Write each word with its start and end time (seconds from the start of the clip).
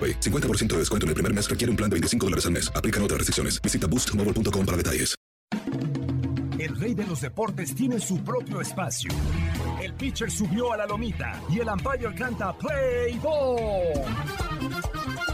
AroPay. 0.00 0.20
50% 0.20 0.68
de 0.68 0.78
descuento 0.78 1.04
en 1.04 1.08
el 1.08 1.14
primer 1.14 1.34
mes 1.34 1.50
requiere 1.50 1.70
un 1.70 1.76
plan 1.76 1.90
de 1.90 1.94
25 1.94 2.26
dólares 2.26 2.46
al 2.46 2.52
mes. 2.52 2.72
Aplican 2.74 3.02
otras 3.02 3.18
restricciones. 3.18 3.60
Visita 3.60 3.86
boostmobile.com 3.86 4.64
para 4.64 4.76
detalles. 4.76 5.14
El 6.58 6.78
rey 6.78 6.92
de 6.92 7.06
los 7.06 7.22
deportes 7.22 7.74
tiene 7.74 7.98
su 7.98 8.22
propio 8.22 8.60
espacio. 8.60 9.10
El 9.82 9.94
pitcher 9.94 10.30
subió 10.30 10.74
a 10.74 10.76
la 10.76 10.86
lomita 10.86 11.40
y 11.48 11.58
el 11.58 11.68
umpire 11.68 12.14
canta 12.14 12.52
Play 12.52 13.18
Ball. 13.18 14.04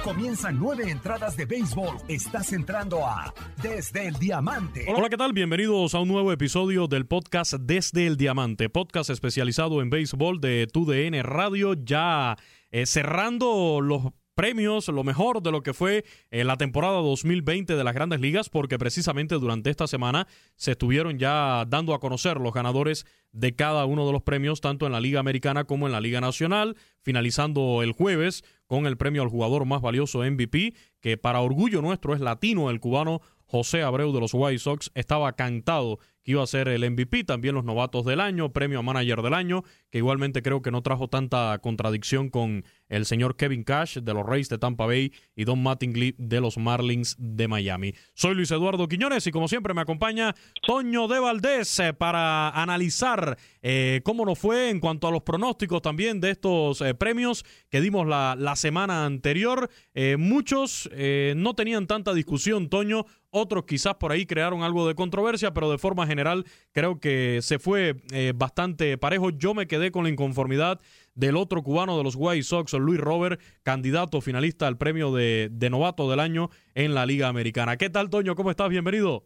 Comienzan 0.05 0.57
nueve 0.57 0.89
entradas 0.89 1.37
de 1.37 1.45
béisbol. 1.47 1.97
Estás 2.07 2.53
entrando 2.53 3.05
a 3.05 3.35
Desde 3.61 4.07
el 4.07 4.15
Diamante. 4.15 4.87
Hola, 4.87 5.09
¿qué 5.09 5.17
tal? 5.17 5.33
Bienvenidos 5.33 5.97
a 5.97 5.99
un 5.99 6.07
nuevo 6.07 6.31
episodio 6.31 6.87
del 6.87 7.07
podcast 7.07 7.55
Desde 7.55 8.07
el 8.07 8.17
Diamante, 8.17 8.69
podcast 8.69 9.11
especializado 9.11 9.83
en 9.83 9.91
béisbol 9.91 10.41
de 10.41 10.69
TUDN 10.73 11.25
Radio, 11.25 11.75
ya 11.75 12.37
eh, 12.71 12.87
cerrando 12.87 13.81
los 13.81 14.13
premios, 14.37 14.87
lo 14.89 15.03
mejor 15.03 15.43
de 15.43 15.51
lo 15.51 15.63
que 15.63 15.75
fue 15.75 16.05
eh, 16.31 16.45
la 16.45 16.57
temporada 16.57 16.99
2020 16.99 17.75
de 17.75 17.83
las 17.83 17.95
grandes 17.95 18.21
ligas, 18.21 18.51
porque 18.51 18.79
precisamente 18.79 19.35
durante 19.37 19.71
esta 19.71 19.89
semana 19.89 20.29
se 20.55 20.73
estuvieron 20.73 21.19
ya 21.19 21.65
dando 21.67 21.95
a 21.95 22.01
conocer 22.01 22.39
los 22.39 22.53
ganadores 22.53 23.07
de 23.33 23.57
cada 23.57 23.87
uno 23.87 24.07
de 24.07 24.13
los 24.13 24.23
premios, 24.23 24.61
tanto 24.61 24.87
en 24.87 24.93
la 24.93 25.01
Liga 25.01 25.21
Americana 25.21 25.65
como 25.65 25.87
en 25.87 25.93
la 25.93 26.01
Liga 26.01 26.21
Nacional, 26.21 26.77
finalizando 27.03 27.83
el 27.83 27.93
jueves 27.93 28.45
con 28.67 28.87
el 28.87 28.97
premio 28.97 29.23
al 29.23 29.29
jugador 29.29 29.65
más 29.65 29.81
valioso 29.81 30.19
MVP, 30.19 30.75
que 31.01 31.17
para 31.17 31.41
orgullo 31.41 31.81
nuestro 31.81 32.15
es 32.15 32.21
latino, 32.21 32.71
el 32.71 32.79
cubano 32.79 33.23
José 33.47 33.83
Abreu 33.83 34.13
de 34.13 34.21
los 34.21 34.35
White 34.35 34.59
Sox, 34.59 34.91
estaba 34.95 35.33
cantado 35.33 35.99
que 36.27 36.33
iba 36.33 36.43
a 36.43 36.47
ser 36.49 36.67
el 36.67 36.91
MVP, 36.91 37.23
también 37.23 37.55
los 37.55 37.65
novatos 37.65 38.05
del 38.05 38.21
año, 38.21 38.53
premio 38.53 38.81
a 38.81 38.83
manager 38.83 39.23
del 39.23 39.33
año, 39.33 39.63
que 39.91 39.99
igualmente 39.99 40.43
creo 40.43 40.61
que 40.61 40.73
no 40.73 40.83
trajo 40.83 41.07
tanta 41.07 41.57
contradicción 41.63 42.31
con 42.31 42.65
el 42.89 43.07
señor 43.07 43.37
Kevin 43.37 43.63
Cash 43.63 43.99
de 43.99 44.13
los 44.13 44.27
Rays 44.27 44.49
de 44.49 44.59
Tampa 44.59 44.87
Bay 44.87 45.13
y 45.37 45.45
Don 45.45 45.63
Mattingly 45.63 46.17
de 46.19 46.41
los 46.41 46.59
Marlins 46.59 47.15
de 47.17 47.47
Miami. 47.47 47.95
Soy 48.15 48.35
Luis 48.35 48.51
Eduardo 48.51 48.89
Quiñones 48.89 49.25
y 49.29 49.31
como 49.31 49.47
siempre 49.47 49.73
me 49.73 49.83
acompaña 49.83 50.35
Toño 50.67 51.07
de 51.07 51.21
Valdés 51.21 51.79
eh, 51.79 51.93
para 51.93 52.51
analizar 52.51 53.39
eh, 53.63 54.01
cómo 54.05 54.27
nos 54.27 54.37
fue 54.37 54.71
en 54.71 54.81
cuanto 54.81 55.07
a 55.07 55.13
los 55.13 55.23
pronósticos 55.23 55.81
también 55.81 56.21
de 56.21 56.31
estos 56.33 56.81
eh, 56.81 56.95
premios 56.95 57.45
que 57.71 57.81
dimos 57.81 58.05
la, 58.05 58.35
la 58.37 58.57
semana 58.57 59.05
anterior. 59.05 59.71
muchos 60.19 60.91
no 61.37 61.55
tenían 61.55 61.87
tanta 61.87 62.15
discusión, 62.15 62.69
Toño, 62.69 63.07
otros 63.37 63.65
quizás 63.65 63.95
por 63.95 64.13
ahí 64.13 64.27
crearon 64.27 64.63
algo 64.63 64.89
de 64.89 64.95
controversia, 64.95 65.53
pero 65.53 65.71
de 65.71 65.79
forma 65.79 66.07
general 66.07 66.45
creo 66.73 66.99
que 66.99 67.41
se 67.43 67.59
fue 67.59 67.95
bastante 68.35 68.99
parejo. 68.99 69.31
Yo 69.31 69.55
me 69.55 69.67
quedé 69.67 69.91
con 69.91 70.05
la 70.05 70.11
inconformidad 70.11 70.81
del 71.15 71.37
otro 71.37 71.63
cubano 71.63 71.97
de 71.97 72.05
los 72.05 72.17
White 72.17 72.43
Sox, 72.43 72.73
Luis 72.75 73.01
Robert, 73.01 73.41
candidato 73.63 74.21
finalista 74.21 74.67
al 74.67 74.77
premio 74.77 75.13
de, 75.13 75.49
de 75.51 75.71
novato 75.71 76.11
del 76.11 76.21
año 76.21 76.51
en 76.75 76.95
la 76.95 77.07
Liga 77.07 77.29
Americana. 77.29 77.77
¿Qué 77.77 77.91
tal, 77.91 78.11
Toño? 78.11 78.35
¿Cómo 78.35 78.51
estás? 78.51 78.69
Bienvenido. 78.69 79.25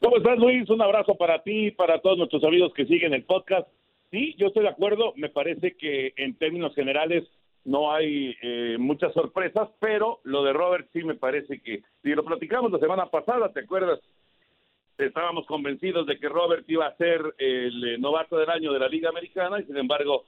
¿Cómo 0.00 0.16
estás, 0.16 0.38
Luis? 0.38 0.68
Un 0.70 0.80
abrazo 0.80 1.16
para 1.16 1.42
ti 1.42 1.66
y 1.66 1.70
para 1.72 2.00
todos 2.00 2.18
nuestros 2.18 2.44
amigos 2.44 2.72
que 2.74 2.86
siguen 2.86 3.14
el 3.14 3.24
podcast. 3.24 3.68
Sí, 4.10 4.34
yo 4.38 4.46
estoy 4.46 4.62
de 4.62 4.70
acuerdo. 4.70 5.12
Me 5.16 5.28
parece 5.28 5.76
que 5.76 6.12
en 6.16 6.36
términos 6.36 6.74
generales 6.74 7.24
no 7.68 7.92
hay 7.92 8.34
eh, 8.40 8.76
muchas 8.78 9.12
sorpresas, 9.12 9.68
pero 9.78 10.20
lo 10.24 10.42
de 10.42 10.54
Robert 10.54 10.88
sí 10.90 11.04
me 11.04 11.16
parece 11.16 11.60
que, 11.60 11.82
si 12.02 12.14
lo 12.14 12.24
platicamos 12.24 12.72
la 12.72 12.78
semana 12.78 13.10
pasada, 13.10 13.52
¿te 13.52 13.60
acuerdas? 13.60 14.00
Estábamos 14.96 15.46
convencidos 15.46 16.06
de 16.06 16.18
que 16.18 16.30
Robert 16.30 16.64
iba 16.66 16.86
a 16.86 16.96
ser 16.96 17.20
el 17.36 17.84
eh, 17.84 17.98
novato 17.98 18.38
del 18.38 18.48
año 18.48 18.72
de 18.72 18.78
la 18.78 18.88
Liga 18.88 19.10
Americana 19.10 19.60
y 19.60 19.64
sin 19.64 19.76
embargo, 19.76 20.24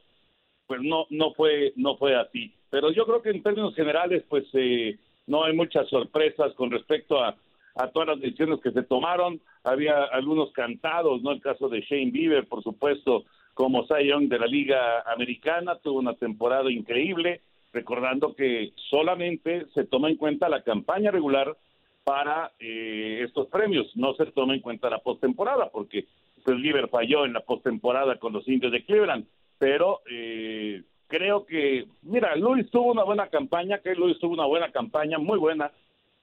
pues 0.66 0.82
no 0.82 1.06
no 1.08 1.32
fue 1.32 1.72
no 1.76 1.96
fue 1.96 2.14
así. 2.14 2.52
Pero 2.68 2.92
yo 2.92 3.06
creo 3.06 3.22
que 3.22 3.30
en 3.30 3.42
términos 3.42 3.74
generales, 3.74 4.22
pues 4.28 4.44
eh, 4.52 4.98
no 5.26 5.44
hay 5.44 5.54
muchas 5.54 5.88
sorpresas 5.88 6.52
con 6.56 6.70
respecto 6.70 7.24
a, 7.24 7.34
a 7.74 7.88
todas 7.88 8.08
las 8.08 8.20
decisiones 8.20 8.60
que 8.60 8.70
se 8.70 8.82
tomaron. 8.82 9.40
Había 9.64 10.04
algunos 10.04 10.52
cantados, 10.52 11.22
¿no? 11.22 11.32
El 11.32 11.40
caso 11.40 11.70
de 11.70 11.80
Shane 11.80 12.10
Bieber, 12.10 12.46
por 12.46 12.62
supuesto, 12.62 13.24
como 13.60 13.86
Young 13.86 14.30
de 14.30 14.38
la 14.38 14.46
Liga 14.46 15.02
Americana, 15.02 15.76
tuvo 15.82 15.98
una 15.98 16.14
temporada 16.14 16.72
increíble, 16.72 17.42
recordando 17.74 18.34
que 18.34 18.72
solamente 18.88 19.66
se 19.74 19.84
toma 19.84 20.08
en 20.08 20.16
cuenta 20.16 20.48
la 20.48 20.62
campaña 20.62 21.10
regular 21.10 21.54
para 22.02 22.52
eh, 22.58 23.20
estos 23.22 23.48
premios, 23.48 23.94
no 23.96 24.14
se 24.14 24.24
toma 24.32 24.54
en 24.54 24.62
cuenta 24.62 24.88
la 24.88 25.00
postemporada, 25.00 25.68
porque 25.68 26.06
pues 26.42 26.56
Bieber 26.56 26.88
falló 26.88 27.26
en 27.26 27.34
la 27.34 27.40
postemporada 27.40 28.16
con 28.16 28.32
los 28.32 28.48
indios 28.48 28.72
de 28.72 28.82
Cleveland, 28.82 29.26
pero 29.58 30.00
eh, 30.10 30.82
creo 31.06 31.44
que, 31.44 31.84
mira, 32.00 32.34
Luis 32.36 32.70
tuvo 32.70 32.92
una 32.92 33.04
buena 33.04 33.26
campaña, 33.26 33.80
que 33.80 33.94
Luis 33.94 34.18
tuvo 34.20 34.32
una 34.32 34.46
buena 34.46 34.72
campaña, 34.72 35.18
muy 35.18 35.38
buena, 35.38 35.70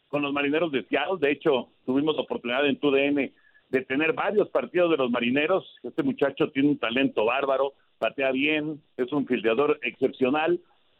con 0.08 0.24
los 0.24 0.34
marineros 0.34 0.72
de 0.72 0.86
Seattle. 0.86 1.20
De 1.20 1.34
hecho, 1.34 1.68
tuvimos 1.86 2.18
oportunidad 2.18 2.66
en 2.66 2.80
TUDN 2.80 3.32
de 3.70 3.82
tener 3.82 4.14
varios 4.14 4.50
partidos 4.50 4.92
de 4.92 4.98
los 4.98 5.12
marineros. 5.12 5.66
Este 5.84 6.04
muchacho 6.04 6.50
tiene 6.52 6.70
un 6.70 6.78
talento 6.78 7.26
bárbaro, 7.26 7.74
patea 8.00 8.32
bien, 8.32 8.82
es 8.96 9.12
un 9.12 9.26
fildeador 9.26 9.80
excepcional. 9.84 10.60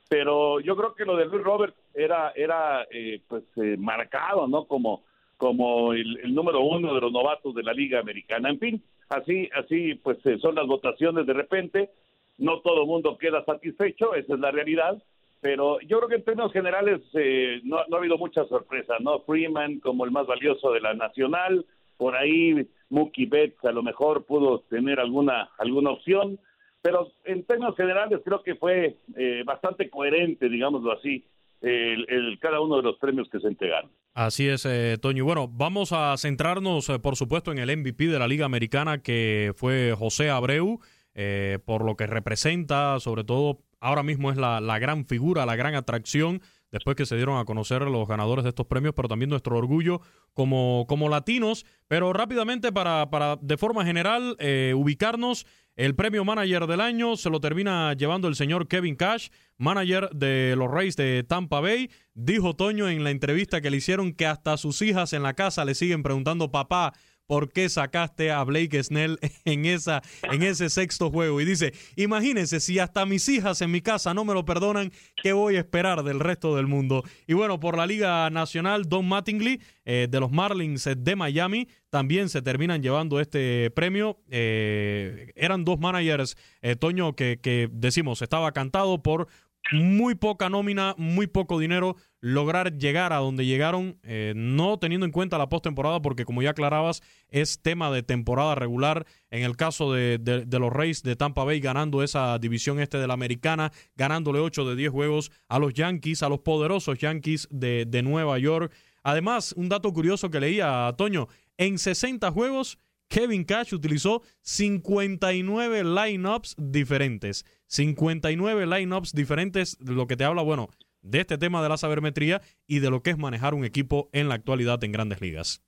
Pero 0.10 0.60
yo 0.62 0.76
creo 0.78 0.96
que 0.96 1.06
lo 1.06 1.18
de 1.18 1.26
Luis 1.26 1.44
Robert 1.44 1.76
era, 1.94 2.32
era 2.32 2.88
eh, 2.92 3.22
pues 3.28 3.44
eh, 3.58 3.76
marcado, 3.78 4.48
¿no? 4.48 4.66
Como, 4.66 5.04
como 5.38 5.94
el, 5.94 6.34
número 6.34 6.62
uno 6.62 6.94
de 6.94 7.02
los 7.02 7.12
novatos 7.12 7.54
de 7.54 7.64
la 7.64 7.74
Liga 7.74 8.00
Americana. 8.00 8.50
En 8.50 8.60
fin, 8.60 8.84
así, 9.10 9.50
así 9.54 9.96
pues 9.96 10.18
eh, 10.26 10.38
son 10.40 10.56
las 10.56 10.66
votaciones 10.66 11.26
de 11.26 11.34
repente. 11.34 11.90
No 12.38 12.62
todo 12.62 12.82
el 12.82 12.88
mundo 12.88 13.18
queda 13.18 13.44
satisfecho, 13.44 14.14
esa 14.14 14.36
es 14.36 14.40
la 14.40 14.52
realidad 14.52 15.02
pero 15.40 15.80
yo 15.82 15.98
creo 15.98 16.10
que 16.10 16.16
en 16.16 16.24
términos 16.24 16.52
generales 16.52 17.02
eh, 17.14 17.62
no, 17.64 17.78
no, 17.88 17.96
ha 17.96 18.00
habido 18.00 18.18
mucha 18.18 18.44
sorpresa, 18.46 18.96
¿no? 19.00 19.20
Freeman 19.20 19.80
como 19.80 20.04
el 20.06 20.12
más 20.12 20.26
valioso 20.26 20.72
de 20.72 20.82
la 20.82 20.94
nacional, 20.94 21.66
por 21.98 22.16
ahí 22.16 22.68
Mookie 22.90 23.26
Betts 23.26 23.64
a 23.66 23.72
lo 23.72 23.84
mejor 23.84 24.26
pudo 24.26 24.62
tener 24.70 25.00
alguna 25.00 25.50
alguna 25.58 25.92
opción, 25.92 26.40
pero 26.82 27.12
en 27.26 27.44
términos 27.44 27.76
generales 27.76 28.22
creo 28.24 28.44
que 28.44 28.56
fue 28.56 28.98
eh, 29.16 29.44
bastante 29.46 29.90
coherente, 29.90 30.48
digámoslo 30.48 30.94
así, 30.94 31.26
el, 31.62 32.06
el, 32.10 32.40
cada 32.40 32.62
uno 32.62 32.78
de 32.78 32.84
los 32.84 32.98
premios 32.98 33.28
que 33.30 33.40
se 33.40 33.48
entregaron. 33.48 33.90
Así 34.14 34.48
es, 34.48 34.66
eh, 34.66 34.98
Toño. 35.00 35.26
Bueno, 35.26 35.48
vamos 35.48 35.92
a 35.92 36.16
centrarnos, 36.18 36.90
eh, 36.90 37.00
por 37.00 37.16
supuesto, 37.16 37.52
en 37.52 37.60
el 37.60 37.76
MVP 37.76 38.08
de 38.08 38.20
la 38.20 38.28
Liga 38.28 38.46
Americana, 38.46 39.02
que 39.02 39.54
fue 39.56 39.94
José 39.98 40.30
Abreu, 40.30 40.80
eh, 41.14 41.60
por 41.66 41.84
lo 41.86 41.96
que 41.96 42.08
representa, 42.08 43.00
sobre 43.00 43.24
todo, 43.24 43.60
ahora 43.80 44.04
mismo 44.04 44.32
es 44.32 44.38
la, 44.38 44.60
la 44.60 44.80
gran 44.80 45.06
figura, 45.06 45.46
la 45.46 45.56
gran 45.56 45.76
atracción 45.76 46.42
después 46.72 46.96
que 46.96 47.06
se 47.06 47.16
dieron 47.16 47.38
a 47.38 47.46
conocer 47.46 47.82
los 47.84 48.08
ganadores 48.08 48.44
de 48.44 48.50
estos 48.50 48.68
premios, 48.68 48.94
pero 48.96 49.08
también 49.08 49.30
nuestro 49.30 49.58
orgullo 49.58 50.02
como, 50.34 50.86
como 50.88 51.10
latinos. 51.10 51.66
Pero 51.88 52.14
rápidamente, 52.14 52.72
para, 52.72 53.10
para 53.10 53.38
de 53.38 53.58
forma 53.58 53.86
general, 53.86 54.36
eh, 54.40 54.74
ubicarnos, 54.76 55.46
el 55.78 55.94
premio 55.94 56.26
manager 56.26 56.66
del 56.66 56.82
año 56.82 57.16
se 57.18 57.30
lo 57.30 57.40
termina 57.40 57.94
llevando 57.94 58.28
el 58.28 58.36
señor 58.36 58.68
Kevin 58.68 58.96
Cash, 58.96 59.30
manager 59.58 60.10
de 60.10 60.56
los 60.58 60.72
Rays 60.72 60.96
de 60.96 61.24
Tampa 61.24 61.60
Bay. 61.60 61.92
Dijo 62.16 62.56
Toño 62.56 62.90
en 62.90 63.04
la 63.04 63.12
entrevista 63.12 63.62
que 63.62 63.70
le 63.70 63.78
hicieron 63.78 64.14
que 64.14 64.26
hasta 64.26 64.58
sus 64.58 64.82
hijas 64.82 65.14
en 65.14 65.22
la 65.22 65.36
casa 65.36 65.66
le 65.66 65.76
siguen 65.76 66.02
preguntando, 66.02 66.52
papá, 66.52 66.94
por 67.28 67.52
qué 67.52 67.70
sacaste 67.70 68.32
a 68.32 68.44
Blake 68.44 68.82
Snell 68.82 69.20
en, 69.46 69.66
esa, 69.66 70.02
en 70.24 70.42
ese 70.42 70.70
sexto 70.70 71.12
juego. 71.12 71.40
Y 71.42 71.46
dice, 71.46 71.74
imagínense, 71.96 72.60
si 72.60 72.80
hasta 72.80 73.06
mis 73.06 73.28
hijas 73.30 73.62
en 73.62 73.72
mi 73.72 73.82
casa 73.82 74.14
no 74.14 74.26
me 74.26 74.34
lo 74.34 74.46
perdonan, 74.46 74.92
¿qué 75.22 75.34
voy 75.34 75.58
a 75.58 75.60
esperar 75.60 76.04
del 76.04 76.20
resto 76.20 76.56
del 76.56 76.68
mundo? 76.68 77.04
Y 77.28 77.34
bueno, 77.34 77.60
por 77.60 77.78
la 77.78 77.86
Liga 77.86 78.30
Nacional, 78.30 78.88
Don 78.88 79.08
Mattingly 79.08 79.62
eh, 79.86 80.08
de 80.10 80.20
los 80.20 80.32
Marlins 80.32 80.90
de 80.98 81.16
Miami 81.16 81.68
también 81.90 82.30
se 82.30 82.42
terminan 82.42 82.82
llevando 82.82 83.20
este 83.20 83.72
premio. 83.72 84.20
Eh, 84.30 85.32
eran 85.36 85.66
dos 85.66 85.80
managers, 85.80 86.38
eh, 86.62 86.76
Toño, 86.76 87.14
que, 87.16 87.40
que 87.42 87.70
decimos, 87.72 88.22
estaba 88.22 88.52
cantado 88.54 89.04
por 89.04 89.28
muy 89.72 90.16
poca 90.16 90.50
nómina, 90.50 90.96
muy 90.98 91.28
poco 91.28 91.60
dinero, 91.60 91.98
lograr 92.20 92.78
llegar 92.78 93.14
a 93.14 93.18
donde 93.18 93.46
llegaron, 93.46 94.00
eh, 94.04 94.34
no 94.36 94.80
teniendo 94.80 95.06
en 95.06 95.12
cuenta 95.12 95.38
la 95.38 95.50
postemporada, 95.50 96.02
porque 96.02 96.26
como 96.26 96.42
ya 96.42 96.52
aclarabas, 96.52 97.02
es 97.30 97.62
tema 97.62 97.92
de 97.92 98.04
temporada 98.04 98.56
regular. 98.56 99.06
En 99.30 99.44
el 99.44 99.56
caso 99.56 99.94
de, 99.94 100.18
de, 100.18 100.60
los 100.60 100.74
Rays 100.74 101.04
de 101.04 101.16
Tampa 101.16 101.44
Bay 101.44 101.60
ganando 101.60 102.04
esa 102.04 102.40
división 102.40 102.80
este 102.80 102.98
de 102.98 103.08
la 103.08 103.14
americana, 103.14 103.72
ganándole 103.96 104.40
8 104.40 104.66
de 104.70 104.76
10 104.76 104.92
juegos 104.92 105.32
a 105.48 105.60
los 105.60 105.74
Yankees, 105.74 106.24
a 106.24 106.30
los 106.30 106.40
poderosos 106.40 106.98
Yankees 106.98 107.48
de, 107.52 107.86
de 107.88 108.02
Nueva 108.02 108.40
York. 108.40 108.74
Además, 109.04 109.54
un 109.56 109.70
dato 109.70 109.94
curioso 109.94 110.30
que 110.30 110.40
leía 110.40 110.94
Toño, 110.98 111.28
en 111.58 111.78
60 111.78 112.32
juegos 112.32 112.80
Kevin 113.08 113.46
Cash 113.46 113.74
utilizó 113.74 114.22
59 114.42 115.84
lineups 115.84 116.56
diferentes. 116.58 117.46
59 117.68 118.68
lineups 118.68 119.14
diferentes, 119.14 119.78
lo 119.80 120.08
que 120.08 120.18
te 120.18 120.24
habla, 120.24 120.42
bueno, 120.42 120.70
de 121.10 121.22
este 121.22 121.38
tema 121.38 121.64
de 121.64 121.70
la 121.70 121.78
sabermetría 121.78 122.42
y 122.68 122.80
de 122.80 122.90
lo 122.90 123.02
que 123.02 123.12
es 123.12 123.18
manejar 123.18 123.54
un 123.54 123.66
equipo 123.66 124.10
en 124.14 124.30
la 124.30 124.36
actualidad 124.36 124.84
en 124.84 124.92
grandes 124.92 125.22
ligas. 125.22 125.64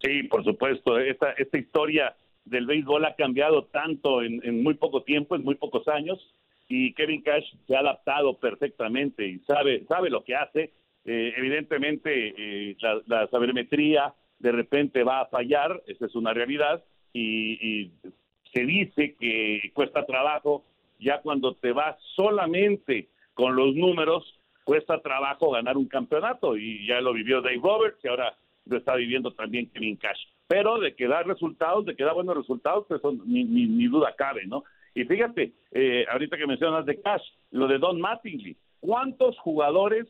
Sí, 0.00 0.24
por 0.24 0.44
supuesto. 0.44 0.98
Esta, 0.98 1.32
esta 1.32 1.58
historia 1.58 2.14
del 2.44 2.66
béisbol 2.66 3.04
ha 3.04 3.14
cambiado 3.14 3.64
tanto 3.64 4.22
en, 4.22 4.62
muy 4.62 4.74
poco 4.74 5.02
tiempo, 5.02 5.34
en 5.34 5.44
muy 5.44 5.54
pocos 5.54 5.88
años, 5.88 6.18
y 6.68 6.92
Kevin 6.94 7.22
Cash 7.22 7.44
se 7.66 7.76
ha 7.76 7.80
adaptado 7.80 8.38
perfectamente 8.38 9.26
y 9.26 9.38
sabe, 9.40 9.84
sabe 9.86 10.10
lo 10.10 10.24
que 10.24 10.34
hace. 10.34 10.72
Eh, 11.04 11.32
evidentemente, 11.36 12.34
eh, 12.36 12.76
la, 12.80 13.00
la 13.06 13.28
sabermetría 13.28 14.14
de 14.38 14.52
repente 14.52 15.02
va 15.02 15.22
a 15.22 15.26
fallar, 15.26 15.82
esa 15.86 16.06
es 16.06 16.14
una 16.14 16.32
realidad, 16.32 16.84
y, 17.14 17.92
se 18.52 18.64
dice 18.64 19.16
que 19.18 19.72
cuesta 19.72 20.06
trabajo, 20.06 20.64
ya 21.00 21.20
cuando 21.22 21.54
te 21.56 21.72
vas 21.72 21.96
solamente 22.14 23.08
con 23.34 23.56
los 23.56 23.74
números, 23.74 24.40
cuesta 24.64 25.00
trabajo 25.00 25.50
ganar 25.50 25.76
un 25.76 25.86
campeonato, 25.86 26.56
y 26.56 26.86
ya 26.86 27.00
lo 27.00 27.12
vivió 27.12 27.42
Dave 27.42 27.60
Roberts, 27.62 27.98
y 28.02 28.08
ahora 28.08 28.36
lo 28.66 28.78
está 28.78 28.94
viviendo 28.94 29.32
también 29.32 29.70
Kevin 29.70 29.96
Cash. 29.96 30.20
Pero 30.46 30.78
de 30.78 30.94
que 30.94 31.06
da 31.06 31.22
resultados, 31.22 31.84
de 31.84 31.96
que 31.96 32.04
da 32.04 32.12
buenos 32.12 32.36
resultados, 32.36 32.86
pues 32.88 33.00
ni, 33.26 33.44
ni, 33.44 33.86
duda 33.86 34.14
cabe, 34.16 34.46
¿no? 34.46 34.64
Y 34.94 35.04
fíjate, 35.04 35.52
eh, 35.72 36.06
ahorita 36.10 36.36
que 36.36 36.46
mencionas 36.46 36.86
de 36.86 37.00
Cash, 37.00 37.22
lo 37.50 37.66
de 37.66 37.78
Don 37.78 38.00
Mattingly, 38.00 38.56
¿cuántos 38.80 39.38
jugadores 39.38 40.06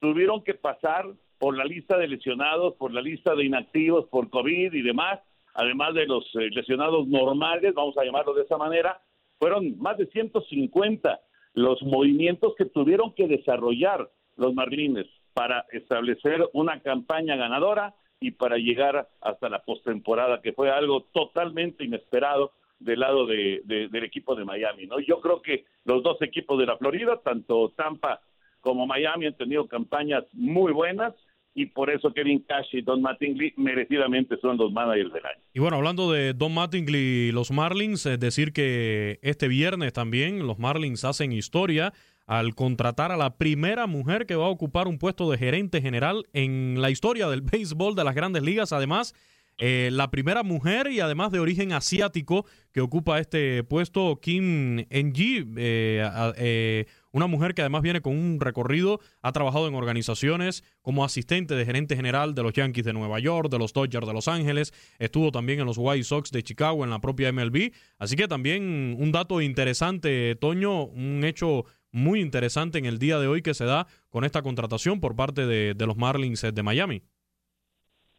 tuvieron 0.00 0.44
que 0.44 0.54
pasar 0.54 1.06
por 1.38 1.56
la 1.56 1.64
lista 1.64 1.96
de 1.96 2.08
lesionados, 2.08 2.74
por 2.74 2.92
la 2.92 3.00
lista 3.00 3.34
de 3.34 3.44
inactivos 3.44 4.06
por 4.06 4.30
COVID 4.30 4.72
y 4.72 4.82
demás, 4.82 5.20
además 5.54 5.94
de 5.94 6.06
los 6.06 6.24
eh, 6.36 6.50
lesionados 6.50 7.06
normales, 7.08 7.74
vamos 7.74 7.96
a 7.98 8.04
llamarlo 8.04 8.34
de 8.34 8.42
esa 8.42 8.56
manera, 8.56 9.00
fueron 9.38 9.78
más 9.78 9.96
de 9.98 10.06
150 10.06 11.20
los 11.56 11.82
movimientos 11.82 12.54
que 12.56 12.66
tuvieron 12.66 13.14
que 13.14 13.26
desarrollar 13.26 14.10
los 14.36 14.54
Marlines 14.54 15.06
para 15.32 15.64
establecer 15.72 16.46
una 16.52 16.80
campaña 16.80 17.34
ganadora 17.34 17.94
y 18.20 18.32
para 18.32 18.58
llegar 18.58 19.08
hasta 19.22 19.48
la 19.48 19.64
postemporada, 19.64 20.42
que 20.42 20.52
fue 20.52 20.70
algo 20.70 21.04
totalmente 21.14 21.82
inesperado 21.82 22.52
del 22.78 23.00
lado 23.00 23.26
de, 23.26 23.62
del 23.64 24.04
equipo 24.04 24.34
de 24.34 24.44
Miami. 24.44 24.86
¿no? 24.86 25.00
Yo 25.00 25.20
creo 25.22 25.40
que 25.40 25.64
los 25.84 26.02
dos 26.02 26.20
equipos 26.20 26.58
de 26.58 26.66
la 26.66 26.76
Florida, 26.76 27.20
tanto 27.24 27.72
Tampa 27.74 28.20
como 28.60 28.86
Miami, 28.86 29.24
han 29.24 29.36
tenido 29.36 29.66
campañas 29.66 30.24
muy 30.32 30.72
buenas 30.72 31.14
y 31.56 31.64
por 31.64 31.88
eso 31.88 32.12
Kevin 32.12 32.44
Cash 32.46 32.68
y 32.74 32.82
Don 32.82 33.00
Mattingly 33.00 33.54
merecidamente 33.56 34.36
son 34.42 34.58
los 34.58 34.70
managers 34.72 35.10
del 35.10 35.24
año. 35.24 35.40
Y 35.54 35.58
bueno, 35.58 35.78
hablando 35.78 36.12
de 36.12 36.34
Don 36.34 36.52
Mattingly 36.52 36.98
y 36.98 37.32
los 37.32 37.50
Marlins, 37.50 38.04
es 38.04 38.20
decir 38.20 38.52
que 38.52 39.18
este 39.22 39.48
viernes 39.48 39.94
también 39.94 40.46
los 40.46 40.58
Marlins 40.58 41.02
hacen 41.06 41.32
historia 41.32 41.94
al 42.26 42.54
contratar 42.54 43.10
a 43.10 43.16
la 43.16 43.38
primera 43.38 43.86
mujer 43.86 44.26
que 44.26 44.36
va 44.36 44.44
a 44.44 44.50
ocupar 44.50 44.86
un 44.86 44.98
puesto 44.98 45.30
de 45.30 45.38
gerente 45.38 45.80
general 45.80 46.26
en 46.34 46.82
la 46.82 46.90
historia 46.90 47.26
del 47.28 47.40
béisbol 47.50 47.94
de 47.94 48.04
las 48.04 48.14
grandes 48.14 48.42
ligas. 48.42 48.74
Además, 48.74 49.14
eh, 49.58 49.88
la 49.92 50.10
primera 50.10 50.42
mujer 50.42 50.88
y 50.90 51.00
además 51.00 51.32
de 51.32 51.38
origen 51.38 51.72
asiático 51.72 52.44
que 52.72 52.82
ocupa 52.82 53.18
este 53.18 53.64
puesto, 53.64 54.20
Kim 54.20 54.80
NG, 54.90 55.46
eh, 55.56 56.06
eh, 56.36 56.84
una 57.10 57.26
mujer 57.26 57.54
que 57.54 57.62
además 57.62 57.80
viene 57.80 58.02
con 58.02 58.14
un 58.14 58.38
recorrido, 58.38 59.00
ha 59.22 59.32
trabajado 59.32 59.66
en 59.66 59.74
organizaciones 59.74 60.62
como 60.82 61.06
asistente 61.06 61.54
de 61.54 61.64
gerente 61.64 61.96
general 61.96 62.34
de 62.34 62.42
los 62.42 62.52
Yankees 62.52 62.84
de 62.84 62.92
Nueva 62.92 63.18
York, 63.18 63.50
de 63.50 63.58
los 63.58 63.72
Dodgers 63.72 64.06
de 64.06 64.12
Los 64.12 64.28
Ángeles, 64.28 64.74
estuvo 64.98 65.32
también 65.32 65.60
en 65.60 65.66
los 65.66 65.78
White 65.78 66.04
Sox 66.04 66.30
de 66.30 66.42
Chicago, 66.42 66.84
en 66.84 66.90
la 66.90 67.00
propia 67.00 67.32
MLB. 67.32 67.72
Así 67.98 68.14
que 68.14 68.28
también 68.28 68.94
un 68.98 69.10
dato 69.10 69.40
interesante, 69.40 70.36
Toño, 70.36 70.84
un 70.84 71.24
hecho 71.24 71.64
muy 71.92 72.20
interesante 72.20 72.78
en 72.78 72.84
el 72.84 72.98
día 72.98 73.18
de 73.18 73.26
hoy 73.26 73.40
que 73.40 73.54
se 73.54 73.64
da 73.64 73.86
con 74.10 74.24
esta 74.24 74.42
contratación 74.42 75.00
por 75.00 75.16
parte 75.16 75.46
de, 75.46 75.74
los 75.86 75.96
Marlins 75.96 76.42
de 76.42 76.62
Miami. 76.62 77.02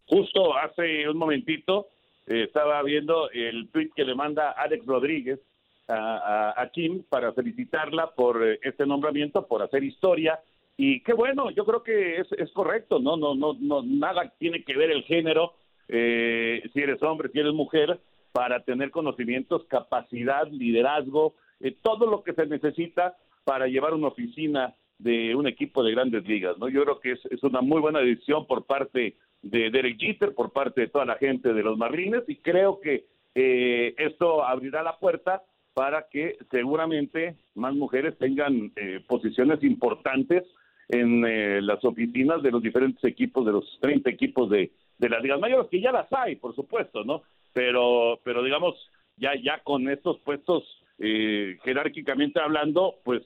Justo 0.08 0.58
hace 0.58 1.08
un 1.08 1.18
momentito 1.18 1.88
eh, 2.26 2.44
estaba 2.44 2.82
viendo 2.84 3.30
el 3.32 3.70
tweet 3.70 3.90
que 3.96 4.06
le 4.06 4.16
manda 4.16 4.52
Alex 4.52 4.86
Rodríguez 4.86 5.40
a, 5.90 6.70
Kim 6.74 7.04
para 7.10 7.34
felicitarla 7.34 8.12
por 8.12 8.46
eh, 8.46 8.60
este 8.62 8.86
nombramiento, 8.86 9.48
por 9.48 9.62
hacer 9.62 9.84
historia. 9.84 10.40
Y 10.76 11.02
qué 11.02 11.14
bueno, 11.14 11.50
yo 11.52 11.66
creo 11.66 11.84
que 11.84 12.18
es, 12.18 12.52
correcto, 12.52 13.00
¿no? 13.00 13.18
No, 13.18 13.34
no, 13.36 13.56
no, 13.60 13.82
nada 13.84 14.32
tiene 14.38 14.64
que 14.64 14.78
ver 14.78 14.92
el 14.92 15.04
género, 15.04 15.54
eh, 15.88 16.62
si 16.74 16.82
eres 16.82 17.02
hombre, 17.02 17.30
si 17.32 17.40
eres 17.40 17.54
mujer, 17.54 18.00
para 18.32 18.60
tener 18.64 18.92
conocimientos, 18.92 19.66
capacidad, 19.66 20.48
liderazgo, 20.52 21.34
eh, 21.62 21.76
todo 21.82 22.06
lo 22.06 22.24
que 22.24 22.34
se 22.34 22.46
necesita 22.46 23.16
para 23.44 23.68
llevar 23.68 23.94
una 23.94 24.10
oficina 24.10 24.76
de 25.00 25.36
un 25.36 25.48
equipo 25.48 25.84
de 25.84 25.92
grandes 25.92 26.28
ligas, 26.28 26.58
¿no? 26.58 26.70
Yo 26.70 26.84
creo 26.84 27.00
que 27.00 27.14
es, 27.14 27.26
es 27.32 27.42
una 27.44 27.62
muy 27.62 27.82
buena 27.82 28.00
decisión 28.00 28.46
por 28.46 28.66
parte 28.66 29.16
de 29.42 29.70
Derek 29.70 30.00
Jeter, 30.00 30.34
por 30.34 30.52
parte 30.52 30.82
de 30.82 30.88
toda 30.88 31.06
la 31.06 31.16
gente 31.16 31.54
de 31.54 31.64
los 31.64 31.78
Marlines, 31.78 32.24
y 32.28 32.38
creo 32.38 32.80
que 32.80 33.06
esto 33.40 34.44
abrirá 34.44 34.82
la 34.82 34.98
puerta 34.98 35.44
para 35.78 36.08
que 36.10 36.38
seguramente 36.50 37.36
más 37.54 37.76
mujeres 37.76 38.18
tengan 38.18 38.72
eh, 38.76 39.00
posiciones 39.08 39.64
importantes 39.64 40.44
en 40.90 41.24
eh, 41.24 41.62
las 41.62 41.86
oficinas 41.86 42.42
de 42.42 42.50
los 42.50 42.64
diferentes 42.64 43.04
equipos, 43.04 43.46
de 43.46 43.52
los 43.52 43.78
30 43.82 44.10
equipos 44.10 44.50
de, 44.50 44.72
de 44.98 45.10
las 45.10 45.22
ligas 45.22 45.40
mayores, 45.40 45.70
que 45.70 45.80
ya 45.80 45.92
las 45.92 46.12
hay, 46.12 46.36
por 46.38 46.56
supuesto, 46.56 47.04
¿no? 47.04 47.22
Pero, 47.54 48.20
pero 48.24 48.42
digamos, 48.42 48.74
ya, 49.18 49.36
ya 49.36 49.60
con 49.60 49.88
estos 49.88 50.18
puestos 50.22 50.64
eh, 50.98 51.60
jerárquicamente 51.64 52.40
hablando, 52.40 52.96
pues 53.04 53.22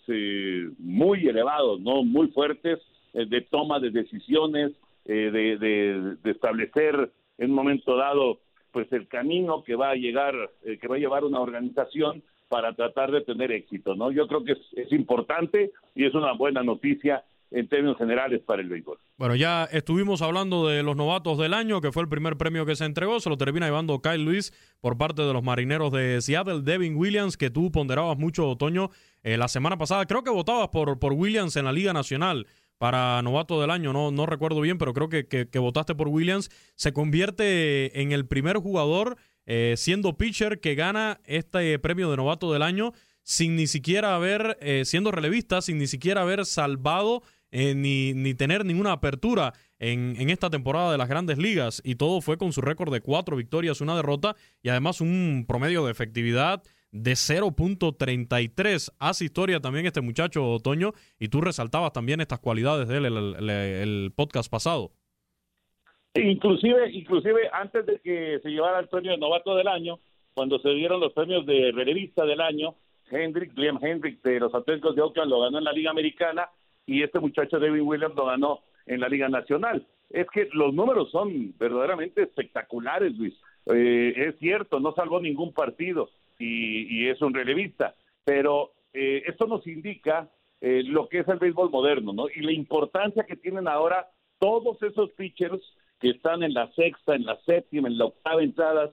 muy 0.77 1.25
elevados, 1.25 1.79
¿no? 1.79 2.03
Muy 2.03 2.27
fuertes 2.31 2.79
de 3.13 3.41
toma 3.49 3.79
de 3.79 3.91
decisiones, 3.91 4.73
de, 5.05 5.31
de, 5.31 6.15
de, 6.21 6.31
establecer 6.31 7.11
en 7.37 7.49
un 7.49 7.55
momento 7.55 7.95
dado, 7.95 8.39
pues 8.71 8.91
el 8.93 9.07
camino 9.07 9.63
que 9.63 9.75
va 9.75 9.89
a 9.89 9.95
llegar, 9.95 10.33
que 10.63 10.87
va 10.87 10.95
a 10.95 10.99
llevar 10.99 11.23
una 11.23 11.39
organización 11.39 12.23
para 12.51 12.73
tratar 12.73 13.11
de 13.11 13.21
tener 13.21 13.49
éxito, 13.53 13.95
¿no? 13.95 14.11
Yo 14.11 14.27
creo 14.27 14.43
que 14.43 14.51
es, 14.51 14.91
importante 14.91 15.71
y 15.95 16.05
es 16.05 16.13
una 16.13 16.33
buena 16.33 16.61
noticia 16.61 17.23
en 17.49 17.69
términos 17.69 17.97
generales 17.97 18.41
para 18.45 18.61
el 18.61 18.67
béisbol. 18.67 18.97
Bueno, 19.17 19.35
ya 19.35 19.63
estuvimos 19.71 20.21
hablando 20.21 20.67
de 20.67 20.83
los 20.83 20.97
novatos 20.97 21.37
del 21.37 21.53
año, 21.53 21.79
que 21.79 21.93
fue 21.93 22.03
el 22.03 22.09
primer 22.09 22.35
premio 22.35 22.65
que 22.65 22.75
se 22.75 22.83
entregó, 22.83 23.21
se 23.21 23.29
lo 23.29 23.37
termina 23.37 23.67
llevando 23.67 24.01
Kyle 24.01 24.25
Luis 24.25 24.51
por 24.81 24.97
parte 24.97 25.21
de 25.21 25.31
los 25.31 25.43
marineros 25.43 25.93
de 25.93 26.21
Seattle, 26.21 26.61
Devin 26.61 26.97
Williams, 26.97 27.37
que 27.37 27.49
tú 27.49 27.71
ponderabas 27.71 28.17
mucho, 28.17 28.49
Otoño, 28.49 28.89
eh, 29.23 29.37
la 29.37 29.47
semana 29.47 29.77
pasada, 29.77 30.05
creo 30.05 30.23
que 30.23 30.29
votabas 30.29 30.67
por, 30.69 30.99
por 30.99 31.13
Williams 31.13 31.55
en 31.55 31.63
la 31.63 31.71
Liga 31.71 31.93
Nacional, 31.93 32.47
para 32.81 33.21
novato 33.21 33.61
del 33.61 33.69
año, 33.69 33.93
no, 33.93 34.09
no 34.09 34.25
recuerdo 34.25 34.59
bien, 34.59 34.79
pero 34.79 34.91
creo 34.95 35.07
que, 35.07 35.27
que, 35.27 35.59
votaste 35.59 35.93
por 35.93 36.07
Williams, 36.07 36.49
se 36.73 36.93
convierte 36.93 38.01
en 38.01 38.11
el 38.11 38.25
primer 38.25 38.57
jugador 38.57 39.17
eh, 39.45 39.75
siendo 39.77 40.17
pitcher 40.17 40.59
que 40.59 40.73
gana 40.73 41.21
este 41.25 41.77
premio 41.77 42.09
de 42.09 42.17
novato 42.17 42.51
del 42.51 42.63
año 42.63 42.93
sin 43.21 43.55
ni 43.55 43.67
siquiera 43.67 44.15
haber, 44.15 44.57
eh, 44.61 44.81
siendo 44.83 45.11
relevista, 45.11 45.61
sin 45.61 45.77
ni 45.77 45.85
siquiera 45.85 46.23
haber 46.23 46.43
salvado 46.43 47.21
eh, 47.51 47.75
ni, 47.75 48.15
ni, 48.15 48.33
tener 48.33 48.65
ninguna 48.65 48.93
apertura 48.93 49.53
en, 49.77 50.15
en, 50.17 50.31
esta 50.31 50.49
temporada 50.49 50.91
de 50.91 50.97
las 50.97 51.07
grandes 51.07 51.37
ligas. 51.37 51.83
Y 51.85 51.97
todo 51.97 52.19
fue 52.19 52.39
con 52.39 52.51
su 52.51 52.61
récord 52.61 52.91
de 52.91 53.01
cuatro 53.01 53.37
victorias, 53.37 53.81
una 53.81 53.95
derrota 53.95 54.35
y 54.63 54.69
además 54.69 55.01
un 55.01 55.45
promedio 55.47 55.85
de 55.85 55.91
efectividad 55.91 56.63
de 56.91 57.11
0.33. 57.11 58.93
Hace 58.99 59.25
historia 59.25 59.59
también 59.59 59.85
este 59.85 60.01
muchacho 60.01 60.45
Otoño 60.49 60.91
y 61.19 61.29
tú 61.29 61.41
resaltabas 61.41 61.93
también 61.93 62.21
estas 62.21 62.39
cualidades 62.39 62.87
de 62.87 62.97
él 62.97 63.05
el, 63.05 63.49
el, 63.49 64.11
podcast 64.15 64.51
pasado. 64.51 64.91
Inclusive, 66.13 66.91
inclusive 66.91 67.49
antes 67.53 67.85
de 67.85 67.99
que 67.99 68.39
se 68.43 68.49
llevara 68.49 68.79
el 68.79 68.89
premio 68.89 69.11
de 69.11 69.17
novato 69.17 69.55
del 69.55 69.67
año, 69.67 69.99
cuando 70.33 70.59
se 70.59 70.69
dieron 70.69 70.99
los 70.99 71.13
premios 71.13 71.45
de 71.45 71.71
relevista 71.71 72.25
del 72.25 72.41
año, 72.41 72.75
Hendrick, 73.09 73.57
Liam 73.57 73.79
Hendrick 73.81 74.21
de 74.21 74.39
los 74.39 74.53
Atléticos 74.53 74.95
de 74.95 75.01
Oakland 75.01 75.29
lo 75.29 75.41
ganó 75.41 75.57
en 75.57 75.63
la 75.63 75.73
Liga 75.73 75.91
Americana 75.91 76.49
y 76.85 77.03
este 77.03 77.19
muchacho 77.19 77.59
David 77.59 77.81
Williams 77.81 78.15
lo 78.15 78.25
ganó 78.25 78.61
en 78.85 78.99
la 78.99 79.07
Liga 79.07 79.29
Nacional. 79.29 79.85
Es 80.09 80.27
que 80.29 80.49
los 80.53 80.73
números 80.73 81.09
son 81.11 81.57
verdaderamente 81.57 82.23
espectaculares, 82.23 83.17
Luis. 83.17 83.33
Eh, 83.67 84.13
es 84.15 84.39
cierto, 84.39 84.79
no 84.79 84.93
salvó 84.93 85.21
ningún 85.21 85.53
partido, 85.53 86.09
y, 86.41 87.07
es 87.07 87.21
un 87.21 87.33
relevista. 87.33 87.95
Pero 88.23 88.71
eh, 88.93 89.23
esto 89.27 89.47
nos 89.47 89.65
indica 89.67 90.29
eh, 90.59 90.83
lo 90.83 91.07
que 91.07 91.19
es 91.19 91.27
el 91.27 91.39
béisbol 91.39 91.69
moderno, 91.69 92.13
¿no? 92.13 92.27
Y 92.33 92.41
la 92.41 92.51
importancia 92.51 93.23
que 93.23 93.35
tienen 93.35 93.67
ahora 93.67 94.09
todos 94.39 94.81
esos 94.83 95.11
pitchers 95.11 95.61
que 95.99 96.09
están 96.09 96.43
en 96.43 96.53
la 96.53 96.71
sexta, 96.73 97.15
en 97.15 97.25
la 97.25 97.39
séptima, 97.41 97.87
en 97.87 97.97
la 97.97 98.05
octava 98.05 98.41
entradas, 98.41 98.91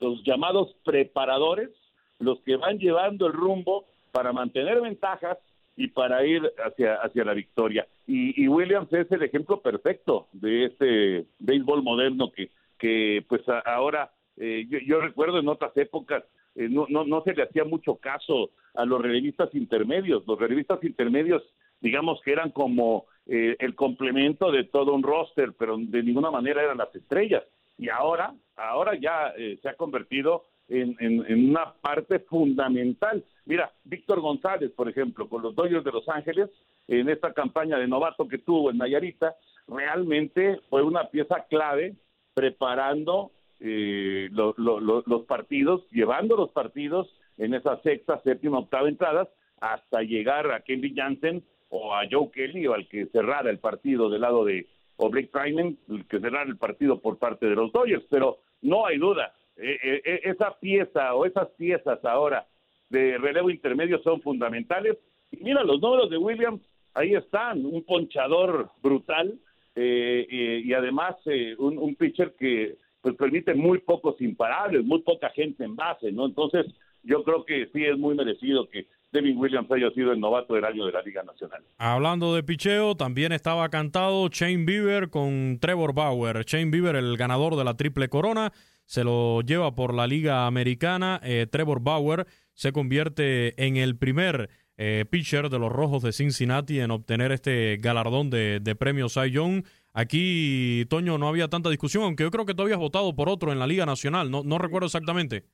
los 0.00 0.22
llamados 0.24 0.74
preparadores, 0.84 1.70
los 2.18 2.40
que 2.40 2.56
van 2.56 2.78
llevando 2.78 3.26
el 3.26 3.32
rumbo 3.32 3.86
para 4.10 4.32
mantener 4.32 4.80
ventajas 4.80 5.38
y 5.76 5.88
para 5.88 6.26
ir 6.26 6.42
hacia, 6.64 6.96
hacia 6.96 7.24
la 7.24 7.34
victoria. 7.34 7.86
Y, 8.06 8.48
Williams 8.48 8.92
es 8.92 9.10
el 9.12 9.22
ejemplo 9.22 9.60
perfecto 9.60 10.26
de 10.32 10.66
este 10.66 11.26
béisbol 11.38 11.82
moderno 11.82 12.32
que, 12.32 12.50
que 12.78 13.24
pues 13.28 13.42
ahora, 13.64 14.10
eh, 14.36 14.66
yo, 14.68 14.78
yo, 14.80 15.00
recuerdo 15.00 15.38
en 15.38 15.48
otras 15.48 15.76
épocas 15.76 16.24
eh, 16.54 16.68
no, 16.68 16.86
no, 16.88 17.04
no 17.04 17.22
se 17.22 17.34
le 17.34 17.44
hacía 17.44 17.64
mucho 17.64 17.96
caso 17.96 18.50
a 18.74 18.84
los 18.84 19.00
relevistas 19.00 19.54
intermedios. 19.54 20.26
Los 20.26 20.38
relevistas 20.38 20.82
intermedios, 20.82 21.42
digamos 21.80 22.20
que 22.22 22.32
eran 22.32 22.50
como 22.50 23.06
eh, 23.26 23.56
el 23.58 23.74
complemento 23.74 24.50
de 24.50 24.64
todo 24.64 24.94
un 24.94 25.02
roster, 25.02 25.52
pero 25.58 25.76
de 25.78 26.02
ninguna 26.02 26.30
manera 26.30 26.62
eran 26.62 26.78
las 26.78 26.94
estrellas. 26.94 27.44
Y 27.78 27.88
ahora, 27.88 28.34
ahora 28.56 28.94
ya 28.94 29.32
eh, 29.36 29.58
se 29.62 29.68
ha 29.68 29.74
convertido 29.74 30.44
en, 30.68 30.96
en, 31.00 31.50
una 31.50 31.72
parte 31.74 32.20
fundamental. 32.20 33.24
Mira, 33.44 33.72
Víctor 33.84 34.20
González, 34.20 34.70
por 34.70 34.88
ejemplo, 34.88 35.28
con 35.28 35.42
los 35.42 35.54
Dodgers 35.54 35.84
de 35.84 35.92
Los 35.92 36.08
Ángeles, 36.08 36.48
en 36.86 37.08
esta 37.08 37.32
campaña 37.32 37.78
de 37.78 37.88
novato 37.88 38.28
que 38.28 38.38
tuvo 38.38 38.70
en 38.70 38.78
Nayarita, 38.78 39.34
realmente 39.66 40.60
fue 40.68 40.82
una 40.82 41.08
pieza 41.08 41.46
clave 41.48 41.94
preparando 42.34 43.32
eh, 43.62 44.30
los 44.32 45.24
partidos, 45.26 45.86
llevando 45.90 46.34
los 46.34 46.50
partidos 46.50 47.14
en 47.36 47.52
esa 47.52 47.80
sexta, 47.82 48.20
séptima, 48.22 48.58
octava 48.58 48.88
entradas 48.88 49.28
hasta 49.60 50.02
llegar 50.02 50.50
a 50.50 50.60
Kelly 50.60 50.94
Jansen 50.96 51.44
o 51.68 51.94
a 51.94 52.02
Joe 52.10 52.30
Kelly 52.32 52.66
o 52.66 52.72
al 52.74 52.88
que 52.88 53.06
cerrara 53.06 53.50
el 53.50 53.58
partido 53.58 54.08
del 54.08 54.22
lado 54.22 54.46
de 54.46 54.66
o 54.96 55.10
Blake 55.10 55.30
el 55.44 56.06
que 56.08 56.20
cerrara 56.20 56.48
el 56.48 56.56
partido 56.56 57.00
por 57.00 57.18
parte 57.18 57.46
de 57.46 57.54
los 57.54 57.72
Dodgers, 57.72 58.04
pero 58.10 58.38
no 58.62 58.86
hay 58.86 58.98
duda, 58.98 59.34
eh, 59.56 59.78
eh, 59.82 60.20
esa 60.24 60.58
pieza 60.58 61.14
o 61.14 61.24
esas 61.24 61.48
piezas 61.50 62.02
ahora 62.04 62.46
de 62.88 63.16
relevo 63.18 63.50
intermedio 63.50 64.02
son 64.02 64.20
fundamentales. 64.20 64.98
Y 65.30 65.42
mira, 65.42 65.64
los 65.64 65.80
números 65.80 66.10
de 66.10 66.18
Williams, 66.18 66.60
ahí 66.92 67.14
están, 67.14 67.64
un 67.64 67.82
ponchador 67.84 68.70
brutal 68.82 69.38
y 69.76 70.72
además 70.74 71.16
un, 71.56 71.78
un 71.78 71.94
pitcher 71.94 72.34
que 72.38 72.76
pues 73.00 73.14
permite 73.16 73.54
muy 73.54 73.78
pocos 73.78 74.20
imparables, 74.20 74.84
muy 74.84 75.00
poca 75.02 75.30
gente 75.30 75.64
en 75.64 75.76
base, 75.76 76.12
¿no? 76.12 76.26
Entonces, 76.26 76.66
yo 77.02 77.24
creo 77.24 77.44
que 77.44 77.68
sí 77.72 77.84
es 77.84 77.96
muy 77.96 78.14
merecido 78.14 78.68
que 78.68 78.86
Devin 79.12 79.38
Williams 79.38 79.70
haya 79.70 79.90
sido 79.90 80.12
el 80.12 80.20
novato 80.20 80.54
del 80.54 80.64
año 80.64 80.86
de 80.86 80.92
la 80.92 81.02
Liga 81.02 81.22
Nacional. 81.22 81.62
Hablando 81.78 82.34
de 82.34 82.42
picheo, 82.42 82.94
también 82.94 83.32
estaba 83.32 83.68
cantado 83.68 84.28
Shane 84.28 84.64
Bieber 84.64 85.10
con 85.10 85.58
Trevor 85.60 85.94
Bauer. 85.94 86.44
Shane 86.44 86.70
Bieber, 86.70 86.94
el 86.94 87.16
ganador 87.16 87.56
de 87.56 87.64
la 87.64 87.76
triple 87.76 88.08
corona, 88.08 88.52
se 88.84 89.02
lo 89.02 89.40
lleva 89.40 89.74
por 89.74 89.94
la 89.94 90.06
Liga 90.06 90.46
Americana. 90.46 91.20
Eh, 91.24 91.46
Trevor 91.50 91.80
Bauer 91.80 92.26
se 92.54 92.72
convierte 92.72 93.64
en 93.64 93.76
el 93.76 93.96
primer 93.96 94.50
eh, 94.76 95.04
pitcher 95.10 95.48
de 95.48 95.58
los 95.58 95.72
Rojos 95.72 96.02
de 96.02 96.12
Cincinnati 96.12 96.80
en 96.80 96.90
obtener 96.90 97.32
este 97.32 97.78
galardón 97.78 98.30
de, 98.30 98.60
de 98.60 98.74
premio 98.76 99.08
Cy 99.08 99.30
Young. 99.30 99.64
Aquí, 99.92 100.86
Toño, 100.88 101.18
no 101.18 101.28
había 101.28 101.48
tanta 101.48 101.68
discusión, 101.68 102.04
aunque 102.04 102.22
yo 102.22 102.30
creo 102.30 102.46
que 102.46 102.54
tú 102.54 102.62
habías 102.62 102.78
votado 102.78 103.14
por 103.14 103.28
otro 103.28 103.52
en 103.52 103.58
la 103.58 103.66
Liga 103.66 103.86
Nacional, 103.86 104.30
no, 104.30 104.42
no 104.44 104.58
recuerdo 104.58 104.86
exactamente. 104.86 105.44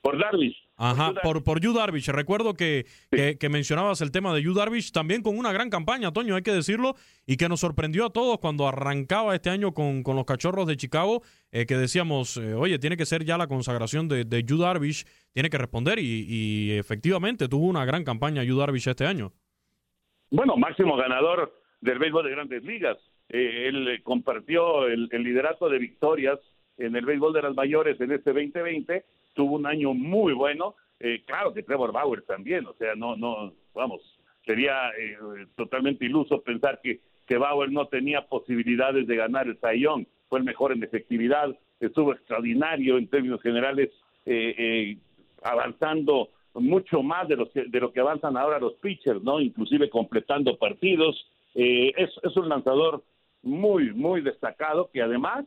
Por 0.00 0.18
Darvish. 0.18 0.56
Ajá, 0.76 1.12
por, 1.22 1.42
por 1.42 1.60
Yu 1.60 1.72
Darvish. 1.72 2.08
Recuerdo 2.08 2.54
que, 2.54 2.86
que, 3.10 3.48
mencionabas 3.48 4.00
el 4.00 4.12
tema 4.12 4.32
de 4.32 4.42
Yu 4.42 4.54
Darvish 4.54 4.92
también 4.92 5.22
con 5.22 5.36
una 5.36 5.52
gran 5.52 5.70
campaña, 5.70 6.12
Toño, 6.12 6.36
hay 6.36 6.42
que 6.42 6.52
decirlo, 6.52 6.94
y 7.26 7.36
que 7.36 7.48
nos 7.48 7.60
sorprendió 7.60 8.06
a 8.06 8.10
todos 8.10 8.38
cuando 8.38 8.68
arrancaba 8.68 9.34
este 9.34 9.50
año 9.50 9.74
con, 9.74 10.04
con 10.04 10.14
los 10.14 10.24
cachorros 10.24 10.68
de 10.68 10.76
Chicago, 10.76 11.22
eh, 11.50 11.66
que 11.66 11.76
decíamos, 11.76 12.36
eh, 12.36 12.54
oye, 12.54 12.78
tiene 12.78 12.96
que 12.96 13.06
ser 13.06 13.24
ya 13.24 13.36
la 13.36 13.48
consagración 13.48 14.06
de, 14.08 14.24
de 14.24 14.44
Yu 14.44 14.58
Darvish, 14.58 15.04
tiene 15.32 15.50
que 15.50 15.58
responder, 15.58 15.98
y, 15.98 16.26
y 16.28 16.72
efectivamente 16.78 17.48
tuvo 17.48 17.66
una 17.66 17.84
gran 17.84 18.04
campaña 18.04 18.44
Yu 18.44 18.56
Darvish 18.56 18.88
este 18.88 19.04
año. 19.04 19.32
Bueno, 20.30 20.56
máximo 20.56 20.96
ganador 20.96 21.52
del 21.80 21.98
béisbol 21.98 22.24
de 22.24 22.30
grandes 22.30 22.62
ligas. 22.62 22.98
Eh, 23.30 23.68
él 23.68 23.88
eh, 23.88 24.02
compartió 24.02 24.86
el, 24.86 25.08
liderato 25.10 25.68
de 25.68 25.78
victorias 25.78 26.38
en 26.78 26.96
el 26.96 27.04
béisbol 27.04 27.34
de 27.34 27.42
las 27.42 27.54
mayores 27.54 28.00
en 28.00 28.12
este 28.12 28.32
2020, 28.32 29.04
tuvo 29.34 29.56
un 29.56 29.66
año 29.66 29.92
muy 29.92 30.32
bueno, 30.32 30.76
eh, 30.98 31.22
claro 31.26 31.52
que 31.52 31.62
Trevor 31.62 31.92
Bauer 31.92 32.22
también, 32.22 32.66
o 32.66 32.74
sea, 32.74 32.94
no, 32.94 33.16
no, 33.16 33.52
vamos, 33.74 34.00
sería 34.46 34.90
totalmente 35.56 36.06
iluso 36.06 36.40
pensar 36.40 36.80
que, 36.82 37.00
que 37.26 37.36
Bauer 37.36 37.70
no 37.70 37.86
tenía 37.88 38.22
posibilidades 38.26 39.06
de 39.06 39.16
ganar 39.16 39.46
el 39.46 39.58
Sayón, 39.58 40.06
fue 40.28 40.38
el 40.38 40.44
mejor 40.44 40.72
en 40.72 40.82
efectividad, 40.82 41.54
estuvo 41.80 42.12
extraordinario 42.12 42.96
en 42.96 43.08
términos 43.08 43.42
generales, 43.42 43.90
avanzando 45.42 46.30
mucho 46.54 47.02
más 47.02 47.28
de, 47.28 47.36
los 47.36 47.52
de 47.52 47.80
lo 47.80 47.92
que 47.92 48.00
avanzan 48.00 48.36
ahora 48.36 48.58
los 48.58 48.74
pitchers, 48.74 49.22
¿no? 49.22 49.40
Inclusive 49.40 49.90
completando 49.90 50.56
partidos. 50.56 51.30
es, 51.54 52.10
es 52.22 52.36
un 52.36 52.48
lanzador 52.48 53.02
muy, 53.42 53.92
muy 53.92 54.20
destacado, 54.20 54.90
que 54.92 55.02
además 55.02 55.46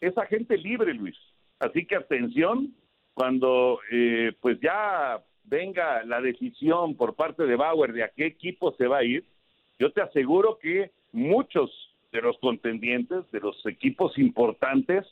es 0.00 0.16
agente 0.18 0.56
libre, 0.56 0.94
Luis. 0.94 1.16
Así 1.58 1.86
que 1.86 1.96
atención, 1.96 2.74
cuando 3.14 3.80
eh, 3.90 4.32
pues 4.40 4.58
ya 4.60 5.22
venga 5.44 6.04
la 6.04 6.20
decisión 6.20 6.96
por 6.96 7.14
parte 7.14 7.44
de 7.44 7.56
Bauer 7.56 7.92
de 7.92 8.04
a 8.04 8.08
qué 8.08 8.26
equipo 8.26 8.72
se 8.76 8.86
va 8.86 8.98
a 8.98 9.04
ir, 9.04 9.24
yo 9.78 9.92
te 9.92 10.00
aseguro 10.00 10.58
que 10.58 10.90
muchos 11.12 11.70
de 12.12 12.22
los 12.22 12.38
contendientes, 12.38 13.30
de 13.30 13.40
los 13.40 13.64
equipos 13.66 14.18
importantes, 14.18 15.06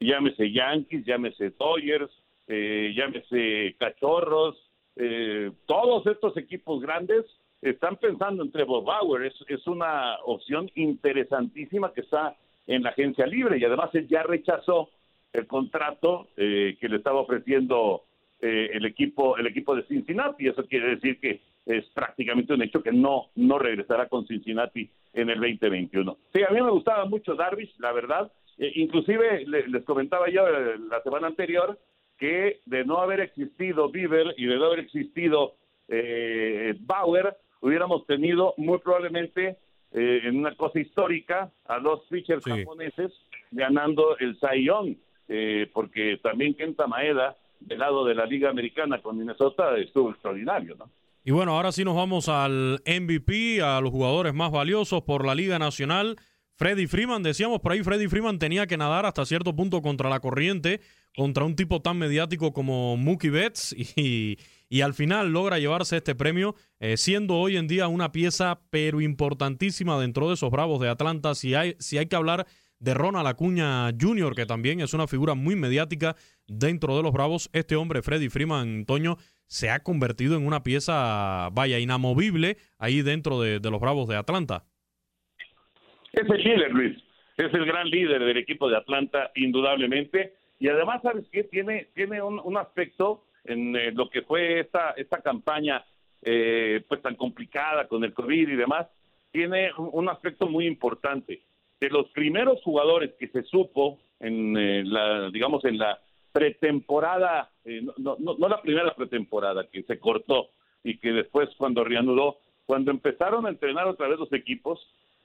llámese 0.00 0.50
Yankees, 0.52 1.04
llámese 1.04 1.50
Dodgers, 1.50 2.10
eh, 2.46 2.92
llámese 2.96 3.76
Cachorros, 3.78 4.56
eh, 4.96 5.52
todos 5.66 6.06
estos 6.06 6.36
equipos 6.36 6.80
grandes 6.80 7.24
están 7.62 7.96
pensando 7.96 8.42
en 8.42 8.50
Trevor 8.50 8.84
Bauer, 8.84 9.24
es, 9.24 9.34
es 9.48 9.66
una 9.66 10.16
opción 10.24 10.70
interesantísima 10.74 11.92
que 11.92 12.00
está 12.02 12.36
en 12.66 12.82
la 12.82 12.90
agencia 12.90 13.26
libre 13.26 13.58
y 13.58 13.64
además 13.64 13.90
él 13.94 14.08
ya 14.08 14.22
rechazó 14.22 14.90
el 15.32 15.46
contrato 15.46 16.28
eh, 16.36 16.76
que 16.80 16.88
le 16.88 16.96
estaba 16.96 17.20
ofreciendo 17.20 18.04
eh, 18.40 18.70
el 18.72 18.84
equipo 18.86 19.36
el 19.36 19.46
equipo 19.46 19.74
de 19.76 19.82
Cincinnati, 19.84 20.46
eso 20.46 20.64
quiere 20.66 20.96
decir 20.96 21.20
que 21.20 21.40
es 21.66 21.84
prácticamente 21.90 22.54
un 22.54 22.62
hecho 22.62 22.82
que 22.82 22.92
no 22.92 23.26
no 23.36 23.58
regresará 23.58 24.08
con 24.08 24.26
Cincinnati 24.26 24.88
en 25.12 25.30
el 25.30 25.40
2021. 25.40 26.16
Sí, 26.32 26.42
a 26.42 26.52
mí 26.52 26.60
me 26.60 26.70
gustaba 26.70 27.04
mucho 27.04 27.34
Darvish, 27.34 27.76
la 27.78 27.92
verdad, 27.92 28.32
eh, 28.58 28.72
inclusive 28.76 29.44
les 29.46 29.84
comentaba 29.84 30.30
yo 30.30 30.48
la 30.48 31.02
semana 31.02 31.26
anterior 31.26 31.78
que 32.18 32.60
de 32.66 32.84
no 32.84 32.98
haber 32.98 33.20
existido 33.20 33.90
Bieber 33.90 34.34
y 34.36 34.46
de 34.46 34.56
no 34.56 34.66
haber 34.66 34.80
existido 34.80 35.54
Bauer, 36.80 37.36
hubiéramos 37.60 38.06
tenido 38.06 38.54
muy 38.56 38.78
probablemente 38.78 39.56
eh, 39.92 40.20
en 40.24 40.38
una 40.38 40.54
cosa 40.54 40.78
histórica 40.78 41.50
a 41.66 41.78
dos 41.80 42.02
pitchers 42.08 42.44
japoneses 42.44 43.12
ganando 43.50 44.16
el 44.18 44.38
Young, 44.62 44.96
eh, 45.28 45.68
porque 45.72 46.18
también 46.22 46.54
Kenta 46.54 46.86
Maeda 46.86 47.36
del 47.60 47.78
lado 47.78 48.04
de 48.04 48.14
la 48.14 48.24
Liga 48.24 48.50
Americana 48.50 49.02
con 49.02 49.18
Minnesota 49.18 49.76
estuvo 49.76 50.10
extraordinario, 50.10 50.76
¿no? 50.76 50.88
Y 51.22 51.32
bueno, 51.32 51.54
ahora 51.54 51.70
sí 51.70 51.84
nos 51.84 51.96
vamos 51.96 52.30
al 52.30 52.80
MVP, 52.86 53.60
a 53.60 53.80
los 53.82 53.90
jugadores 53.90 54.32
más 54.32 54.50
valiosos 54.50 55.02
por 55.02 55.26
la 55.26 55.34
Liga 55.34 55.58
Nacional. 55.58 56.16
Freddy 56.60 56.86
Freeman, 56.86 57.22
decíamos 57.22 57.60
por 57.60 57.72
ahí, 57.72 57.82
Freddy 57.82 58.06
Freeman 58.06 58.38
tenía 58.38 58.66
que 58.66 58.76
nadar 58.76 59.06
hasta 59.06 59.24
cierto 59.24 59.56
punto 59.56 59.80
contra 59.80 60.10
la 60.10 60.20
corriente, 60.20 60.82
contra 61.16 61.44
un 61.44 61.56
tipo 61.56 61.80
tan 61.80 61.96
mediático 61.96 62.52
como 62.52 62.98
Mookie 62.98 63.30
Betts, 63.30 63.74
y, 63.96 64.36
al 64.82 64.92
final 64.92 65.32
logra 65.32 65.58
llevarse 65.58 65.96
este 65.96 66.14
premio, 66.14 66.54
eh, 66.78 66.98
siendo 66.98 67.36
hoy 67.36 67.56
en 67.56 67.66
día 67.66 67.88
una 67.88 68.12
pieza 68.12 68.60
pero 68.68 69.00
importantísima 69.00 69.98
dentro 69.98 70.28
de 70.28 70.34
esos 70.34 70.50
Bravos 70.50 70.82
de 70.82 70.90
Atlanta. 70.90 71.34
Si 71.34 71.54
hay, 71.54 71.76
si 71.78 71.96
hay 71.96 72.08
que 72.08 72.16
hablar 72.16 72.46
de 72.78 72.92
Ronald 72.92 73.26
Acuña 73.26 73.90
Jr., 73.98 74.34
que 74.34 74.44
también 74.44 74.82
es 74.82 74.92
una 74.92 75.06
figura 75.06 75.32
muy 75.32 75.56
mediática 75.56 76.14
dentro 76.46 76.94
de 76.94 77.02
los 77.02 77.14
Bravos, 77.14 77.48
este 77.54 77.74
hombre, 77.74 78.02
Freddy 78.02 78.28
Freeman, 78.28 78.84
Toño, 78.84 79.16
se 79.46 79.70
ha 79.70 79.82
convertido 79.82 80.36
en 80.36 80.46
una 80.46 80.62
pieza, 80.62 81.48
vaya, 81.52 81.78
inamovible 81.78 82.58
ahí 82.76 83.00
dentro 83.00 83.40
de 83.40 83.60
los 83.60 83.80
Bravos 83.80 84.08
de 84.08 84.16
Atlanta. 84.16 84.66
Es 86.12 86.28
el 86.28 86.42
líder, 86.42 86.72
Luis. 86.72 86.96
Es 87.36 87.52
el 87.54 87.64
gran 87.64 87.88
líder 87.88 88.24
del 88.24 88.36
equipo 88.36 88.68
de 88.68 88.76
Atlanta, 88.76 89.30
indudablemente. 89.34 90.34
Y 90.58 90.68
además, 90.68 91.00
¿sabes 91.02 91.26
qué? 91.32 91.44
Tiene, 91.44 91.88
tiene 91.94 92.20
un, 92.20 92.56
aspecto 92.56 93.24
en 93.44 93.74
eh, 93.76 93.92
lo 93.92 94.10
que 94.10 94.22
fue 94.22 94.60
esta, 94.60 94.90
esta 94.90 95.22
campaña 95.22 95.84
eh, 96.22 96.82
pues 96.86 97.00
tan 97.00 97.14
complicada 97.14 97.88
con 97.88 98.04
el 98.04 98.12
COVID 98.12 98.48
y 98.48 98.56
demás. 98.56 98.88
Tiene 99.32 99.70
un, 99.76 100.08
aspecto 100.08 100.48
muy 100.48 100.66
importante. 100.66 101.40
De 101.80 101.88
los 101.88 102.08
primeros 102.08 102.60
jugadores 102.62 103.12
que 103.18 103.28
se 103.28 103.42
supo 103.44 103.98
en 104.18 104.56
eh, 104.56 104.82
la, 104.84 105.30
digamos, 105.30 105.64
en 105.64 105.78
la 105.78 105.98
pretemporada, 106.32 107.50
no, 107.64 108.16
no, 108.18 108.36
no 108.38 108.48
la 108.48 108.62
primera 108.62 108.94
pretemporada 108.94 109.66
que 109.68 109.82
se 109.82 109.98
cortó 109.98 110.50
y 110.84 110.98
que 110.98 111.10
después 111.10 111.48
cuando 111.56 111.82
reanudó, 111.82 112.38
cuando 112.66 112.90
empezaron 112.90 113.46
a 113.46 113.48
entrenar 113.48 113.88
otra 113.88 114.06
vez 114.08 114.18
los 114.18 114.32
equipos, 114.32 114.78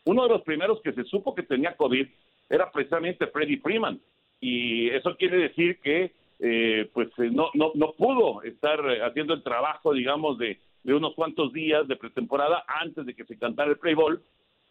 uno 0.06 0.24
de 0.24 0.30
los 0.30 0.42
primeros 0.44 0.82
que 0.82 0.94
se 0.94 1.04
supo 1.04 1.36
que 1.36 1.44
tenía 1.44 1.76
COVID 1.76 2.08
era 2.50 2.72
precisamente 2.72 3.28
Freddy 3.28 3.58
Freeman. 3.58 4.00
Y 4.40 4.90
eso 4.90 5.16
quiere 5.18 5.38
decir 5.38 5.80
que 5.80 6.12
eh, 6.40 6.90
pues 6.94 7.08
eh, 7.18 7.30
no, 7.32 7.50
no, 7.54 7.72
no 7.76 7.94
pudo 7.94 8.44
estar 8.44 8.80
haciendo 9.04 9.34
el 9.34 9.44
trabajo, 9.44 9.94
digamos, 9.94 10.38
de, 10.38 10.60
de 10.84 10.94
unos 10.94 11.14
cuantos 11.16 11.54
días 11.54 11.88
de 11.88 11.96
pretemporada 11.96 12.64
antes 12.68 13.06
de 13.06 13.14
que 13.14 13.26
se 13.26 13.38
cantara 13.38 13.72
el 13.72 13.78
play. 13.78 13.96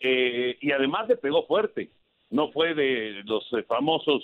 Eh, 0.01 0.57
y 0.61 0.71
además 0.73 1.09
le 1.09 1.17
pegó 1.17 1.47
fuerte. 1.47 1.91
No 2.31 2.51
fue 2.53 2.75
de 2.75 3.23
los 3.25 3.49
famosos 3.67 4.23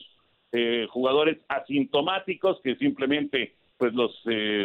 jugadores 0.88 1.38
asintomáticos 1.47 2.61
que 2.62 2.75
simplemente 2.75 3.55
pues 3.79 3.95
los 3.95 4.12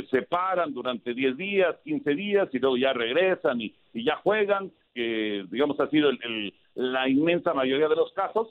separan 0.09 0.73
durante 0.73 1.13
10 1.13 1.37
días, 1.37 1.75
15 1.83 2.15
días 2.15 2.49
y 2.53 2.57
luego 2.57 2.75
ya 2.75 2.91
regresan 2.91 3.61
y, 3.61 3.71
y 3.93 4.03
ya 4.03 4.15
juegan 4.15 4.71
que 4.95 5.45
digamos 5.51 5.79
ha 5.79 5.89
sido 5.89 6.09
el, 6.09 6.53
la 6.73 7.07
inmensa 7.07 7.53
mayoría 7.53 7.87
de 7.87 7.95
los 7.95 8.11
casos, 8.13 8.47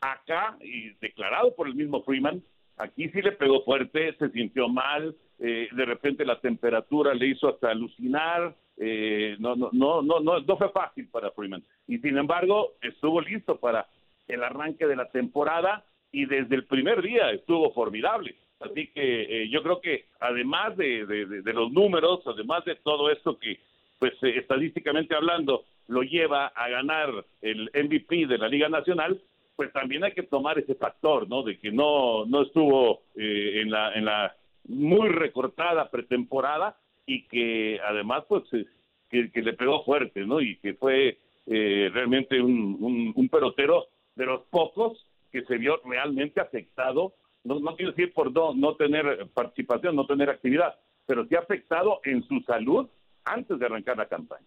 acá, 0.00 0.56
y 0.60 0.90
declarado 1.00 1.54
por 1.56 1.66
el 1.66 1.74
mismo 1.74 2.02
Freeman, 2.02 2.42
aquí 2.76 3.08
sí 3.08 3.22
le 3.22 3.32
pegó 3.32 3.64
fuerte, 3.64 4.14
se 4.18 4.28
sintió 4.30 4.68
mal, 4.68 5.16
eh, 5.38 5.68
de 5.72 5.84
repente 5.84 6.24
la 6.24 6.40
temperatura 6.40 7.14
le 7.14 7.28
hizo 7.28 7.48
hasta 7.48 7.70
alucinar, 7.70 8.54
eh, 8.76 9.36
no, 9.38 9.56
no, 9.56 9.70
no, 9.72 10.02
no, 10.02 10.20
no, 10.20 10.40
no 10.40 10.56
fue 10.56 10.70
fácil 10.70 11.08
para 11.08 11.30
Freeman. 11.30 11.64
Y 11.88 11.98
sin 11.98 12.16
embargo, 12.18 12.74
estuvo 12.82 13.20
listo 13.20 13.56
para 13.58 13.86
el 14.28 14.42
arranque 14.44 14.86
de 14.86 14.96
la 14.96 15.08
temporada 15.10 15.84
y 16.12 16.26
desde 16.26 16.54
el 16.54 16.66
primer 16.66 17.02
día 17.02 17.30
estuvo 17.30 17.72
formidable. 17.72 18.36
Así 18.60 18.88
que 18.88 19.22
eh, 19.42 19.48
yo 19.50 19.62
creo 19.62 19.80
que 19.80 20.06
además 20.20 20.76
de, 20.76 21.04
de, 21.06 21.52
los 21.52 21.70
números, 21.72 22.20
además 22.26 22.64
de 22.64 22.76
todo 22.76 23.10
esto 23.10 23.38
que, 23.38 23.60
pues 23.98 24.14
estadísticamente 24.22 25.14
hablando, 25.14 25.64
lo 25.88 26.02
lleva 26.02 26.48
a 26.48 26.68
ganar 26.68 27.24
el 27.42 27.70
MVP 27.72 28.26
de 28.26 28.38
la 28.38 28.48
Liga 28.48 28.68
Nacional, 28.68 29.20
pues 29.54 29.72
también 29.72 30.04
hay 30.04 30.12
que 30.12 30.24
tomar 30.24 30.58
ese 30.58 30.74
factor, 30.74 31.28
¿no? 31.28 31.42
De 31.42 31.58
que 31.58 31.72
no, 31.72 32.26
no 32.26 32.42
estuvo 32.42 33.02
eh, 33.16 33.62
en, 33.62 33.70
la, 33.70 33.92
en 33.94 34.04
la 34.04 34.36
muy 34.68 35.08
recortada 35.08 35.90
pretemporada 35.90 36.76
y 37.06 37.26
que 37.28 37.80
además, 37.84 38.24
pues, 38.28 38.42
eh, 38.52 38.66
que, 39.08 39.42
le 39.42 39.54
pegó 39.54 39.84
fuerte, 39.84 40.26
¿no? 40.26 40.40
Y 40.40 40.56
que 40.58 40.74
fue 40.74 41.18
eh, 41.46 41.90
realmente 41.92 42.40
un, 42.40 43.12
un, 43.14 43.28
pelotero 43.28 43.86
de 44.14 44.26
los 44.26 44.42
pocos 44.50 45.06
que 45.32 45.42
se 45.44 45.56
vio 45.56 45.80
realmente 45.84 46.40
afectado, 46.40 47.14
no, 47.44 47.60
no 47.60 47.76
quiero 47.76 47.92
decir 47.92 48.12
por 48.12 48.32
no, 48.32 48.54
no 48.54 48.74
tener 48.74 49.28
participación, 49.32 49.94
no 49.94 50.06
tener 50.06 50.28
actividad, 50.28 50.74
pero 51.06 51.24
sí 51.26 51.36
afectado 51.36 52.00
en 52.04 52.22
su 52.24 52.40
salud 52.40 52.88
antes 53.24 53.58
de 53.58 53.66
arrancar 53.66 53.96
la 53.96 54.06
campaña 54.06 54.46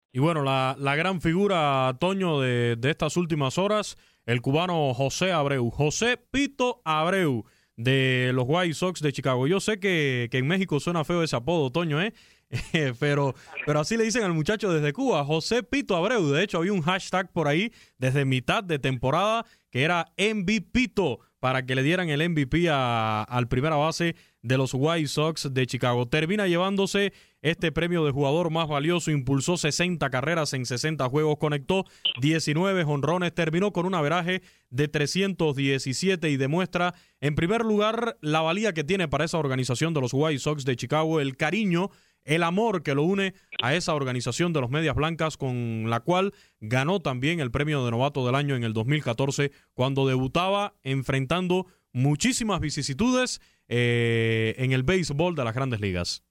Y 0.13 0.19
bueno, 0.19 0.43
la, 0.43 0.75
la 0.77 0.95
gran 0.95 1.21
figura, 1.21 1.95
Toño, 1.99 2.39
de, 2.41 2.75
de, 2.77 2.89
estas 2.89 3.15
últimas 3.17 3.57
horas, 3.57 3.97
el 4.25 4.41
cubano 4.41 4.93
José 4.93 5.31
Abreu. 5.31 5.69
José 5.69 6.17
Pito 6.17 6.81
Abreu, 6.83 7.45
de 7.77 8.31
los 8.33 8.45
White 8.47 8.73
Sox 8.73 9.01
de 9.01 9.13
Chicago. 9.13 9.47
Yo 9.47 9.59
sé 9.59 9.79
que, 9.79 10.27
que 10.31 10.37
en 10.37 10.47
México 10.47 10.79
suena 10.79 11.05
feo 11.05 11.23
ese 11.23 11.35
apodo, 11.35 11.71
Toño, 11.71 12.01
¿eh? 12.01 12.13
pero, 12.99 13.33
pero 13.65 13.79
así 13.79 13.97
le 13.97 14.03
dicen 14.03 14.23
al 14.23 14.33
muchacho 14.33 14.71
desde 14.71 14.93
Cuba, 14.93 15.23
José 15.23 15.63
Pito 15.63 15.95
Abreu. 15.95 16.29
De 16.29 16.43
hecho, 16.43 16.57
había 16.57 16.73
un 16.73 16.81
hashtag 16.81 17.31
por 17.31 17.47
ahí 17.47 17.71
desde 17.97 18.25
mitad 18.25 18.63
de 18.63 18.79
temporada 18.79 19.45
que 19.69 19.83
era 19.83 20.11
MVPito 20.17 21.19
para 21.39 21.65
que 21.65 21.75
le 21.75 21.83
dieran 21.83 22.09
el 22.09 22.29
MVP 22.29 22.69
a, 22.69 23.23
al 23.23 23.47
primera 23.47 23.75
base 23.75 24.15
de 24.41 24.57
los 24.57 24.73
White 24.73 25.07
Sox 25.07 25.53
de 25.53 25.67
Chicago. 25.67 26.07
Termina 26.07 26.47
llevándose 26.47 27.13
este 27.41 27.71
premio 27.71 28.05
de 28.05 28.11
jugador 28.11 28.51
más 28.51 28.67
valioso, 28.67 29.11
impulsó 29.11 29.57
60 29.57 30.09
carreras 30.09 30.53
en 30.53 30.65
60 30.65 31.07
juegos, 31.09 31.37
conectó 31.37 31.85
19 32.21 32.83
honrones, 32.83 33.33
terminó 33.33 33.71
con 33.71 33.85
un 33.85 33.95
averaje 33.95 34.41
de 34.69 34.87
317 34.87 36.29
y 36.29 36.37
demuestra, 36.37 36.93
en 37.19 37.35
primer 37.35 37.61
lugar, 37.61 38.17
la 38.21 38.41
valía 38.41 38.73
que 38.73 38.83
tiene 38.83 39.07
para 39.07 39.25
esa 39.25 39.37
organización 39.37 39.93
de 39.93 40.01
los 40.01 40.13
White 40.13 40.39
Sox 40.39 40.65
de 40.65 40.75
Chicago, 40.75 41.19
el 41.19 41.37
cariño 41.37 41.89
el 42.23 42.43
amor 42.43 42.83
que 42.83 42.95
lo 42.95 43.03
une 43.03 43.33
a 43.61 43.73
esa 43.75 43.93
organización 43.95 44.53
de 44.53 44.61
los 44.61 44.69
Medias 44.69 44.95
Blancas 44.95 45.37
con 45.37 45.89
la 45.89 46.01
cual 46.01 46.33
ganó 46.59 46.99
también 46.99 47.39
el 47.39 47.51
premio 47.51 47.83
de 47.83 47.91
novato 47.91 48.25
del 48.25 48.35
año 48.35 48.55
en 48.55 48.63
el 48.63 48.73
2014 48.73 49.51
cuando 49.73 50.07
debutaba 50.07 50.75
enfrentando 50.83 51.67
muchísimas 51.93 52.59
vicisitudes 52.59 53.41
eh, 53.73 54.53
en 54.57 54.73
el 54.73 54.83
béisbol 54.83 55.33
de 55.33 55.45
las 55.45 55.55
grandes 55.55 55.79
ligas. 55.79 56.27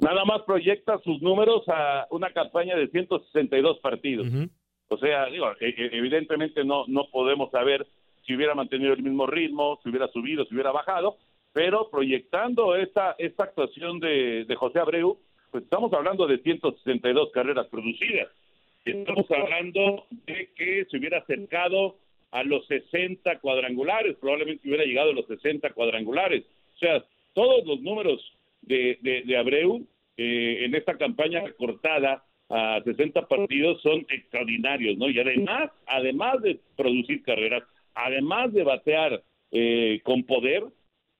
Nada 0.00 0.24
más 0.24 0.40
proyecta 0.42 0.98
sus 1.04 1.20
números 1.20 1.64
a 1.68 2.06
una 2.10 2.32
campaña 2.32 2.76
de 2.76 2.88
162 2.88 3.78
partidos. 3.80 4.26
O 4.88 4.96
sea, 4.96 5.26
digo, 5.26 5.50
e, 5.60 5.68
e, 5.68 5.98
evidentemente 5.98 6.64
no, 6.64 6.84
no 6.86 7.10
podemos 7.10 7.50
saber 7.50 7.86
si 8.24 8.34
hubiera 8.34 8.54
mantenido 8.54 8.94
el 8.94 9.02
mismo 9.02 9.26
ritmo, 9.26 9.78
si 9.82 9.90
hubiera 9.90 10.08
subido, 10.08 10.46
si 10.46 10.54
hubiera 10.54 10.72
bajado, 10.72 11.18
pero 11.52 11.90
proyectando 11.90 12.74
esta, 12.74 13.14
esta 13.18 13.44
actuación 13.44 14.00
de, 14.00 14.46
de 14.46 14.56
José 14.56 14.78
Abreu, 14.78 15.18
pues 15.50 15.64
estamos 15.64 15.92
hablando 15.92 16.26
de 16.26 16.38
162 16.38 17.32
carreras 17.32 17.66
producidas. 17.66 18.28
Estamos 18.84 19.30
hablando 19.30 20.06
de 20.26 20.50
que 20.56 20.86
se 20.90 20.96
hubiera 20.96 21.18
acercado 21.18 21.96
a 22.30 22.42
los 22.42 22.66
60 22.66 23.38
cuadrangulares, 23.40 24.16
probablemente 24.20 24.68
hubiera 24.68 24.84
llegado 24.84 25.10
a 25.10 25.14
los 25.14 25.26
60 25.26 25.70
cuadrangulares. 25.70 26.44
O 26.76 26.78
sea, 26.78 27.04
todos 27.32 27.66
los 27.66 27.80
números 27.80 28.20
de, 28.62 28.98
de, 29.24 29.36
Abreu 29.36 29.86
eh, 30.16 30.64
en 30.64 30.74
esta 30.74 30.96
campaña 30.96 31.42
cortada 31.56 32.24
a 32.50 32.80
60 32.82 33.28
partidos 33.28 33.80
son 33.82 34.06
extraordinarios, 34.08 34.96
¿no? 34.96 35.08
Y 35.08 35.18
además, 35.18 35.70
además 35.86 36.42
de 36.42 36.60
producir 36.76 37.22
carreras, 37.22 37.62
además 37.94 38.52
de 38.52 38.64
batear 38.64 39.22
eh, 39.50 40.00
con 40.02 40.24
poder, 40.24 40.64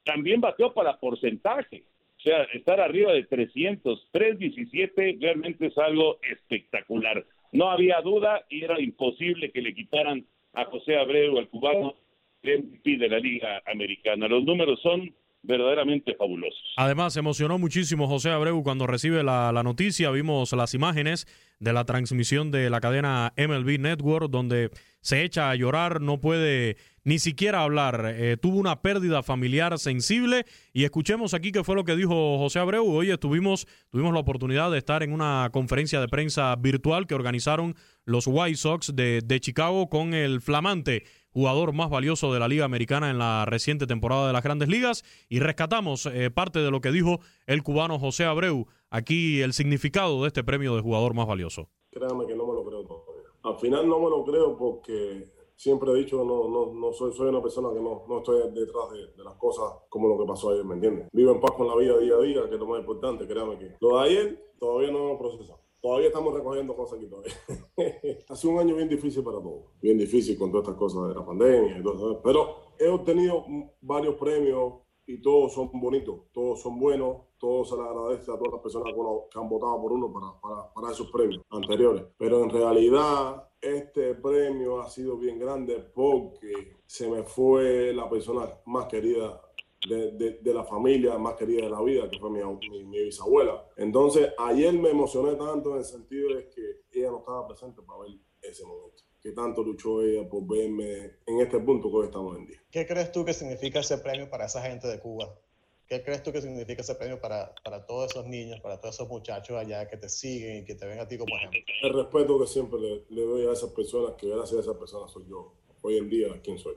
también 0.05 0.41
bateó 0.41 0.73
para 0.73 0.99
porcentaje. 0.99 1.85
O 2.17 2.21
sea, 2.21 2.43
estar 2.55 2.81
arriba 2.81 3.13
de 3.13 3.25
300, 3.25 4.09
317 4.11 5.19
realmente 5.21 5.67
es 5.67 5.79
algo 5.79 6.19
espectacular. 6.23 7.25
No 7.53 7.71
había 7.71 8.01
duda 8.01 8.45
y 8.49 8.65
era 8.65 8.81
imposible 8.81 9.51
que 9.51 9.63
le 9.63 9.75
quitaran 9.75 10.27
a 10.55 10.65
José 10.67 10.97
Abreu, 10.97 11.39
al 11.39 11.49
cubano, 11.49 11.95
MVP 12.43 12.99
de 12.99 13.09
la 13.09 13.19
Liga 13.19 13.63
Americana. 13.67 14.29
Los 14.29 14.45
números 14.45 14.81
son 14.81 15.15
verdaderamente 15.43 16.15
fabulosos. 16.15 16.61
Además, 16.77 17.17
emocionó 17.17 17.59
muchísimo 17.59 18.07
José 18.07 18.31
Abreu 18.31 18.63
cuando 18.63 18.87
recibe 18.87 19.23
la, 19.23 19.53
la, 19.53 19.63
noticia. 19.63 20.11
Vimos 20.11 20.53
las 20.53 20.75
imágenes 20.75 21.27
de 21.59 21.73
la 21.73 21.85
transmisión 21.85 22.51
de 22.51 22.71
la 22.71 22.81
cadena 22.81 23.33
MLB 23.37 23.79
Network, 23.79 24.31
donde 24.31 24.71
se 25.01 25.25
echa 25.25 25.51
a 25.51 25.55
llorar, 25.55 26.01
no 26.01 26.21
puede 26.21 26.77
ni 27.09 27.19
siquiera 27.19 27.63
hablar. 27.63 28.15
Eh, 28.17 28.37
tuvo 28.37 28.59
una 28.59 28.83
pérdida 28.83 29.23
familiar 29.23 29.79
sensible. 29.79 30.45
Y 30.75 30.85
escuchemos 30.85 31.33
aquí 31.33 31.53
qué 31.53 31.65
fue 31.65 31.75
lo 31.75 31.85
que 31.85 31.97
dijo 31.97 32.37
José 32.39 32.59
Abreu. 32.59 32.85
Hoy 32.87 33.11
estuvimos, 33.11 33.67
tuvimos 33.89 34.13
la 34.13 34.21
oportunidad 34.21 34.71
de 34.71 34.79
estar 34.79 35.03
en 35.03 35.13
una 35.13 35.49
conferencia 35.51 36.01
de 36.01 36.09
prensa 36.09 36.55
virtual 36.57 37.07
que 37.07 37.15
organizaron 37.15 37.75
los 38.05 38.27
White 38.27 38.57
Sox 38.57 38.95
de, 38.95 39.23
de 39.25 39.41
Chicago 39.41 39.89
con 39.89 40.13
el 40.13 40.43
flamante 40.43 41.05
jugador 41.39 41.73
más 41.73 41.89
valioso 41.89 42.33
de 42.33 42.41
la 42.41 42.49
Liga 42.49 42.65
Americana 42.65 43.11
en 43.11 43.19
la 43.19 43.45
reciente 43.45 43.87
temporada 43.87 44.27
de 44.27 44.33
las 44.33 44.43
Grandes 44.43 44.69
Ligas 44.69 45.05
y 45.29 45.39
rescatamos 45.39 46.07
eh, 46.07 46.33
parte 46.33 46.59
de 46.59 46.73
lo 46.73 46.81
que 46.81 46.91
dijo 46.91 47.21
el 47.47 47.63
cubano 47.63 48.01
José 48.01 48.25
Abreu, 48.25 48.67
aquí 48.91 49.41
el 49.41 49.53
significado 49.53 50.23
de 50.23 50.27
este 50.27 50.43
premio 50.43 50.75
de 50.75 50.83
jugador 50.83 51.15
más 51.15 51.29
valioso. 51.29 51.69
Créame 51.93 52.27
que 52.27 52.35
no 52.35 52.45
me 52.45 52.55
lo 52.55 52.65
creo 52.65 52.83
todavía. 52.83 53.29
Al 53.45 53.57
final 53.57 53.89
no 53.89 54.01
me 54.01 54.11
lo 54.11 54.25
creo 54.25 54.57
porque 54.59 55.31
siempre 55.55 55.93
he 55.93 55.95
dicho, 55.99 56.25
no, 56.25 56.49
no, 56.49 56.75
no 56.75 56.93
soy, 56.93 57.13
soy 57.13 57.29
una 57.29 57.41
persona 57.41 57.69
que 57.73 57.81
no, 57.81 58.03
no 58.09 58.19
estoy 58.19 58.41
detrás 58.51 58.91
de, 58.91 59.07
de, 59.17 59.23
las 59.23 59.35
cosas 59.35 59.75
como 59.89 60.09
lo 60.09 60.19
que 60.19 60.27
pasó 60.27 60.51
ayer, 60.51 60.65
¿me 60.65 60.75
entiendes? 60.75 61.07
Vivo 61.13 61.31
en 61.31 61.41
paz 61.41 61.53
con 61.53 61.69
la 61.69 61.77
vida 61.77 61.97
día 61.99 62.15
a 62.15 62.21
día, 62.21 62.49
que 62.49 62.55
es 62.55 62.61
lo 62.61 62.67
más 62.67 62.81
importante, 62.81 63.29
créame 63.29 63.57
que 63.61 63.77
lo 63.79 63.99
de 63.99 64.09
ayer 64.09 64.53
todavía 64.59 64.91
no 64.91 65.07
lo 65.07 65.19
procesado 65.19 65.68
todavía 65.81 66.09
estamos 66.09 66.35
recogiendo 66.35 66.75
cosas 66.75 66.99
aquí 66.99 67.07
todavía. 67.07 67.33
Hace 68.29 68.49
un 68.49 68.59
año 68.59 68.75
bien 68.77 68.89
difícil 68.89 69.23
para 69.23 69.39
todos, 69.39 69.65
bien 69.81 69.99
difícil 69.99 70.39
con 70.39 70.51
todas 70.51 70.67
estas 70.67 70.79
cosas 70.79 71.09
de 71.09 71.15
la 71.15 71.25
pandemia 71.25 71.79
y 71.79 71.83
todo. 71.83 72.21
Pero 72.23 72.57
he 72.79 72.89
obtenido 72.89 73.45
varios 73.81 74.15
premios 74.17 74.75
y 75.07 75.23
todos 75.23 75.55
son 75.55 75.71
bonitos, 75.73 76.21
todos 76.33 76.61
son 76.61 76.79
buenos, 76.79 77.29
todos 77.39 77.71
se 77.71 77.77
le 77.77 77.83
agradece 77.83 78.31
a 78.31 78.37
todas 78.37 78.53
las 78.53 78.61
personas 78.61 78.93
que 78.93 79.39
han 79.39 79.49
votado 79.49 79.81
por 79.81 79.93
uno 79.93 80.13
para, 80.13 80.41
para, 80.41 80.73
para 80.73 80.93
esos 80.93 81.11
premios 81.11 81.43
anteriores. 81.51 82.05
Pero 82.19 82.45
en 82.45 82.51
realidad 82.51 83.49
este 83.61 84.15
premio 84.15 84.81
ha 84.81 84.89
sido 84.91 85.17
bien 85.17 85.39
grande 85.39 85.79
porque 85.95 86.77
se 86.87 87.09
me 87.09 87.23
fue 87.23 87.93
la 87.93 88.09
persona 88.09 88.49
más 88.67 88.87
querida 88.87 89.41
de, 89.87 90.39
de, 90.43 90.55
la 90.55 90.65
familia 90.65 91.17
más 91.19 91.35
querida 91.35 91.63
de 91.63 91.71
la 91.71 91.81
vida, 91.83 92.11
que 92.11 92.19
fue 92.19 92.31
mi, 92.31 92.41
mi, 92.85 93.05
bisabuela. 93.05 93.65
Entonces, 93.77 94.31
ayer 94.39 94.73
me 94.73 94.91
emocioné 94.91 95.37
tanto 95.37 95.73
en 95.73 95.79
el 95.79 95.85
sentido 95.85 96.35
de 96.35 96.49
que 96.49 96.81
ella 96.93 97.11
no 97.11 97.19
estaba 97.19 97.47
presente 97.47 97.83
para 97.83 98.01
ver 98.01 98.19
ese 98.43 98.65
momento. 98.65 99.05
Que 99.21 99.33
tanto 99.33 99.63
luchó 99.63 100.03
ella 100.03 100.29
por 100.29 100.47
verme 100.47 101.19
en 101.27 101.41
este 101.41 101.59
punto 101.61 101.91
que 101.91 101.97
hoy 101.97 102.07
estamos 102.07 102.37
en 102.37 102.47
día. 102.47 102.63
¿Qué 102.71 102.87
crees 102.87 103.13
tú 103.13 103.25
que 103.25 103.33
significa 103.33 103.81
ese 103.81 103.99
premio 103.99 104.29
para 104.29 104.47
esa 104.47 104.63
gente 104.63 104.89
de 104.89 104.99
Cuba? 105.01 105.39
¿Qué 105.87 106.03
crees 106.03 106.23
tú 106.23 106.33
que 106.33 106.43
significa 106.43 106.83
ese 106.83 106.95
premio 106.97 107.21
para, 107.21 107.55
para 107.65 107.87
todos 107.87 108.11
esos 108.11 108.27
niños, 108.27 108.61
para 108.61 108.79
todos 108.81 108.97
esos 108.97 109.09
muchachos 109.09 109.57
allá 109.57 109.89
que 109.89 109.97
te 109.97 110.09
siguen 110.09 110.59
y 110.59 110.65
que 110.65 110.75
te 110.75 110.87
ven 110.87 111.01
a 111.01 111.09
ti 111.09 111.17
como 111.17 111.35
ejemplo? 111.37 111.61
El 111.83 111.95
respeto 111.95 112.39
que 112.39 112.47
siempre 112.47 112.79
le, 112.79 113.05
le 113.09 113.23
doy 113.23 113.47
a 113.47 113.53
esas 113.53 113.71
personas, 113.71 114.13
que 114.17 114.29
gracias 114.29 114.59
a 114.59 114.61
esas 114.61 114.77
personas 114.77 115.11
soy 115.11 115.25
yo, 115.29 115.55
hoy 115.83 115.97
en 115.97 116.11
día, 116.11 116.41
quien 116.43 116.59
soy. 116.59 116.75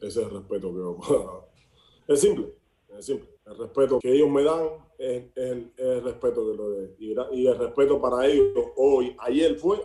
Ese 0.00 0.06
es 0.06 0.16
el 0.16 0.30
respeto 0.30 0.72
que 0.72 0.78
yo 0.78 1.47
Es 2.08 2.22
simple, 2.22 2.46
es 2.98 3.04
simple. 3.04 3.28
El 3.44 3.58
respeto 3.58 3.98
que 3.98 4.10
ellos 4.10 4.30
me 4.30 4.42
dan 4.42 4.64
es, 4.98 5.24
el, 5.36 5.70
respeto 6.02 6.50
que 6.50 6.56
lo 6.56 6.70
de 6.70 6.96
y, 6.98 7.46
el 7.46 7.58
respeto 7.58 8.00
para 8.00 8.26
ellos 8.26 8.48
hoy, 8.76 9.14
ayer 9.20 9.56
fue 9.56 9.78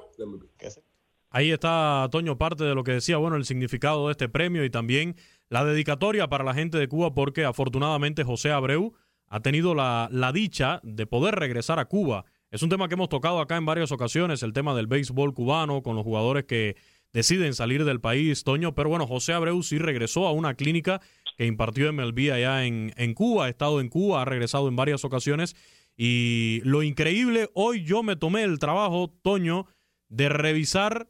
Ahí 1.29 1.51
está, 1.51 2.07
Toño, 2.11 2.37
parte 2.37 2.63
de 2.63 2.75
lo 2.75 2.83
que 2.83 2.93
decía, 2.93 3.17
bueno, 3.17 3.35
el 3.35 3.45
significado 3.45 4.07
de 4.07 4.11
este 4.11 4.29
premio 4.29 4.63
y 4.63 4.69
también 4.69 5.17
la 5.49 5.65
dedicatoria 5.65 6.27
para 6.27 6.45
la 6.45 6.53
gente 6.53 6.77
de 6.77 6.87
Cuba, 6.87 7.13
porque 7.13 7.43
afortunadamente 7.43 8.23
José 8.23 8.51
Abreu 8.51 8.93
ha 9.27 9.41
tenido 9.41 9.75
la, 9.75 10.07
la 10.11 10.31
dicha 10.31 10.79
de 10.83 11.05
poder 11.05 11.35
regresar 11.35 11.79
a 11.79 11.85
Cuba. 11.85 12.23
Es 12.51 12.61
un 12.61 12.69
tema 12.69 12.87
que 12.87 12.93
hemos 12.93 13.09
tocado 13.09 13.39
acá 13.39 13.57
en 13.57 13.65
varias 13.65 13.91
ocasiones, 13.91 14.43
el 14.43 14.53
tema 14.53 14.75
del 14.75 14.87
béisbol 14.87 15.33
cubano, 15.33 15.83
con 15.83 15.95
los 15.95 16.05
jugadores 16.05 16.45
que 16.45 16.77
deciden 17.13 17.53
salir 17.53 17.85
del 17.85 18.01
país, 18.01 18.43
Toño, 18.43 18.73
pero 18.75 18.89
bueno, 18.89 19.07
José 19.07 19.33
Abreu 19.33 19.61
sí 19.63 19.77
regresó 19.77 20.27
a 20.27 20.31
una 20.31 20.55
clínica 20.55 21.01
que 21.37 21.45
impartió 21.45 21.91
MLB 21.91 22.31
allá 22.31 22.65
en, 22.65 22.93
en 22.97 23.13
Cuba, 23.13 23.45
ha 23.45 23.49
estado 23.49 23.81
en 23.81 23.89
Cuba, 23.89 24.21
ha 24.21 24.25
regresado 24.25 24.67
en 24.67 24.75
varias 24.75 25.05
ocasiones. 25.05 25.55
Y 25.95 26.61
lo 26.63 26.83
increíble, 26.83 27.49
hoy 27.53 27.83
yo 27.83 28.03
me 28.03 28.15
tomé 28.15 28.43
el 28.43 28.59
trabajo, 28.59 29.13
Toño, 29.21 29.67
de 30.09 30.29
revisar 30.29 31.09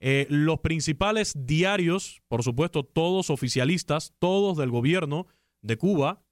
eh, 0.00 0.26
los 0.30 0.60
principales 0.60 1.34
diarios, 1.46 2.22
por 2.28 2.42
supuesto, 2.42 2.84
todos 2.84 3.30
oficialistas, 3.30 4.14
todos 4.18 4.56
del 4.56 4.70
gobierno 4.70 5.26
de 5.60 5.76
Cuba, 5.76 6.22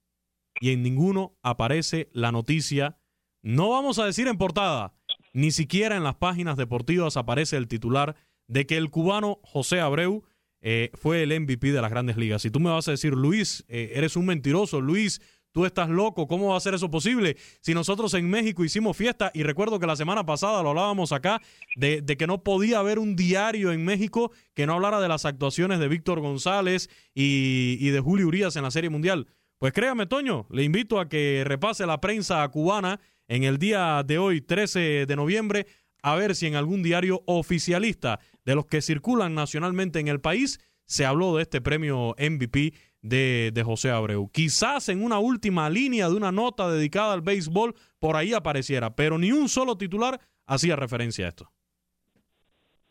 y 0.59 0.71
en 0.71 0.83
ninguno 0.83 1.37
aparece 1.43 2.09
la 2.13 2.31
noticia, 2.31 2.97
no 3.41 3.69
vamos 3.69 3.99
a 3.99 4.05
decir 4.05 4.27
en 4.27 4.37
portada, 4.37 4.95
ni 5.33 5.51
siquiera 5.51 5.97
en 5.97 6.03
las 6.03 6.15
páginas 6.15 6.57
deportivas 6.57 7.17
aparece 7.17 7.57
el 7.57 7.67
titular 7.67 8.15
de 8.47 8.65
que 8.65 8.77
el 8.77 8.89
cubano 8.89 9.39
José 9.43 9.81
Abreu 9.81 10.23
eh, 10.61 10.91
fue 10.93 11.23
el 11.23 11.39
MVP 11.39 11.71
de 11.71 11.81
las 11.81 11.91
grandes 11.91 12.17
ligas. 12.17 12.41
Si 12.41 12.51
tú 12.51 12.59
me 12.59 12.69
vas 12.69 12.87
a 12.87 12.91
decir, 12.91 13.13
Luis, 13.13 13.63
eh, 13.67 13.91
eres 13.95 14.15
un 14.15 14.25
mentiroso, 14.25 14.81
Luis, 14.81 15.21
tú 15.51 15.65
estás 15.65 15.89
loco, 15.89 16.27
¿cómo 16.27 16.49
va 16.49 16.57
a 16.57 16.59
ser 16.59 16.73
eso 16.73 16.91
posible? 16.91 17.37
Si 17.61 17.73
nosotros 17.73 18.13
en 18.13 18.29
México 18.29 18.63
hicimos 18.63 18.95
fiesta, 18.95 19.31
y 19.33 19.43
recuerdo 19.43 19.79
que 19.79 19.87
la 19.87 19.95
semana 19.95 20.25
pasada 20.25 20.61
lo 20.61 20.69
hablábamos 20.69 21.11
acá, 21.11 21.41
de, 21.75 22.03
que 22.05 22.27
no 22.27 22.43
podía 22.43 22.79
haber 22.79 22.99
un 22.99 23.15
diario 23.15 23.71
en 23.71 23.83
México 23.83 24.31
que 24.53 24.65
no 24.67 24.73
hablara 24.73 24.99
de 24.99 25.07
las 25.07 25.25
actuaciones 25.25 25.79
de 25.79 25.87
Víctor 25.87 26.19
González 26.19 26.89
y, 27.13 27.77
y 27.79 27.89
de 27.89 27.99
Julio 27.99 28.27
Urias 28.27 28.55
en 28.55 28.63
la 28.63 28.71
Serie 28.71 28.89
Mundial. 28.89 29.27
Pues 29.57 29.73
créame, 29.73 30.05
Toño, 30.05 30.45
le 30.51 30.63
invito 30.63 30.99
a 30.99 31.09
que 31.09 31.43
repase 31.43 31.87
la 31.87 31.99
prensa 31.99 32.47
cubana 32.49 32.99
en 33.27 33.43
el 33.43 33.57
día 33.57 34.03
de 34.05 34.19
hoy, 34.19 34.41
13 34.41 35.05
de 35.07 35.15
noviembre, 35.15 35.65
a 36.11 36.15
ver 36.15 36.35
si 36.35 36.47
en 36.47 36.55
algún 36.55 36.83
diario 36.83 37.21
oficialista 37.25 38.19
de 38.45 38.55
los 38.55 38.65
que 38.65 38.81
circulan 38.81 39.35
nacionalmente 39.35 39.99
en 39.99 40.07
el 40.07 40.21
país 40.21 40.59
se 40.85 41.05
habló 41.05 41.35
de 41.35 41.41
este 41.41 41.59
premio 41.59 42.15
MVP 42.17 42.71
de, 43.01 43.51
de, 43.53 43.63
José 43.63 43.89
Abreu. 43.89 44.29
Quizás 44.31 44.87
en 44.87 45.03
una 45.03 45.19
última 45.19 45.69
línea 45.69 46.07
de 46.07 46.15
una 46.15 46.31
nota 46.31 46.71
dedicada 46.71 47.13
al 47.13 47.21
béisbol 47.21 47.73
por 47.99 48.15
ahí 48.15 48.33
apareciera, 48.33 48.95
pero 48.95 49.17
ni 49.17 49.33
un 49.33 49.49
solo 49.49 49.77
titular 49.77 50.19
hacía 50.45 50.77
referencia 50.77 51.25
a 51.25 51.29
esto. 51.29 51.51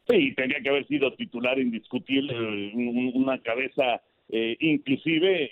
Sí, 0.07 0.35
tenía 0.35 0.61
que 0.62 0.68
haber 0.68 0.87
sido 0.87 1.14
titular 1.14 1.59
indiscutible, 1.59 2.72
una 3.14 3.40
cabeza 3.40 4.02
eh, 4.29 4.57
inclusive 4.61 5.50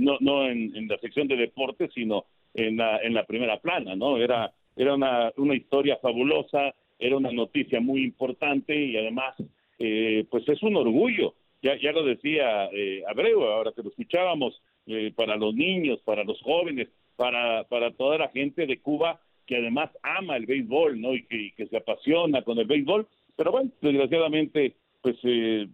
no 0.00 0.46
en, 0.48 0.74
en, 0.74 0.88
la 0.88 0.98
sección 0.98 1.28
de 1.28 1.36
deportes, 1.36 1.90
sino 1.94 2.24
en 2.54 2.78
la, 2.78 2.98
en 2.98 3.12
la 3.12 3.26
primera 3.26 3.60
plana, 3.60 3.94
¿no? 3.96 4.16
Era, 4.16 4.52
era 4.76 4.94
una, 4.94 5.30
una 5.36 5.54
historia 5.54 5.98
fabulosa, 6.00 6.74
era 7.02 7.16
una 7.16 7.32
noticia 7.32 7.80
muy 7.80 8.04
importante 8.04 8.74
y 8.76 8.96
además, 8.96 9.34
eh, 9.78 10.24
pues 10.30 10.48
es 10.48 10.62
un 10.62 10.76
orgullo. 10.76 11.34
Ya, 11.60 11.76
ya 11.80 11.92
lo 11.92 12.04
decía 12.04 12.66
eh, 12.72 13.02
Abreu, 13.08 13.42
ahora 13.44 13.72
que 13.74 13.82
lo 13.82 13.90
escuchábamos, 13.90 14.62
eh, 14.86 15.12
para 15.14 15.36
los 15.36 15.54
niños, 15.54 16.00
para 16.04 16.24
los 16.24 16.40
jóvenes, 16.42 16.88
para, 17.16 17.64
para 17.64 17.92
toda 17.92 18.18
la 18.18 18.28
gente 18.28 18.66
de 18.66 18.80
Cuba 18.80 19.20
que 19.46 19.56
además 19.56 19.90
ama 20.02 20.36
el 20.36 20.46
béisbol, 20.46 21.00
¿no? 21.00 21.14
Y 21.14 21.24
que, 21.24 21.66
se 21.66 21.76
apasiona 21.76 22.42
con 22.42 22.58
el 22.58 22.66
béisbol. 22.66 23.06
Pero 23.36 23.50
bueno, 23.50 23.70
desgraciadamente, 23.80 24.76
pues 25.00 25.16
eh, 25.24 25.66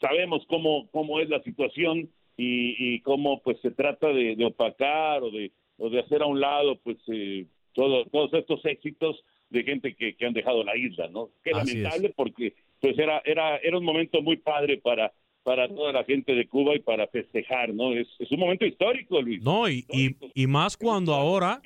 sabemos 0.00 0.44
cómo, 0.48 0.88
cómo 0.90 1.20
es 1.20 1.28
la 1.28 1.42
situación 1.42 2.08
y, 2.36 2.94
y 2.94 3.00
cómo 3.00 3.42
pues 3.42 3.58
se 3.60 3.72
trata 3.72 4.08
de, 4.08 4.36
de 4.36 4.44
opacar 4.44 5.22
o 5.22 5.30
de, 5.30 5.50
o 5.78 5.90
de 5.90 6.00
hacer 6.00 6.22
a 6.22 6.26
un 6.26 6.40
lado 6.40 6.76
pues 6.76 6.98
eh, 7.08 7.46
todo, 7.72 8.04
todos 8.06 8.32
estos 8.34 8.64
éxitos 8.64 9.22
de 9.50 9.64
gente 9.64 9.94
que, 9.94 10.14
que 10.14 10.26
han 10.26 10.32
dejado 10.32 10.64
la 10.64 10.76
isla, 10.76 11.08
¿no? 11.08 11.30
Qué 11.42 11.50
lamentable 11.50 12.12
porque 12.16 12.54
pues 12.80 12.98
era, 12.98 13.20
era, 13.24 13.58
era 13.58 13.78
un 13.78 13.84
momento 13.84 14.22
muy 14.22 14.36
padre 14.36 14.78
para, 14.78 15.12
para 15.42 15.68
toda 15.68 15.92
la 15.92 16.04
gente 16.04 16.34
de 16.34 16.48
Cuba 16.48 16.74
y 16.74 16.80
para 16.80 17.06
festejar, 17.08 17.74
¿no? 17.74 17.92
Es, 17.92 18.08
es 18.18 18.30
un 18.30 18.40
momento 18.40 18.64
histórico, 18.64 19.20
Luis. 19.20 19.42
No, 19.42 19.68
y, 19.68 19.84
y, 19.90 20.16
y, 20.34 20.46
más 20.46 20.76
cuando 20.76 21.14
ahora, 21.14 21.60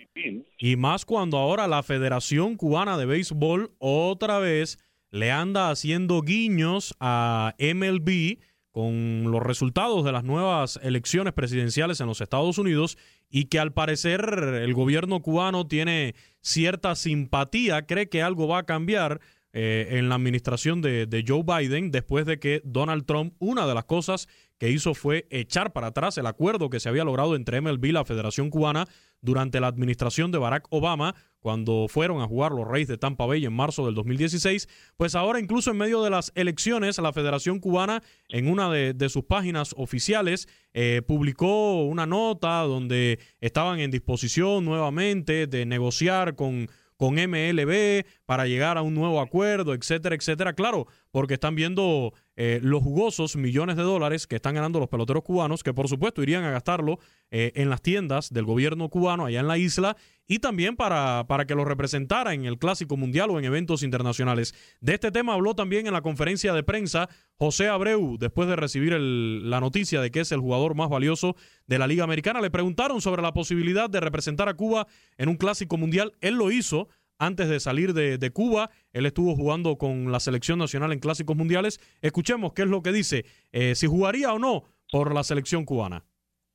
y 0.58 0.76
más 0.76 1.04
cuando 1.04 1.38
ahora 1.38 1.68
la 1.68 1.82
Federación 1.82 2.56
Cubana 2.56 2.96
de 2.96 3.06
Béisbol 3.06 3.70
otra 3.78 4.38
vez 4.38 4.78
le 5.10 5.30
anda 5.30 5.70
haciendo 5.70 6.22
guiños 6.22 6.94
a 6.98 7.54
MLB 7.58 8.38
con 8.74 9.30
los 9.30 9.40
resultados 9.40 10.04
de 10.04 10.10
las 10.10 10.24
nuevas 10.24 10.80
elecciones 10.82 11.32
presidenciales 11.32 12.00
en 12.00 12.08
los 12.08 12.20
Estados 12.20 12.58
Unidos 12.58 12.98
y 13.30 13.44
que 13.44 13.60
al 13.60 13.72
parecer 13.72 14.20
el 14.20 14.74
gobierno 14.74 15.22
cubano 15.22 15.68
tiene 15.68 16.16
cierta 16.40 16.96
simpatía, 16.96 17.86
cree 17.86 18.08
que 18.08 18.20
algo 18.20 18.48
va 18.48 18.58
a 18.58 18.66
cambiar 18.66 19.20
eh, 19.52 19.90
en 19.92 20.08
la 20.08 20.16
administración 20.16 20.82
de, 20.82 21.06
de, 21.06 21.24
Joe 21.24 21.44
Biden 21.44 21.92
después 21.92 22.26
de 22.26 22.40
que 22.40 22.62
Donald 22.64 23.06
Trump, 23.06 23.34
una 23.38 23.64
de 23.64 23.74
las 23.74 23.84
cosas 23.84 24.26
que 24.58 24.70
hizo 24.70 24.94
fue 24.94 25.26
echar 25.30 25.72
para 25.72 25.88
atrás 25.88 26.18
el 26.18 26.26
acuerdo 26.26 26.70
que 26.70 26.80
se 26.80 26.88
había 26.88 27.04
logrado 27.04 27.36
entre 27.36 27.60
MLB 27.60 27.86
y 27.86 27.92
la 27.92 28.04
Federación 28.04 28.50
Cubana 28.50 28.86
durante 29.20 29.58
la 29.58 29.68
administración 29.68 30.30
de 30.30 30.38
Barack 30.38 30.66
Obama, 30.70 31.14
cuando 31.40 31.86
fueron 31.88 32.20
a 32.20 32.26
jugar 32.26 32.52
los 32.52 32.68
Reyes 32.68 32.88
de 32.88 32.98
Tampa 32.98 33.26
Bay 33.26 33.44
en 33.44 33.52
marzo 33.52 33.86
del 33.86 33.94
2016, 33.94 34.68
pues 34.96 35.14
ahora 35.14 35.40
incluso 35.40 35.70
en 35.70 35.78
medio 35.78 36.02
de 36.02 36.10
las 36.10 36.30
elecciones, 36.34 36.98
la 36.98 37.12
Federación 37.12 37.58
Cubana 37.58 38.02
en 38.28 38.48
una 38.48 38.70
de, 38.70 39.08
sus 39.08 39.24
páginas 39.24 39.74
oficiales 39.76 40.48
eh, 40.72 41.02
publicó 41.06 41.84
una 41.84 42.06
nota 42.06 42.60
donde 42.62 43.18
estaban 43.40 43.80
en 43.80 43.90
disposición 43.90 44.64
nuevamente 44.64 45.46
de 45.46 45.66
negociar 45.66 46.34
con 46.34 46.68
con 46.96 47.14
MLB 47.14 48.04
para 48.26 48.46
llegar 48.46 48.78
a 48.78 48.82
un 48.82 48.94
nuevo 48.94 49.20
acuerdo, 49.20 49.74
etcétera, 49.74 50.14
etcétera. 50.14 50.52
Claro, 50.54 50.86
porque 51.10 51.34
están 51.34 51.54
viendo 51.54 52.12
eh, 52.36 52.60
los 52.62 52.82
jugosos 52.82 53.36
millones 53.36 53.76
de 53.76 53.82
dólares 53.82 54.26
que 54.26 54.36
están 54.36 54.54
ganando 54.54 54.80
los 54.80 54.88
peloteros 54.88 55.22
cubanos, 55.22 55.62
que 55.62 55.74
por 55.74 55.88
supuesto 55.88 56.22
irían 56.22 56.44
a 56.44 56.50
gastarlo 56.50 56.98
eh, 57.30 57.52
en 57.56 57.70
las 57.70 57.82
tiendas 57.82 58.32
del 58.32 58.44
gobierno 58.44 58.88
cubano 58.88 59.26
allá 59.26 59.40
en 59.40 59.48
la 59.48 59.58
isla 59.58 59.96
y 60.26 60.38
también 60.38 60.76
para, 60.76 61.26
para 61.26 61.46
que 61.46 61.54
lo 61.54 61.64
representara 61.64 62.34
en 62.34 62.44
el 62.44 62.58
Clásico 62.58 62.96
Mundial 62.96 63.30
o 63.30 63.38
en 63.38 63.44
eventos 63.44 63.82
internacionales. 63.82 64.54
De 64.80 64.94
este 64.94 65.10
tema 65.10 65.34
habló 65.34 65.54
también 65.54 65.86
en 65.86 65.92
la 65.92 66.02
conferencia 66.02 66.52
de 66.52 66.62
prensa 66.62 67.08
José 67.36 67.68
Abreu, 67.68 68.16
después 68.18 68.48
de 68.48 68.56
recibir 68.56 68.92
la 68.94 69.60
noticia 69.60 70.00
de 70.00 70.10
que 70.10 70.20
es 70.20 70.32
el 70.32 70.40
jugador 70.40 70.74
más 70.74 70.88
valioso 70.88 71.36
de 71.66 71.78
la 71.78 71.86
Liga 71.86 72.04
Americana. 72.04 72.40
Le 72.40 72.50
preguntaron 72.50 73.00
sobre 73.00 73.22
la 73.22 73.34
posibilidad 73.34 73.90
de 73.90 74.00
representar 74.00 74.48
a 74.48 74.54
Cuba 74.54 74.86
en 75.18 75.28
un 75.28 75.36
Clásico 75.36 75.76
Mundial. 75.76 76.12
Él 76.20 76.34
lo 76.34 76.50
hizo 76.50 76.88
antes 77.18 77.48
de 77.48 77.60
salir 77.60 77.94
de, 77.94 78.30
Cuba. 78.30 78.70
Él 78.92 79.06
estuvo 79.06 79.34
jugando 79.34 79.76
con 79.76 80.10
la 80.10 80.20
selección 80.20 80.58
nacional 80.58 80.92
en 80.92 81.00
clásicos 81.00 81.36
mundiales. 81.36 81.80
Escuchemos 82.00 82.52
qué 82.52 82.62
es 82.62 82.68
lo 82.68 82.82
que 82.82 82.92
dice, 82.92 83.24
eh, 83.52 83.74
si 83.74 83.86
jugaría 83.86 84.32
o 84.32 84.38
no 84.38 84.64
por 84.90 85.14
la 85.14 85.24
selección 85.24 85.64
cubana. 85.64 86.04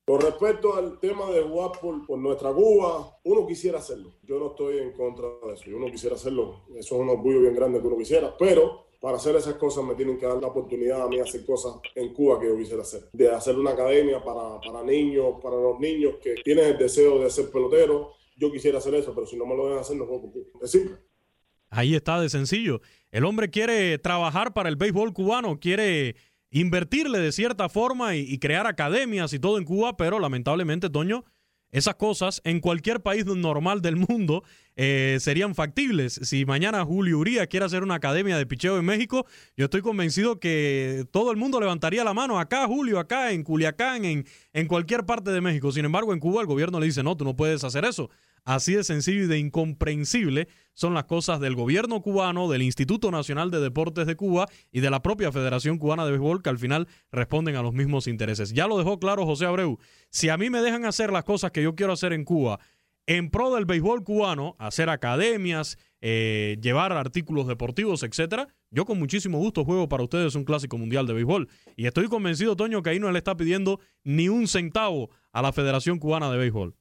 Con 0.09 0.21
respecto 0.21 0.75
al 0.75 0.99
tema 0.99 1.29
de 1.29 1.43
jugar 1.43 1.73
por, 1.79 2.17
nuestra 2.17 2.51
Cuba, 2.51 3.19
uno 3.25 3.45
quisiera 3.45 3.77
hacerlo. 3.77 4.15
Yo 4.23 4.39
no 4.39 4.47
estoy 4.47 4.79
en 4.79 4.91
contra 4.91 5.27
de 5.45 5.53
eso. 5.53 5.65
Uno 5.67 5.85
quisiera 5.85 6.15
hacerlo. 6.15 6.63
Eso 6.69 6.95
es 6.95 7.01
un 7.01 7.09
orgullo 7.09 7.41
bien 7.41 7.53
grande 7.53 7.79
que 7.79 7.85
uno 7.85 7.95
quisiera. 7.95 8.35
Pero 8.35 8.87
para 8.99 9.17
hacer 9.17 9.35
esas 9.35 9.53
cosas 9.53 9.83
me 9.83 9.93
tienen 9.93 10.17
que 10.17 10.25
dar 10.25 10.41
la 10.41 10.47
oportunidad 10.47 11.03
a 11.03 11.07
mí 11.07 11.19
hacer 11.19 11.45
cosas 11.45 11.75
en 11.93 12.11
Cuba 12.11 12.39
que 12.39 12.47
yo 12.47 12.57
quisiera 12.57 12.81
hacer. 12.81 13.03
De 13.13 13.29
hacer 13.29 13.55
una 13.55 13.69
academia 13.69 14.19
para, 14.23 14.59
para 14.59 14.81
niños, 14.81 15.35
para 15.43 15.57
los 15.57 15.79
niños 15.79 16.15
que 16.19 16.33
tienen 16.43 16.65
el 16.65 16.77
deseo 16.79 17.19
de 17.19 17.29
ser 17.29 17.51
peloteros. 17.51 18.07
Yo 18.35 18.51
quisiera 18.51 18.79
hacer 18.79 18.95
eso, 18.95 19.13
pero 19.13 19.27
si 19.27 19.37
no 19.37 19.45
me 19.45 19.55
lo 19.55 19.65
dejan 19.65 19.81
hacer, 19.81 19.95
no 19.95 20.07
puedo 20.07 20.21
cumplir. 20.21 20.47
Es. 20.59 20.75
Ahí 21.69 21.93
está 21.93 22.19
de 22.19 22.29
sencillo. 22.29 22.81
El 23.11 23.25
hombre 23.25 23.51
quiere 23.51 23.99
trabajar 23.99 24.55
para 24.55 24.69
el 24.69 24.75
béisbol 24.75 25.13
cubano, 25.13 25.59
quiere 25.59 26.15
invertirle 26.51 27.19
de 27.19 27.31
cierta 27.31 27.69
forma 27.69 28.15
y, 28.15 28.37
crear 28.39 28.67
academias 28.67 29.33
y 29.33 29.39
todo 29.39 29.57
en 29.57 29.65
Cuba, 29.65 29.97
pero 29.97 30.19
lamentablemente, 30.19 30.89
Toño, 30.89 31.25
esas 31.71 31.95
cosas 31.95 32.41
en 32.45 32.61
cualquier 32.61 33.01
país 33.01 33.25
normal 33.25 33.81
del 33.81 33.95
mundo 33.95 34.43
eh, 34.75 35.17
serían 35.19 35.53
factibles. 35.53 36.19
Si 36.23 36.43
mañana 36.45 36.83
Julio 36.83 37.19
Uría 37.19 37.45
quiere 37.45 37.67
hacer 37.67 37.83
una 37.83 37.95
academia 37.95 38.37
de 38.37 38.47
picheo 38.47 38.79
en 38.79 38.85
México, 38.85 39.27
yo 39.55 39.65
estoy 39.65 39.81
convencido 39.81 40.39
que 40.39 41.05
todo 41.11 41.29
el 41.29 41.37
mundo 41.37 41.59
levantaría 41.59 42.03
la 42.03 42.15
mano 42.15 42.39
acá, 42.39 42.65
Julio, 42.65 42.97
acá, 42.97 43.31
en 43.31 43.43
Culiacán, 43.43 44.03
en, 44.03 44.25
en 44.53 44.67
cualquier 44.67 45.05
parte 45.05 45.29
de 45.29 45.41
México. 45.41 45.71
Sin 45.71 45.85
embargo, 45.85 46.11
en 46.13 46.19
Cuba 46.19 46.41
el 46.41 46.47
gobierno 46.47 46.79
le 46.79 46.87
dice, 46.87 47.03
no, 47.03 47.15
tú 47.15 47.23
no 47.23 47.35
puedes 47.35 47.63
hacer 47.63 47.85
eso. 47.85 48.09
Así 48.45 48.73
de 48.73 48.83
sencillo 48.83 49.23
y 49.23 49.27
de 49.27 49.39
incomprensible 49.39 50.47
son 50.73 50.93
las 50.93 51.05
cosas 51.05 51.39
del 51.39 51.55
gobierno 51.55 52.01
cubano, 52.01 52.49
del 52.49 52.61
Instituto 52.61 53.11
Nacional 53.11 53.51
de 53.51 53.59
Deportes 53.59 54.07
de 54.07 54.15
Cuba 54.15 54.47
y 54.71 54.79
de 54.79 54.89
la 54.89 55.01
propia 55.01 55.31
Federación 55.31 55.77
Cubana 55.77 56.05
de 56.05 56.11
Béisbol 56.11 56.41
que 56.41 56.49
al 56.49 56.57
final 56.57 56.87
responden 57.11 57.55
a 57.55 57.61
los 57.61 57.73
mismos 57.73 58.07
intereses. 58.07 58.53
Ya 58.53 58.67
lo 58.67 58.77
dejó 58.77 58.99
claro 58.99 59.25
José 59.25 59.45
Abreu. 59.45 59.77
Si 60.09 60.29
a 60.29 60.37
mí 60.37 60.49
me 60.49 60.61
dejan 60.61 60.85
hacer 60.85 61.11
las 61.11 61.23
cosas 61.23 61.51
que 61.51 61.63
yo 61.63 61.75
quiero 61.75 61.93
hacer 61.93 62.13
en 62.13 62.23
Cuba 62.23 62.59
en 63.09 63.31
pro 63.31 63.55
del 63.55 63.65
béisbol 63.65 64.03
cubano, 64.03 64.55
hacer 64.59 64.87
academias, 64.87 65.79
eh, 65.99 66.57
llevar 66.61 66.91
artículos 66.91 67.47
deportivos, 67.47 68.03
etcétera, 68.03 68.47
yo 68.69 68.85
con 68.85 68.99
muchísimo 68.99 69.39
gusto 69.39 69.65
juego 69.65 69.89
para 69.89 70.03
ustedes 70.03 70.35
un 70.35 70.43
clásico 70.43 70.77
mundial 70.77 71.07
de 71.07 71.13
béisbol. 71.13 71.49
Y 71.75 71.87
estoy 71.87 72.07
convencido, 72.07 72.55
Toño, 72.55 72.83
que 72.83 72.91
ahí 72.91 72.99
no 72.99 73.11
le 73.11 73.17
está 73.17 73.35
pidiendo 73.35 73.79
ni 74.03 74.29
un 74.29 74.47
centavo 74.47 75.09
a 75.31 75.41
la 75.41 75.51
Federación 75.51 75.97
Cubana 75.97 76.29
de 76.31 76.37
Béisbol. 76.37 76.75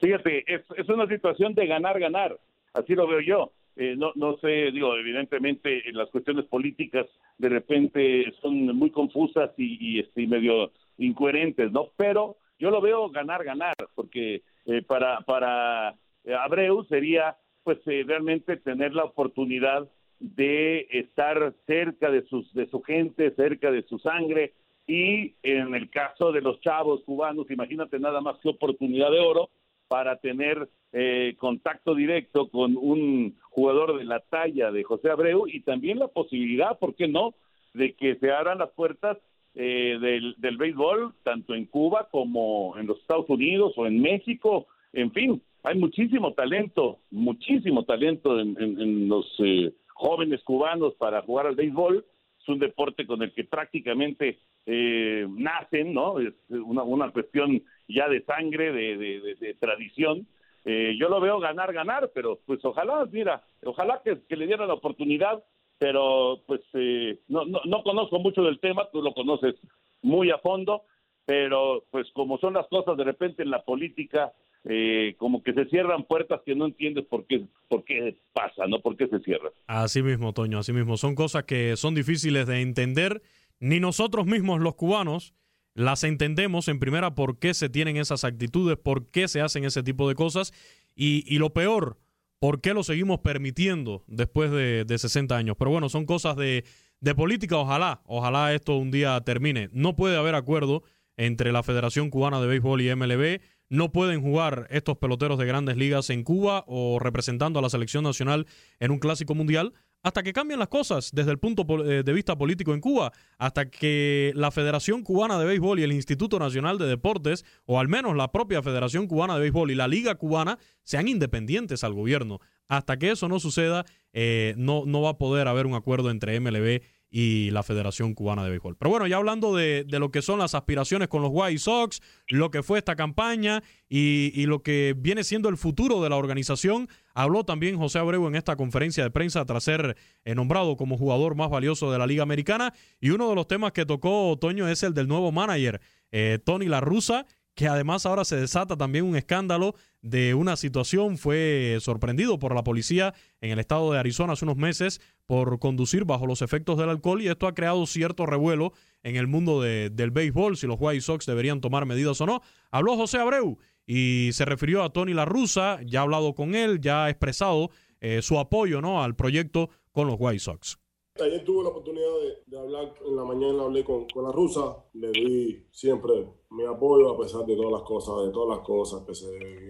Fíjate, 0.00 0.44
es, 0.46 0.88
una 0.88 1.06
situación 1.06 1.54
de 1.54 1.66
ganar-ganar, 1.66 2.38
así 2.74 2.94
lo 2.94 3.06
veo 3.06 3.20
yo. 3.20 3.52
Eh, 3.76 3.94
no, 3.96 4.12
no 4.16 4.36
sé, 4.38 4.70
digo, 4.72 4.96
evidentemente 4.96 5.82
las 5.92 6.08
cuestiones 6.10 6.44
políticas 6.46 7.06
de 7.38 7.48
repente 7.48 8.32
son 8.40 8.76
muy 8.76 8.90
confusas 8.90 9.50
y, 9.56 10.00
este, 10.00 10.26
medio 10.26 10.72
incoherentes, 10.98 11.70
¿no? 11.70 11.88
Pero 11.96 12.36
yo 12.58 12.70
lo 12.70 12.80
veo 12.80 13.08
ganar-ganar, 13.10 13.74
porque 13.94 14.42
eh, 14.66 14.82
para, 14.82 15.20
para 15.20 15.94
Abreu 16.40 16.84
sería 16.84 17.36
pues 17.62 17.78
eh, 17.86 18.04
realmente 18.06 18.56
tener 18.56 18.94
la 18.94 19.04
oportunidad 19.04 19.88
de 20.20 20.88
estar 20.90 21.52
cerca 21.66 22.10
de 22.10 22.22
sus 22.22 22.52
de 22.54 22.66
su 22.66 22.82
gente, 22.82 23.30
cerca 23.32 23.70
de 23.70 23.82
su 23.82 23.98
sangre 23.98 24.54
y 24.86 25.34
en 25.42 25.74
el 25.74 25.90
caso 25.90 26.32
de 26.32 26.40
los 26.40 26.60
chavos 26.62 27.02
cubanos, 27.04 27.50
imagínate 27.50 27.98
nada 27.98 28.20
más 28.20 28.38
que 28.38 28.48
oportunidad 28.48 29.10
de 29.10 29.20
oro 29.20 29.50
para 29.88 30.16
tener 30.16 30.68
eh, 30.92 31.34
contacto 31.38 31.94
directo 31.94 32.48
con 32.48 32.76
un 32.76 33.36
jugador 33.50 33.98
de 33.98 34.04
la 34.04 34.20
talla 34.20 34.70
de 34.70 34.84
José 34.84 35.10
Abreu 35.10 35.46
y 35.48 35.60
también 35.60 35.98
la 35.98 36.08
posibilidad, 36.08 36.78
¿por 36.78 36.94
qué 36.94 37.08
no?, 37.08 37.34
de 37.74 37.94
que 37.94 38.16
se 38.16 38.30
abran 38.30 38.58
las 38.58 38.70
puertas 38.70 39.18
eh, 39.54 39.98
del, 40.00 40.34
del 40.38 40.56
béisbol, 40.56 41.14
tanto 41.22 41.54
en 41.54 41.66
Cuba 41.66 42.08
como 42.10 42.76
en 42.78 42.86
los 42.86 42.98
Estados 43.00 43.28
Unidos 43.28 43.72
o 43.76 43.86
en 43.86 44.00
México, 44.00 44.66
en 44.92 45.12
fin, 45.12 45.42
hay 45.64 45.78
muchísimo 45.78 46.32
talento, 46.32 47.00
muchísimo 47.10 47.84
talento 47.84 48.38
en, 48.40 49.08
los 49.08 49.26
eh, 49.40 49.72
jóvenes 49.88 50.42
cubanos 50.44 50.94
para 50.94 51.22
jugar 51.22 51.46
al 51.46 51.56
béisbol. 51.56 52.04
Es 52.40 52.48
un 52.48 52.58
deporte 52.58 53.06
con 53.06 53.22
el 53.22 53.32
que 53.34 53.44
prácticamente 53.44 54.38
nacen, 54.66 55.92
¿no? 55.92 56.20
Es 56.20 56.34
una, 56.48 56.82
una 56.82 57.10
cuestión 57.10 57.62
ya 57.88 58.08
de 58.08 58.22
sangre, 58.22 58.72
de, 58.72 59.36
de, 59.40 59.54
tradición. 59.54 60.26
Eh, 60.64 60.96
yo 60.98 61.08
lo 61.08 61.20
veo 61.20 61.40
ganar, 61.40 61.72
ganar, 61.72 62.10
pero 62.14 62.38
pues 62.46 62.64
ojalá, 62.64 63.06
mira, 63.10 63.42
ojalá 63.64 64.02
que, 64.04 64.36
le 64.36 64.46
diera 64.46 64.66
la 64.66 64.74
oportunidad, 64.74 65.42
pero 65.78 66.42
pues 66.46 66.60
eh, 66.74 67.18
no, 67.28 67.44
no, 67.46 67.60
no 67.64 67.82
conozco 67.82 68.18
mucho 68.18 68.42
del 68.42 68.60
tema, 68.60 68.88
tú 68.92 69.00
lo 69.00 69.14
conoces 69.14 69.54
muy 70.02 70.30
a 70.30 70.38
fondo, 70.38 70.82
pero 71.24 71.84
pues 71.90 72.06
como 72.12 72.38
son 72.38 72.54
las 72.54 72.66
cosas 72.68 72.96
de 72.96 73.04
repente 73.04 73.42
en 73.42 73.50
la 73.50 73.62
política, 73.62 74.32
eh, 74.64 75.14
como 75.18 75.42
que 75.42 75.52
se 75.52 75.66
cierran 75.66 76.04
puertas 76.04 76.40
que 76.44 76.54
no 76.54 76.66
entiendes 76.66 77.06
por 77.06 77.26
qué, 77.26 77.44
por 77.68 77.84
qué 77.84 78.16
pasa, 78.32 78.66
¿no? 78.66 78.80
¿Por 78.80 78.96
qué 78.96 79.06
se 79.06 79.20
cierran? 79.20 79.52
Así 79.66 80.02
mismo, 80.02 80.32
Toño, 80.32 80.58
así 80.58 80.72
mismo. 80.72 80.96
Son 80.96 81.14
cosas 81.14 81.44
que 81.44 81.76
son 81.76 81.94
difíciles 81.94 82.46
de 82.46 82.60
entender, 82.60 83.22
ni 83.60 83.80
nosotros 83.80 84.26
mismos 84.26 84.60
los 84.60 84.74
cubanos, 84.74 85.34
las 85.78 86.02
entendemos 86.02 86.66
en 86.66 86.80
primera 86.80 87.14
por 87.14 87.38
qué 87.38 87.54
se 87.54 87.68
tienen 87.68 87.96
esas 87.96 88.24
actitudes, 88.24 88.76
por 88.76 89.06
qué 89.10 89.28
se 89.28 89.40
hacen 89.40 89.64
ese 89.64 89.84
tipo 89.84 90.08
de 90.08 90.16
cosas 90.16 90.52
y, 90.96 91.38
lo 91.38 91.52
peor, 91.52 91.98
por 92.40 92.60
qué 92.60 92.74
lo 92.74 92.82
seguimos 92.82 93.20
permitiendo 93.20 94.02
después 94.08 94.50
de, 94.50 94.84
de 94.84 94.98
60 94.98 95.36
años. 95.36 95.54
Pero 95.56 95.70
bueno, 95.70 95.88
son 95.88 96.04
cosas 96.04 96.34
de, 96.34 96.64
de 96.98 97.14
política, 97.14 97.56
ojalá, 97.58 98.02
ojalá 98.06 98.52
esto 98.54 98.76
un 98.76 98.90
día 98.90 99.20
termine. 99.20 99.70
No 99.72 99.94
puede 99.94 100.16
haber 100.16 100.34
acuerdo 100.34 100.82
entre 101.16 101.52
la 101.52 101.62
Federación 101.62 102.10
Cubana 102.10 102.40
de 102.40 102.48
Béisbol 102.48 102.80
y 102.80 102.92
MLB. 102.96 103.40
No 103.68 103.92
pueden 103.92 104.20
jugar 104.20 104.66
estos 104.70 104.98
peloteros 104.98 105.38
de 105.38 105.46
grandes 105.46 105.76
ligas 105.76 106.10
en 106.10 106.24
Cuba 106.24 106.64
o 106.66 106.98
representando 106.98 107.60
a 107.60 107.62
la 107.62 107.70
selección 107.70 108.02
nacional 108.02 108.48
en 108.80 108.90
un 108.90 108.98
clásico 108.98 109.36
mundial 109.36 109.74
hasta 110.08 110.22
que 110.22 110.32
cambien 110.32 110.58
las 110.58 110.68
cosas 110.68 111.10
desde 111.12 111.30
el 111.30 111.38
punto 111.38 111.66
eh, 111.84 112.02
de 112.02 112.12
vista 112.12 112.36
político 112.36 112.74
en 112.74 112.80
Cuba, 112.80 113.12
hasta 113.38 113.70
que 113.70 114.32
la 114.34 114.50
Federación 114.50 115.02
Cubana 115.02 115.38
de 115.38 115.44
Béisbol 115.44 115.78
y 115.78 115.82
el 115.82 115.92
Instituto 115.92 116.38
Nacional 116.38 116.78
de 116.78 116.86
Deportes, 116.86 117.44
o 117.66 117.78
al 117.78 117.88
menos 117.88 118.16
la 118.16 118.32
propia 118.32 118.62
Federación 118.62 119.06
Cubana 119.06 119.34
de 119.34 119.40
Béisbol 119.40 119.70
y 119.70 119.74
la 119.74 119.86
Liga 119.86 120.14
Cubana, 120.16 120.58
sean 120.82 121.08
independientes 121.08 121.84
al 121.84 121.92
gobierno. 121.92 122.40
Hasta 122.68 122.98
que 122.98 123.10
eso 123.10 123.28
no 123.28 123.38
suceda, 123.38 123.84
eh, 124.12 124.54
no, 124.56 124.84
no 124.86 125.02
va 125.02 125.10
a 125.10 125.18
poder 125.18 125.46
haber 125.46 125.66
un 125.66 125.74
acuerdo 125.74 126.10
entre 126.10 126.40
MLB 126.40 126.82
y 127.10 127.50
la 127.52 127.62
Federación 127.62 128.14
Cubana 128.14 128.44
de 128.44 128.50
Béisbol. 128.50 128.76
Pero 128.76 128.90
bueno, 128.90 129.06
ya 129.06 129.16
hablando 129.16 129.54
de, 129.54 129.86
lo 129.88 130.10
que 130.10 130.22
son 130.22 130.38
las 130.38 130.54
aspiraciones 130.54 131.08
con 131.08 131.22
los 131.22 131.30
White 131.32 131.58
Sox, 131.58 132.00
lo 132.28 132.50
que 132.50 132.62
fue 132.62 132.78
esta 132.78 132.96
campaña 132.96 133.62
y, 133.88 134.46
lo 134.46 134.62
que 134.62 134.94
viene 134.96 135.24
siendo 135.24 135.48
el 135.48 135.56
futuro 135.56 136.02
de 136.02 136.10
la 136.10 136.16
organización, 136.16 136.88
habló 137.14 137.44
también 137.44 137.76
José 137.76 137.98
Abreu 137.98 138.26
en 138.26 138.34
esta 138.34 138.56
conferencia 138.56 139.02
de 139.02 139.10
prensa 139.10 139.44
tras 139.44 139.64
ser 139.64 139.96
eh, 140.24 140.34
nombrado 140.34 140.76
como 140.76 140.96
jugador 140.96 141.34
más 141.34 141.50
valioso 141.50 141.90
de 141.90 141.98
la 141.98 142.06
Liga 142.06 142.22
Americana. 142.22 142.72
Y 143.00 143.10
uno 143.10 143.28
de 143.28 143.34
los 143.34 143.46
temas 143.46 143.72
que 143.72 143.86
tocó 143.86 144.30
Otoño 144.30 144.68
es 144.68 144.82
el 144.82 144.94
del 144.94 145.08
nuevo 145.08 145.32
manager, 145.32 145.80
eh, 146.10 146.38
Tony 146.44 146.66
La 146.66 146.80
Russa, 146.80 147.26
que 147.58 147.66
además 147.66 148.06
ahora 148.06 148.24
se 148.24 148.36
desata 148.36 148.76
también 148.76 149.04
un 149.04 149.16
escándalo 149.16 149.74
de 150.00 150.32
una 150.34 150.54
situación. 150.54 151.18
Fue 151.18 151.78
sorprendido 151.80 152.38
por 152.38 152.54
la 152.54 152.62
policía 152.62 153.14
en 153.40 153.50
el 153.50 153.58
estado 153.58 153.90
de 153.90 153.98
Arizona 153.98 154.34
hace 154.34 154.44
unos 154.44 154.58
meses 154.58 155.00
por 155.26 155.58
conducir 155.58 156.04
bajo 156.04 156.28
los 156.28 156.40
efectos 156.40 156.78
del 156.78 156.88
alcohol 156.88 157.20
y 157.20 157.26
esto 157.26 157.48
ha 157.48 157.54
creado 157.56 157.84
cierto 157.86 158.26
revuelo 158.26 158.74
en 159.02 159.16
el 159.16 159.26
mundo 159.26 159.60
del 159.60 160.10
béisbol, 160.12 160.56
si 160.56 160.68
los 160.68 160.76
White 160.78 161.00
Sox 161.00 161.26
deberían 161.26 161.60
tomar 161.60 161.84
medidas 161.84 162.20
o 162.20 162.26
no. 162.26 162.42
Habló 162.70 162.94
José 162.94 163.18
Abreu 163.18 163.58
y 163.84 164.30
se 164.34 164.44
refirió 164.44 164.84
a 164.84 164.92
Tony 164.92 165.12
La 165.12 165.24
Russa, 165.24 165.80
ya 165.84 165.98
ha 165.98 166.02
hablado 166.04 166.36
con 166.36 166.54
él, 166.54 166.80
ya 166.80 167.06
ha 167.06 167.10
expresado 167.10 167.70
eh, 168.00 168.22
su 168.22 168.38
apoyo 168.38 168.80
¿no? 168.80 169.02
al 169.02 169.16
proyecto 169.16 169.70
con 169.90 170.06
los 170.06 170.14
White 170.16 170.38
Sox. 170.38 170.78
Ayer 171.20 171.44
tuve 171.44 171.64
la 171.64 171.70
oportunidad 171.70 172.08
de, 172.46 172.58
hablar, 172.58 172.94
en 173.04 173.16
la 173.16 173.24
mañana 173.24 173.64
hablé 173.64 173.84
con, 173.84 174.06
con, 174.06 174.24
la 174.24 174.32
rusa, 174.32 174.84
le 174.94 175.10
di 175.10 175.66
siempre 175.72 176.32
mi 176.50 176.64
apoyo 176.64 177.10
a 177.10 177.18
pesar 177.18 177.44
de 177.44 177.56
todas 177.56 177.72
las 177.72 177.82
cosas, 177.82 178.26
de 178.26 178.30
todas 178.30 178.56
las 178.56 178.66
cosas 178.66 179.02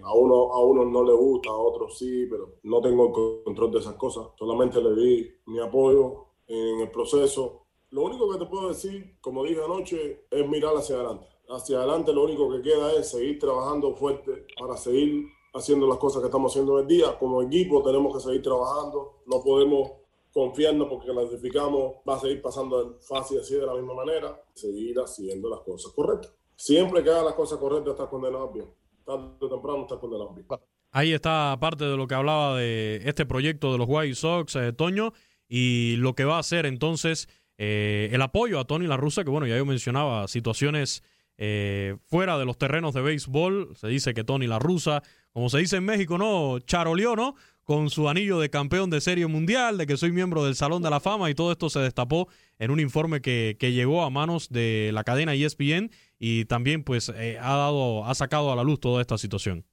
a 0.03 0.15
uno 0.15 0.53
a 0.53 0.65
uno 0.65 0.85
no 0.85 1.05
le 1.05 1.13
gusta, 1.13 1.51
a 1.51 1.57
otros 1.57 1.99
sí, 1.99 2.27
pero 2.31 2.59
no 2.63 2.81
tengo 2.81 3.13
control 3.45 3.71
de 3.73 3.79
esas 3.79 3.95
cosas. 3.95 4.29
Solamente 4.39 4.81
le 4.81 4.95
di 4.95 5.31
mi 5.47 5.59
apoyo 5.59 6.27
en 6.47 6.81
el 6.81 6.91
proceso. 6.91 7.67
Lo 7.91 8.03
único 8.03 8.31
que 8.31 8.39
te 8.39 8.47
puedo 8.47 8.69
decir, 8.69 9.19
como 9.21 9.45
dije 9.45 9.63
anoche, 9.65 10.27
es 10.31 10.49
mirar 10.49 10.77
hacia 10.77 10.97
adelante. 10.97 11.27
Hacia 11.49 11.79
adelante 11.79 12.13
lo 12.13 12.25
único 12.25 12.51
que 12.51 12.61
queda 12.61 12.93
es 12.93 13.11
seguir 13.11 13.39
trabajando 13.39 13.95
fuerte 13.95 14.47
para 14.59 14.77
seguir 14.77 15.27
haciendo 15.55 15.87
las 15.87 15.99
cosas 15.99 16.21
que 16.21 16.27
estamos 16.27 16.53
haciendo 16.53 16.79
el 16.79 16.87
día. 16.87 17.19
Como 17.19 17.43
equipo 17.43 17.83
tenemos 17.83 18.15
que 18.15 18.23
seguir 18.23 18.43
trabajando. 18.43 19.23
No 19.27 19.43
podemos 19.43 19.93
confiando 20.33 20.89
porque 20.89 21.11
clasificamos, 21.11 21.97
va 22.09 22.17
a 22.17 22.21
seguir 22.21 22.43
pasando 22.43 22.99
fácil 23.01 23.41
así 23.41 23.55
de 23.55 23.67
la 23.67 23.75
misma 23.75 23.95
manera, 23.95 24.41
seguir 24.55 24.99
haciendo 24.99 25.49
las 25.49 25.61
cosas 25.61 25.93
correctas. 25.93 26.33
Siempre 26.57 27.03
que 27.03 27.11
haga 27.11 27.23
las 27.23 27.35
cosas 27.35 27.59
correctas, 27.59 27.93
estás 27.93 28.09
condenado 28.09 28.51
bien. 28.51 28.67
Tarde 29.05 29.31
o 29.41 29.49
temprano 29.49 29.83
estás 29.83 29.99
condenado 29.99 30.35
bien. 30.35 30.47
Ahí 30.91 31.13
está 31.13 31.57
parte 31.61 31.85
de 31.85 31.97
lo 31.97 32.07
que 32.07 32.15
hablaba 32.15 32.59
de 32.59 33.03
este 33.05 33.27
proyecto 33.27 33.73
de 33.73 33.79
los 33.79 33.87
White 33.89 34.15
Sox, 34.15 34.57
eh, 34.57 34.73
Toño, 34.73 35.13
y 35.49 35.97
lo 35.97 36.15
que 36.15 36.25
va 36.25 36.37
a 36.37 36.41
hacer 36.41 36.67
entonces 36.67 37.29
eh, 37.59 38.09
el 38.13 38.23
apoyo 38.23 38.59
a 38.59 38.65
Tony 38.65 38.87
La 38.87 38.97
Russa, 38.97 39.25
que 39.25 39.31
bueno, 39.31 39.47
ya 39.47 39.57
yo 39.57 39.67
mencionaba 39.67 40.29
situaciones 40.29 41.03
eh, 41.37 41.97
fuera 42.07 42.39
de 42.39 42.45
los 42.45 42.59
terrenos 42.59 42.95
de 42.95 43.03
béisbol. 43.03 43.77
Se 43.77 43.89
dice 43.89 44.15
que 44.15 44.25
Tony 44.25 44.47
La 44.47 44.59
Russa, 44.59 45.03
como 45.33 45.49
se 45.49 45.59
dice 45.59 45.77
en 45.77 45.85
México, 45.85 46.19
¿no? 46.19 46.59
Charoleó, 46.61 47.17
¿no? 47.17 47.35
Con 47.69 47.91
su 47.91 48.09
anillo 48.09 48.41
de 48.41 48.49
campeón 48.49 48.89
de 48.89 49.03
serie 49.03 49.27
mundial, 49.27 49.77
de 49.77 49.87
que 49.87 49.99
soy 49.99 50.11
miembro 50.11 50.43
del 50.43 50.55
Salón 50.55 50.83
de 50.83 50.89
la 50.89 51.01
Fama 51.01 51.29
y 51.29 51.35
todo 51.35 51.53
esto 51.53 51.69
se 51.69 51.81
destapó 51.81 52.29
en 52.59 52.71
un 52.71 52.81
informe 52.81 53.21
que, 53.21 53.57
llegó 53.61 54.05
a 54.05 54.09
manos 54.09 54.49
de 54.49 54.91
la 54.95 55.05
cadena 55.05 55.35
ESPN 55.35 55.91
y 56.19 56.47
también 56.47 56.83
pues 56.83 57.11
eh, 57.11 57.37
ha 57.39 57.59
dado, 57.59 58.07
ha 58.07 58.15
sacado 58.15 58.51
a 58.51 58.57
la 58.57 58.63
luz 58.63 58.81
toda 58.81 59.03
esta 59.03 59.19
situación. 59.19 59.65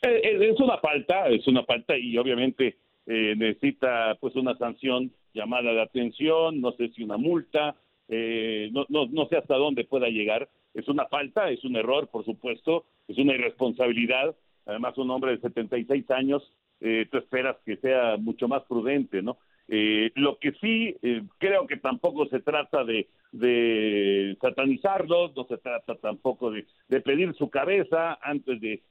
Eh, 0.00 0.22
eh, 0.24 0.50
es 0.50 0.58
una 0.60 0.78
falta, 0.78 1.28
es 1.28 1.46
una 1.46 1.62
falta 1.64 1.94
y 1.98 2.16
obviamente 2.16 2.78
necesita 3.04 4.16
pues 4.18 4.34
una 4.36 4.56
sanción 4.56 5.12
llamada 5.34 5.74
de 5.74 5.82
atención, 5.82 6.62
no 6.62 6.72
sé 6.72 6.88
si 6.96 7.02
una 7.02 7.18
multa, 7.18 7.76
no, 8.08 8.86
no, 8.88 9.06
no 9.10 9.26
sé 9.26 9.36
hasta 9.36 9.56
dónde 9.56 9.84
pueda 9.84 10.08
llegar. 10.08 10.48
Es 10.72 10.88
una 10.88 11.04
falta, 11.04 11.50
es 11.50 11.62
un 11.64 11.76
error, 11.76 12.08
por 12.08 12.24
supuesto, 12.24 12.86
es 13.08 13.18
una 13.18 13.34
irresponsabilidad. 13.34 14.34
Además, 14.64 14.96
un 14.96 15.10
hombre 15.10 15.32
de 15.32 15.40
76 15.40 16.10
años 16.12 16.42
eh, 16.82 17.06
tú 17.10 17.18
esperas 17.18 17.56
que 17.64 17.76
sea 17.76 18.16
mucho 18.18 18.48
más 18.48 18.62
prudente, 18.64 19.22
¿no? 19.22 19.38
Eh, 19.68 20.10
lo 20.16 20.38
que 20.38 20.52
sí 20.60 20.96
eh, 21.02 21.22
creo 21.38 21.66
que 21.68 21.76
tampoco 21.76 22.26
se 22.26 22.40
trata 22.40 22.84
de, 22.84 23.08
de 23.30 24.36
satanizarlos, 24.40 25.34
no 25.36 25.44
se 25.44 25.58
trata 25.58 25.94
tampoco 25.94 26.50
de, 26.50 26.66
pedir 27.00 27.34
su 27.34 27.48
cabeza 27.48 28.18
antes 28.20 28.60
de, 28.60 28.82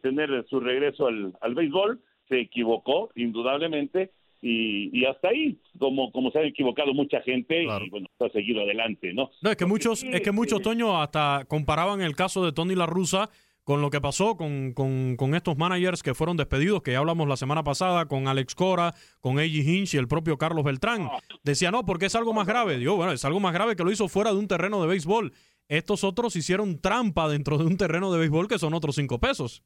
tener 0.00 0.46
su 0.48 0.60
regreso 0.60 1.08
al, 1.08 1.34
al 1.40 1.54
béisbol, 1.54 2.00
se 2.28 2.40
equivocó 2.40 3.10
indudablemente 3.14 4.10
y, 4.42 5.04
hasta 5.06 5.28
ahí, 5.28 5.58
como, 5.78 6.12
como 6.12 6.30
se 6.30 6.38
ha 6.38 6.42
equivocado 6.42 6.94
mucha 6.94 7.20
gente 7.22 7.64
y 7.64 7.90
bueno, 7.90 8.06
ha 8.20 8.28
seguido 8.28 8.62
adelante, 8.62 9.12
¿no? 9.12 9.30
No, 9.42 9.50
es 9.50 9.56
que 9.56 9.66
muchos, 9.66 10.04
es 10.04 10.20
que 10.20 10.30
muchos, 10.30 10.62
Toño, 10.62 11.00
hasta 11.00 11.44
comparaban 11.48 12.00
el 12.00 12.14
caso 12.14 12.44
de 12.44 12.52
Tony 12.52 12.74
La 12.74 12.86
Russa 12.86 13.28
con 13.66 13.82
lo 13.82 13.90
que 13.90 14.00
pasó 14.00 14.36
con, 14.36 14.74
con, 14.74 15.34
estos 15.34 15.58
managers 15.58 16.04
que 16.04 16.14
fueron 16.14 16.36
despedidos, 16.36 16.82
que 16.82 16.92
ya 16.92 16.98
hablamos 16.98 17.26
la 17.26 17.36
semana 17.36 17.64
pasada, 17.64 18.06
con 18.06 18.28
Alex 18.28 18.54
Cora, 18.54 18.94
con 19.20 19.40
A.G. 19.40 19.64
Hinch 19.66 19.94
y 19.94 19.96
el 19.96 20.06
propio 20.06 20.38
Carlos 20.38 20.62
Beltrán. 20.62 21.08
Decía, 21.42 21.72
no, 21.72 21.84
porque 21.84 22.06
es 22.06 22.14
algo 22.14 22.32
más 22.32 22.46
grave. 22.46 22.78
Digo, 22.78 22.94
bueno, 22.94 23.10
es 23.10 23.24
algo 23.24 23.40
más 23.40 23.52
grave 23.52 23.74
que 23.74 23.82
lo 23.82 23.90
hizo 23.90 24.06
fuera 24.06 24.30
de 24.30 24.38
un 24.38 24.46
terreno 24.46 24.80
de 24.80 24.86
béisbol. 24.86 25.32
Estos 25.66 26.04
otros 26.04 26.36
hicieron 26.36 26.80
trampa 26.80 27.28
dentro 27.28 27.58
de 27.58 27.64
un 27.64 27.76
terreno 27.76 28.12
de 28.12 28.20
béisbol 28.20 28.46
que 28.46 28.60
son 28.60 28.72
otros 28.72 28.94
cinco 28.94 29.18
pesos. 29.18 29.64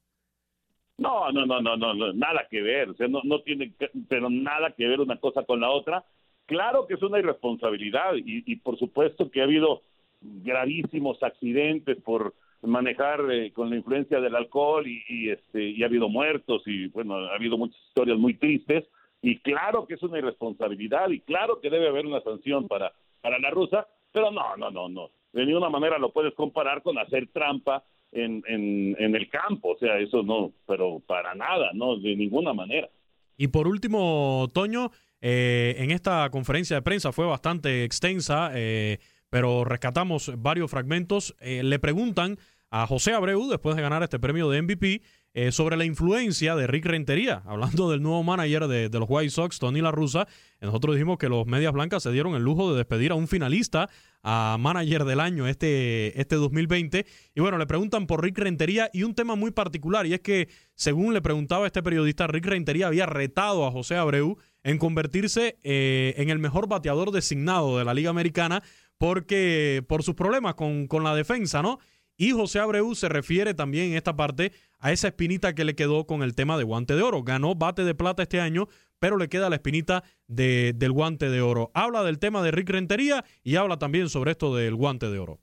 No, 0.97 1.31
no, 1.31 1.45
no, 1.45 1.61
no, 1.61 1.77
no, 1.77 2.13
nada 2.13 2.47
que 2.49 2.59
ver. 2.59 2.89
O 2.89 2.95
sea, 2.95 3.07
no, 3.07 3.21
no 3.23 3.41
tiene, 3.41 3.71
pero 4.09 4.31
nada 4.31 4.73
que 4.75 4.87
ver 4.87 4.99
una 4.99 5.17
cosa 5.17 5.43
con 5.43 5.59
la 5.59 5.69
otra. 5.69 6.03
Claro 6.47 6.87
que 6.87 6.95
es 6.95 7.03
una 7.03 7.19
irresponsabilidad 7.19 8.13
y 8.15 8.55
por 8.55 8.79
supuesto 8.79 9.29
que 9.29 9.41
ha 9.41 9.43
habido 9.43 9.83
gravísimos 10.21 11.21
accidentes 11.21 11.97
por 12.01 12.33
manejar 12.61 13.21
eh, 13.31 13.51
con 13.53 13.69
la 13.69 13.75
influencia 13.75 14.19
del 14.19 14.35
alcohol 14.35 14.85
y, 14.87 15.29
este 15.29 15.63
y 15.69 15.83
ha 15.83 15.87
habido 15.87 16.09
muertos 16.09 16.61
y 16.65 16.87
bueno 16.87 17.15
ha 17.15 17.35
habido 17.35 17.57
muchas 17.57 17.79
historias 17.87 18.17
muy 18.17 18.35
tristes 18.35 18.85
y 19.21 19.39
claro 19.39 19.87
que 19.87 19.95
es 19.95 20.03
una 20.03 20.19
irresponsabilidad 20.19 21.09
y 21.09 21.21
claro 21.21 21.59
que 21.59 21.69
debe 21.69 21.87
haber 21.87 22.05
una 22.05 22.21
sanción 22.21 22.67
para 22.67 22.93
para 23.21 23.39
la 23.39 23.49
rusa 23.49 23.87
pero 24.11 24.31
no 24.31 24.55
no 24.57 24.69
no 24.69 24.89
no 24.89 25.09
de 25.33 25.45
ninguna 25.45 25.69
manera 25.69 25.97
lo 25.97 26.11
puedes 26.11 26.35
comparar 26.35 26.83
con 26.83 26.97
hacer 26.99 27.29
trampa 27.33 27.83
en, 28.11 28.43
en, 28.47 28.95
en 28.99 29.15
el 29.15 29.29
campo 29.29 29.71
o 29.71 29.77
sea 29.77 29.97
eso 29.97 30.21
no 30.21 30.51
pero 30.67 31.01
para 31.05 31.33
nada 31.33 31.71
no 31.73 31.97
de 31.97 32.15
ninguna 32.15 32.53
manera 32.53 32.89
y 33.37 33.47
por 33.47 33.67
último 33.67 34.47
Toño 34.53 34.91
eh, 35.19 35.75
en 35.79 35.89
esta 35.89 36.29
conferencia 36.29 36.75
de 36.75 36.81
prensa 36.83 37.11
fue 37.11 37.25
bastante 37.25 37.83
extensa 37.83 38.51
eh, 38.53 38.99
pero 39.31 39.63
rescatamos 39.63 40.31
varios 40.37 40.69
fragmentos. 40.69 41.35
Eh, 41.39 41.63
le 41.63 41.79
preguntan 41.79 42.37
a 42.71 42.87
José 42.87 43.13
Abreu, 43.13 43.49
después 43.49 43.75
de 43.75 43.81
ganar 43.81 44.01
este 44.01 44.17
premio 44.17 44.49
de 44.49 44.61
MVP, 44.61 45.01
eh, 45.33 45.51
sobre 45.51 45.77
la 45.77 45.85
influencia 45.85 46.55
de 46.55 46.67
Rick 46.67 46.85
Rentería, 46.85 47.43
hablando 47.45 47.91
del 47.91 48.01
nuevo 48.01 48.23
manager 48.23 48.67
de, 48.67 48.89
los 48.89 49.07
White 49.09 49.29
Sox, 49.29 49.59
Tony 49.59 49.81
La 49.81 49.91
Russa. 49.91 50.27
Nosotros 50.61 50.95
dijimos 50.95 51.17
que 51.17 51.27
los 51.29 51.45
Medias 51.45 51.73
Blancas 51.73 52.03
se 52.03 52.11
dieron 52.11 52.33
el 52.33 52.43
lujo 52.43 52.71
de 52.71 52.77
despedir 52.77 53.11
a 53.11 53.15
un 53.15 53.27
finalista 53.27 53.89
a 54.23 54.57
manager 54.59 55.03
del 55.03 55.19
año 55.19 55.47
este, 55.47 56.19
este 56.19 56.35
2020. 56.35 57.05
Y 57.35 57.41
bueno, 57.41 57.57
le 57.57 57.65
preguntan 57.65 58.07
por 58.07 58.23
Rick 58.23 58.39
Rentería 58.39 58.89
y 58.93 59.03
un 59.03 59.15
tema 59.15 59.35
muy 59.35 59.51
particular, 59.51 60.05
y 60.05 60.13
es 60.13 60.21
que, 60.21 60.47
según 60.73 61.13
le 61.13 61.21
preguntaba 61.21 61.65
este 61.65 61.83
periodista, 61.83 62.27
Rick 62.27 62.45
Rentería 62.45 62.87
había 62.87 63.05
retado 63.05 63.65
a 63.65 63.71
José 63.71 63.95
Abreu 63.95 64.37
en 64.63 64.77
convertirse 64.77 65.57
eh, 65.63 66.13
en 66.17 66.29
el 66.29 66.39
mejor 66.39 66.67
bateador 66.67 67.11
designado 67.11 67.77
de 67.77 67.85
la 67.85 67.93
Liga 67.93 68.09
Americana 68.09 68.63
porque 68.97 69.83
por 69.87 70.03
sus 70.03 70.13
problemas 70.13 70.53
con, 70.53 70.85
con 70.85 71.03
la 71.03 71.15
defensa, 71.15 71.63
¿no? 71.63 71.79
Y 72.21 72.33
José 72.33 72.59
Abreu 72.59 72.93
se 72.93 73.09
refiere 73.09 73.55
también 73.55 73.87
en 73.87 73.97
esta 73.97 74.15
parte 74.15 74.51
a 74.77 74.91
esa 74.91 75.07
espinita 75.07 75.55
que 75.55 75.65
le 75.65 75.73
quedó 75.73 76.05
con 76.05 76.21
el 76.21 76.35
tema 76.35 76.55
de 76.55 76.63
guante 76.63 76.95
de 76.95 77.01
oro. 77.01 77.23
Ganó 77.23 77.55
bate 77.55 77.83
de 77.83 77.95
plata 77.95 78.21
este 78.21 78.39
año, 78.39 78.67
pero 78.99 79.17
le 79.17 79.27
queda 79.27 79.49
la 79.49 79.55
espinita 79.55 80.03
de, 80.27 80.73
del 80.75 80.91
guante 80.91 81.31
de 81.31 81.41
oro. 81.41 81.71
Habla 81.73 82.03
del 82.03 82.19
tema 82.19 82.43
de 82.43 82.51
Rick 82.51 82.69
Rentería 82.69 83.25
y 83.43 83.55
habla 83.55 83.79
también 83.79 84.07
sobre 84.07 84.33
esto 84.33 84.55
del 84.55 84.75
guante 84.75 85.09
de 85.09 85.17
oro 85.17 85.39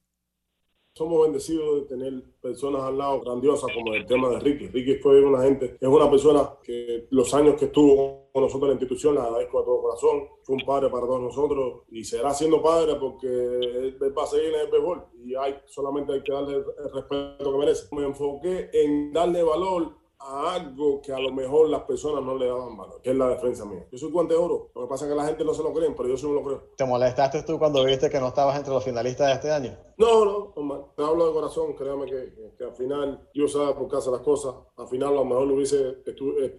somos 0.99 1.23
bendecidos 1.23 1.77
de 1.77 1.83
tener 1.83 2.23
personas 2.43 2.83
al 2.83 2.99
lado 2.99 3.21
grandiosas 3.21 3.71
como 3.73 3.95
el 3.95 4.05
tema 4.05 4.31
de 4.31 4.41
Ricky. 4.41 4.67
Ricky 4.67 4.97
fue 4.97 5.23
una 5.23 5.43
gente, 5.43 5.77
es 5.81 5.89
una 5.89 6.11
persona 6.11 6.51
que 6.61 7.07
los 7.11 7.33
años 7.35 7.55
que 7.55 7.67
estuvo 7.67 8.31
con 8.33 8.43
nosotros 8.43 8.65
en 8.65 8.69
la 8.69 8.81
institución 8.81 9.15
la 9.15 9.23
agradezco 9.23 9.61
a 9.61 9.65
todo 9.65 9.81
corazón. 9.81 10.29
Fue 10.43 10.57
un 10.57 10.67
padre 10.67 10.91
para 10.91 11.07
todos 11.07 11.23
nosotros 11.23 11.83
y 11.91 12.03
será 12.03 12.35
siendo 12.35 12.61
padre 12.61 12.97
porque 12.97 13.29
él 13.29 13.97
va 14.17 14.25
a 14.25 14.27
seguir 14.27 14.53
en 14.53 14.61
el 14.61 14.71
béisbol 14.71 15.05
y 15.25 15.35
hay, 15.37 15.55
solamente 15.67 16.13
hay 16.13 16.23
que 16.23 16.33
darle 16.33 16.57
el 16.57 16.65
respeto 16.93 17.53
que 17.53 17.59
merece. 17.59 17.95
Me 17.95 18.05
enfoqué 18.05 18.69
en 18.73 19.13
darle 19.13 19.45
valor 19.45 19.98
a 20.21 20.55
algo 20.55 21.01
que 21.01 21.13
a 21.13 21.19
lo 21.19 21.33
mejor 21.33 21.69
las 21.69 21.83
personas 21.83 22.25
no 22.25 22.37
le 22.37 22.47
daban 22.47 22.77
valor, 22.77 23.01
que 23.01 23.11
es 23.11 23.17
la 23.17 23.29
defensa 23.29 23.65
mía. 23.65 23.87
Yo 23.91 23.99
soy 23.99 24.11
guante 24.11 24.35
de 24.35 24.41
oro. 24.41 24.71
Lo 24.75 24.83
que 24.83 24.89
pasa 24.89 25.05
es 25.05 25.11
que 25.11 25.17
la 25.17 25.27
gente 25.27 25.45
no 25.45 25.55
se 25.55 25.63
lo 25.63 25.73
cree, 25.73 25.91
pero 25.97 26.09
yo 26.09 26.17
sí 26.17 26.27
me 26.27 26.35
lo 26.35 26.43
creo. 26.43 26.63
¿Te 26.77 26.85
molestaste 26.85 27.43
tú 27.43 27.59
cuando 27.59 27.85
viste 27.85 28.11
que 28.11 28.21
no 28.21 28.29
estabas 28.29 28.57
entre 28.57 28.73
los 28.73 28.85
finalistas 28.85 29.29
de 29.29 29.33
este 29.35 29.51
año? 29.51 29.79
No, 29.97 30.25
no, 30.25 30.53
no 30.57 30.93
te 30.97 31.03
hablo 31.03 31.29
de 31.29 31.33
corazón, 31.33 31.75
créame 31.75 32.07
que, 32.07 32.55
que, 32.57 32.65
al 32.65 32.75
final 32.75 33.29
yo 33.35 33.47
sabía 33.49 33.75
por 33.75 33.89
qué 33.89 33.97
hacer 33.97 34.13
las 34.13 34.23
cosas. 34.23 34.55
Al 34.77 34.89
final 34.89 35.11
a 35.11 35.17
lo 35.17 35.25
mejor 35.25 35.47
no 35.47 35.55
hubiese 35.55 35.99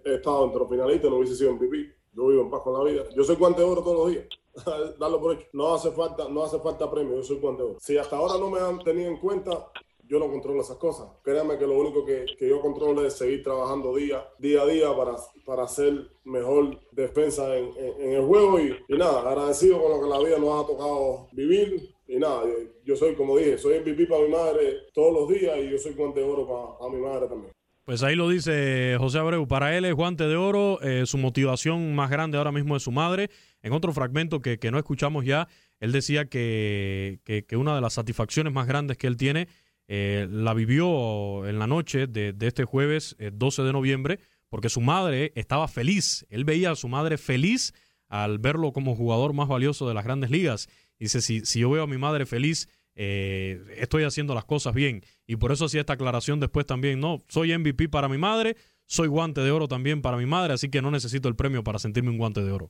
estado 0.06 0.46
entre 0.46 0.60
los 0.60 0.70
finalistas, 0.70 1.10
no 1.10 1.18
hubiese 1.18 1.36
sido 1.36 1.52
en 1.52 1.60
pipí. 1.60 1.90
Yo 2.14 2.28
vivo 2.28 2.42
en 2.42 2.50
paz 2.50 2.62
con 2.62 2.74
la 2.74 2.84
vida. 2.84 3.04
Yo 3.16 3.24
soy 3.24 3.36
guante 3.36 3.62
de 3.62 3.68
oro 3.68 3.84
todos 3.84 3.98
los 3.98 4.10
días. 4.12 4.26
Darlo 5.00 5.20
por 5.22 5.36
hecho. 5.36 5.48
No 5.54 5.74
hace 5.74 5.92
falta, 5.92 6.28
no 6.28 6.44
hace 6.44 6.60
falta 6.60 6.90
premio, 6.90 7.18
yo 7.18 7.24
soy 7.24 7.38
guante 7.40 7.64
de 7.64 7.70
oro. 7.70 7.80
Si 7.80 7.98
hasta 7.98 8.18
ahora 8.18 8.38
no 8.38 8.50
me 8.50 8.60
han 8.60 8.80
tenido 8.80 9.10
en 9.10 9.18
cuenta, 9.18 9.72
yo 10.10 10.18
no 10.18 10.30
controlo 10.30 10.62
esas 10.62 10.78
cosas. 10.78 11.08
Créanme 11.24 11.58
que 11.58 11.68
lo 11.68 11.80
único 11.80 12.04
que, 12.04 12.26
que, 12.38 12.50
yo 12.50 12.60
controlo 12.60 13.06
es 13.06 13.14
seguir 13.14 13.44
trabajando 13.44 13.96
día, 13.96 14.26
día 14.40 14.64
a 14.64 14.66
día 14.66 14.96
para, 14.98 15.16
para 15.46 15.64
hacer 15.64 16.10
mejor 16.24 16.80
defensa 16.92 17.56
en, 17.56 17.70
en, 18.00 18.14
el 18.14 18.24
juego 18.24 18.60
y, 18.60 18.76
nada, 18.90 19.22
agradecido 19.22 19.82
con 19.82 19.92
lo 19.92 20.02
que 20.02 20.10
la 20.10 20.20
vida 20.28 20.40
nos 20.40 20.64
ha 20.64 20.68
tocado 20.68 21.28
vivir 21.32 21.94
y 22.08 22.18
nada, 22.18 22.42
yo 22.84 22.96
soy, 22.96 23.14
como 23.14 23.38
dije, 23.38 23.60
soy 23.60 23.80
MVP 23.80 24.08
para 24.08 24.24
mi 24.24 24.30
madre 24.30 24.78
todos 24.96 25.14
los 25.14 25.30
días 25.30 25.56
y 25.60 25.70
yo 25.70 25.78
soy 25.78 25.94
guante 25.94 26.20
de 26.22 26.26
oro 26.26 26.78
para, 26.80 26.92
mi 26.92 27.00
madre 27.00 27.28
también. 27.28 27.54
Pues 27.86 28.02
ahí 28.02 28.16
lo 28.16 28.30
dice 28.30 28.98
José 29.00 29.20
Abreu. 29.20 29.48
Para 29.48 29.78
él 29.78 29.86
es 29.86 29.94
guante 29.94 30.28
de 30.28 30.36
oro. 30.36 30.80
Eh, 30.82 31.06
su 31.06 31.18
motivación 31.18 31.96
más 31.96 32.10
grande 32.10 32.38
ahora 32.38 32.52
mismo 32.52 32.76
es 32.76 32.84
su 32.84 32.92
madre. 32.92 33.30
En 33.62 33.74
otro 33.74 33.94
fragmento 33.94 34.42
que, 34.42 34.58
que 34.58 34.72
no 34.72 34.78
escuchamos 34.78 35.26
ya, 35.26 35.48
él 35.80 35.92
decía 35.92 36.26
que, 36.26 37.20
que, 37.24 37.58
una 37.58 37.76
de 37.76 37.82
las 37.82 37.94
satisfacciones 37.94 38.54
más 38.54 38.68
grandes 38.68 38.98
que 38.98 39.08
él 39.08 39.18
tiene 39.18 39.48
eh, 39.92 40.28
la 40.30 40.54
vivió 40.54 41.48
en 41.48 41.58
la 41.58 41.66
noche 41.66 42.06
de, 42.06 42.36
este 42.42 42.64
jueves 42.64 43.18
12 43.20 43.62
eh, 43.62 43.66
de 43.66 43.74
noviembre, 43.74 44.20
porque 44.48 44.70
su 44.70 44.82
madre 44.82 45.32
estaba 45.34 45.68
feliz. 45.68 46.28
Él 46.30 46.46
veía 46.46 46.70
a 46.70 46.76
su 46.76 46.88
madre 46.88 47.18
feliz 47.18 47.74
al 48.08 48.38
verlo 48.38 48.72
como 48.72 48.96
jugador 48.96 49.34
más 49.34 49.48
valioso 49.48 49.88
de 49.88 49.96
las 49.96 50.06
grandes 50.06 50.30
ligas. 50.30 50.70
Dice, 51.00 51.22
si, 51.22 51.44
si 51.44 51.62
yo 51.62 51.72
veo 51.72 51.84
a 51.84 51.88
mi 51.88 51.98
madre 51.98 52.28
feliz, 52.28 52.70
eh, 52.94 53.62
estoy 53.78 54.04
haciendo 54.04 54.36
las 54.36 54.46
cosas 54.46 54.76
bien. 54.76 55.02
Y 55.26 55.38
por 55.38 55.52
eso 55.52 55.66
hacía 55.66 55.80
esta 55.80 55.94
aclaración 55.94 56.40
después 56.40 56.68
también, 56.68 57.00
no, 57.00 57.18
soy 57.28 57.58
MVP 57.58 57.90
para 57.90 58.10
mi 58.10 58.20
madre, 58.20 58.58
soy 58.86 59.08
guante 59.08 59.42
de 59.42 59.50
oro 59.50 59.68
también 59.68 60.04
para 60.04 60.18
mi 60.18 60.28
madre, 60.28 60.54
así 60.54 60.70
que 60.70 60.84
no 60.84 60.92
necesito 60.92 61.28
el 61.30 61.36
premio 61.36 61.64
para 61.64 61.80
sentirme 61.80 62.12
un 62.12 62.20
guante 62.20 62.44
de 62.44 62.52
oro. 62.52 62.70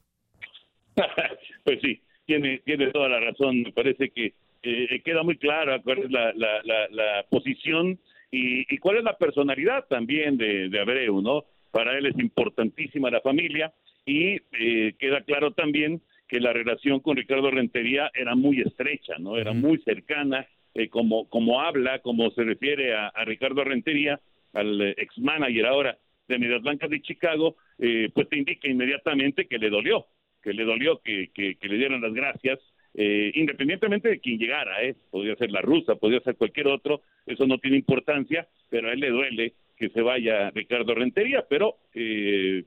pues 1.66 1.80
sí, 1.82 2.02
tiene, 2.30 2.60
tiene 2.64 2.92
toda 2.92 3.10
la 3.10 3.20
razón. 3.20 3.64
Me 3.64 3.72
parece 3.72 4.12
que 4.12 4.34
eh, 4.62 5.02
queda 5.04 5.24
muy 5.24 5.38
clara 5.38 5.82
cuál 5.82 5.98
es 5.98 6.12
la, 6.12 6.32
la, 6.34 6.62
la, 6.92 7.26
posición 7.28 7.98
y, 8.30 8.72
y, 8.72 8.78
cuál 8.78 8.98
es 8.98 9.04
la 9.04 9.18
personalidad 9.18 9.86
también 9.90 10.38
de, 10.38 10.70
de 10.70 10.80
Abreu, 10.80 11.24
¿no? 11.24 11.46
Para 11.72 11.98
él 11.98 12.06
es 12.06 12.20
importantísima 12.20 13.10
la 13.10 13.22
familia 13.22 13.74
y 14.06 14.38
eh, 14.52 14.94
queda 15.00 15.22
claro 15.22 15.54
también 15.54 16.02
que 16.28 16.40
la 16.40 16.54
relación 16.54 17.00
con 17.00 17.18
Ricardo 17.18 17.50
Rentería 17.50 18.12
era 18.14 18.36
muy 18.36 18.62
estrecha, 18.62 19.16
¿no? 19.18 19.36
Era 19.36 19.54
muy 19.54 19.80
cercana, 19.80 20.46
eh, 20.76 20.88
como, 20.88 21.28
como 21.30 21.62
habla, 21.62 21.98
como 22.00 22.30
se 22.30 22.44
refiere 22.44 22.94
a, 22.94 23.12
Ricardo 23.26 23.64
Rentería, 23.64 24.20
al 24.54 24.80
ex 24.98 25.18
manager 25.18 25.66
ahora 25.66 25.98
de 26.28 26.38
Medias 26.38 26.62
Blancas 26.62 26.92
de 26.92 27.02
Chicago, 27.02 27.56
eh, 27.80 28.10
pues 28.14 28.30
te 28.30 28.38
indica 28.38 28.68
inmediatamente 28.68 29.48
que 29.48 29.58
le 29.58 29.72
dolió, 29.72 30.06
que 30.42 30.54
le 30.54 30.64
dolió 30.64 31.02
que, 31.04 31.30
que, 31.34 31.58
le 31.62 31.78
dieran 31.78 32.02
las 32.02 32.14
gracias, 32.14 32.60
independientemente 32.94 34.10
de 34.10 34.20
quién 34.20 34.40
llegara, 34.40 34.84
¿eh? 34.84 34.96
podría 35.12 35.36
ser 35.36 35.52
la 35.52 35.62
rusa, 35.62 35.96
podría 35.96 36.22
ser 36.22 36.36
cualquier 36.36 36.68
otro, 36.68 37.02
eso 37.26 37.46
no 37.46 37.58
tiene 37.60 37.78
importancia, 37.78 38.48
pero 38.70 38.90
a 38.90 38.94
él 38.94 39.00
le 39.00 39.10
duele 39.10 39.54
que 39.78 39.90
se 39.90 40.02
vaya 40.02 40.50
Ricardo 40.52 40.96
Rentería, 40.96 41.46
pero 41.50 41.78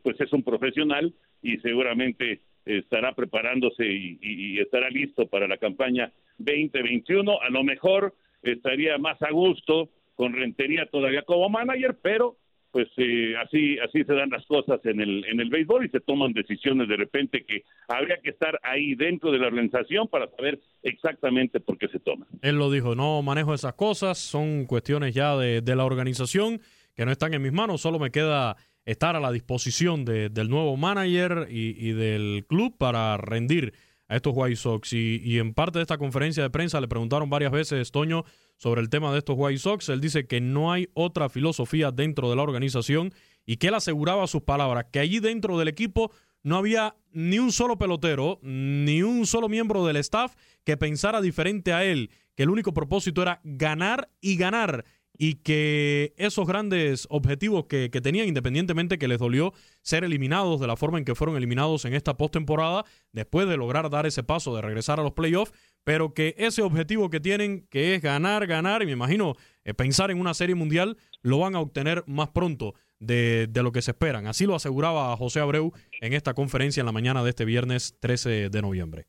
pues 0.02 0.20
es 0.20 0.32
un 0.32 0.42
profesional 0.42 1.12
y 1.42 1.58
seguramente 1.58 2.40
estará 2.64 3.14
preparándose 3.14 3.84
y, 3.84 4.58
estará 4.60 4.88
listo 4.90 5.26
para 5.26 5.48
la 5.48 5.58
campaña 5.58 6.12
2021. 6.38 7.40
A 7.40 7.50
lo 7.50 7.64
mejor 7.64 8.14
estaría 8.42 8.98
más 8.98 9.20
a 9.22 9.30
gusto 9.30 9.90
con 10.14 10.32
Rentería 10.34 10.86
todavía 10.86 11.22
como 11.22 11.48
manager, 11.48 11.96
pero 12.00 12.36
pues 12.72 12.88
eh, 12.96 13.34
así 13.36 13.78
así 13.78 14.02
se 14.02 14.14
dan 14.14 14.30
las 14.30 14.44
cosas 14.46 14.80
en 14.84 15.00
el 15.00 15.24
en 15.26 15.40
el 15.40 15.50
béisbol 15.50 15.86
y 15.86 15.90
se 15.90 16.00
toman 16.00 16.32
decisiones 16.32 16.88
de 16.88 16.96
repente 16.96 17.44
que 17.44 17.62
habría 17.86 18.16
que 18.22 18.30
estar 18.30 18.58
ahí 18.62 18.94
dentro 18.94 19.30
de 19.30 19.38
la 19.38 19.46
organización 19.46 20.08
para 20.08 20.28
saber 20.30 20.58
exactamente 20.82 21.60
por 21.60 21.78
qué 21.78 21.88
se 21.88 22.00
toman. 22.00 22.26
Él 22.40 22.56
lo 22.56 22.70
dijo, 22.70 22.94
no 22.94 23.22
manejo 23.22 23.54
esas 23.54 23.74
cosas, 23.74 24.18
son 24.18 24.64
cuestiones 24.64 25.14
ya 25.14 25.36
de, 25.36 25.60
de 25.60 25.76
la 25.76 25.84
organización 25.84 26.60
que 26.96 27.06
no 27.06 27.12
están 27.12 27.34
en 27.34 27.42
mis 27.42 27.52
manos, 27.52 27.80
solo 27.80 27.98
me 27.98 28.10
queda 28.10 28.56
estar 28.84 29.16
a 29.16 29.20
la 29.20 29.30
disposición 29.30 30.04
de, 30.04 30.28
del 30.28 30.48
nuevo 30.48 30.76
manager 30.76 31.46
y, 31.50 31.92
del 31.92 32.44
club 32.48 32.76
para 32.76 33.16
rendir 33.16 33.74
a 34.08 34.16
estos 34.16 34.32
White 34.36 34.56
Sox. 34.56 34.92
Y, 34.92 35.38
en 35.38 35.54
parte 35.54 35.78
de 35.78 35.82
esta 35.82 35.98
conferencia 35.98 36.42
de 36.42 36.50
prensa 36.50 36.80
le 36.80 36.88
preguntaron 36.88 37.30
varias 37.30 37.52
veces, 37.52 37.90
Toño, 37.90 38.24
sobre 38.56 38.80
el 38.80 38.90
tema 38.90 39.12
de 39.12 39.18
estos 39.18 39.36
White 39.38 39.58
Sox. 39.58 39.88
Él 39.88 40.00
dice 40.00 40.26
que 40.26 40.40
no 40.40 40.72
hay 40.72 40.88
otra 40.94 41.28
filosofía 41.28 41.90
dentro 41.90 42.30
de 42.30 42.36
la 42.36 42.42
organización 42.42 43.12
y 43.46 43.56
que 43.56 43.68
él 43.68 43.74
aseguraba 43.74 44.26
sus 44.26 44.42
palabras, 44.42 44.86
que 44.92 45.00
allí 45.00 45.18
dentro 45.18 45.58
del 45.58 45.68
equipo 45.68 46.12
no 46.42 46.56
había 46.56 46.96
ni 47.12 47.38
un 47.38 47.52
solo 47.52 47.78
pelotero, 47.78 48.38
ni 48.42 49.02
un 49.02 49.26
solo 49.26 49.48
miembro 49.48 49.86
del 49.86 49.96
staff 49.96 50.34
que 50.64 50.76
pensara 50.76 51.20
diferente 51.20 51.72
a 51.72 51.84
él, 51.84 52.10
que 52.34 52.42
el 52.42 52.50
único 52.50 52.72
propósito 52.72 53.22
era 53.22 53.40
ganar 53.44 54.10
y 54.20 54.36
ganar 54.36 54.84
y 55.16 55.36
que 55.36 56.14
esos 56.16 56.46
grandes 56.46 57.06
objetivos 57.10 57.66
que, 57.66 57.88
tenían, 57.88 58.28
independientemente 58.28 58.98
que 58.98 59.08
les 59.08 59.18
dolió 59.18 59.52
ser 59.82 60.04
eliminados 60.04 60.60
de 60.60 60.66
la 60.66 60.76
forma 60.76 60.98
en 60.98 61.04
que 61.04 61.14
fueron 61.14 61.36
eliminados 61.36 61.84
en 61.84 61.94
esta 61.94 62.16
postemporada, 62.16 62.84
después 63.12 63.48
de 63.48 63.56
lograr 63.56 63.90
dar 63.90 64.06
ese 64.06 64.22
paso 64.22 64.54
de 64.56 64.62
regresar 64.62 64.98
a 64.98 65.02
los 65.02 65.12
playoffs, 65.12 65.52
pero 65.84 66.14
que 66.14 66.34
ese 66.38 66.62
objetivo 66.62 67.10
que 67.10 67.20
tienen, 67.20 67.66
que 67.68 67.94
es 67.94 68.02
ganar, 68.02 68.46
ganar, 68.46 68.82
y 68.82 68.86
me 68.86 68.92
imagino 68.92 69.34
eh, 69.64 69.74
pensar 69.74 70.10
en 70.10 70.20
una 70.20 70.34
serie 70.34 70.54
mundial, 70.54 70.96
lo 71.22 71.38
van 71.38 71.54
a 71.54 71.60
obtener 71.60 72.04
más 72.06 72.30
pronto 72.30 72.74
de, 72.98 73.48
de, 73.48 73.62
lo 73.62 73.72
que 73.72 73.82
se 73.82 73.90
esperan. 73.90 74.26
Así 74.26 74.46
lo 74.46 74.54
aseguraba 74.54 75.16
José 75.16 75.40
Abreu 75.40 75.72
en 76.00 76.12
esta 76.12 76.34
conferencia 76.34 76.80
en 76.80 76.86
la 76.86 76.92
mañana 76.92 77.22
de 77.22 77.30
este 77.30 77.44
viernes 77.44 77.98
13 78.00 78.48
de 78.48 78.62
noviembre. 78.62 79.06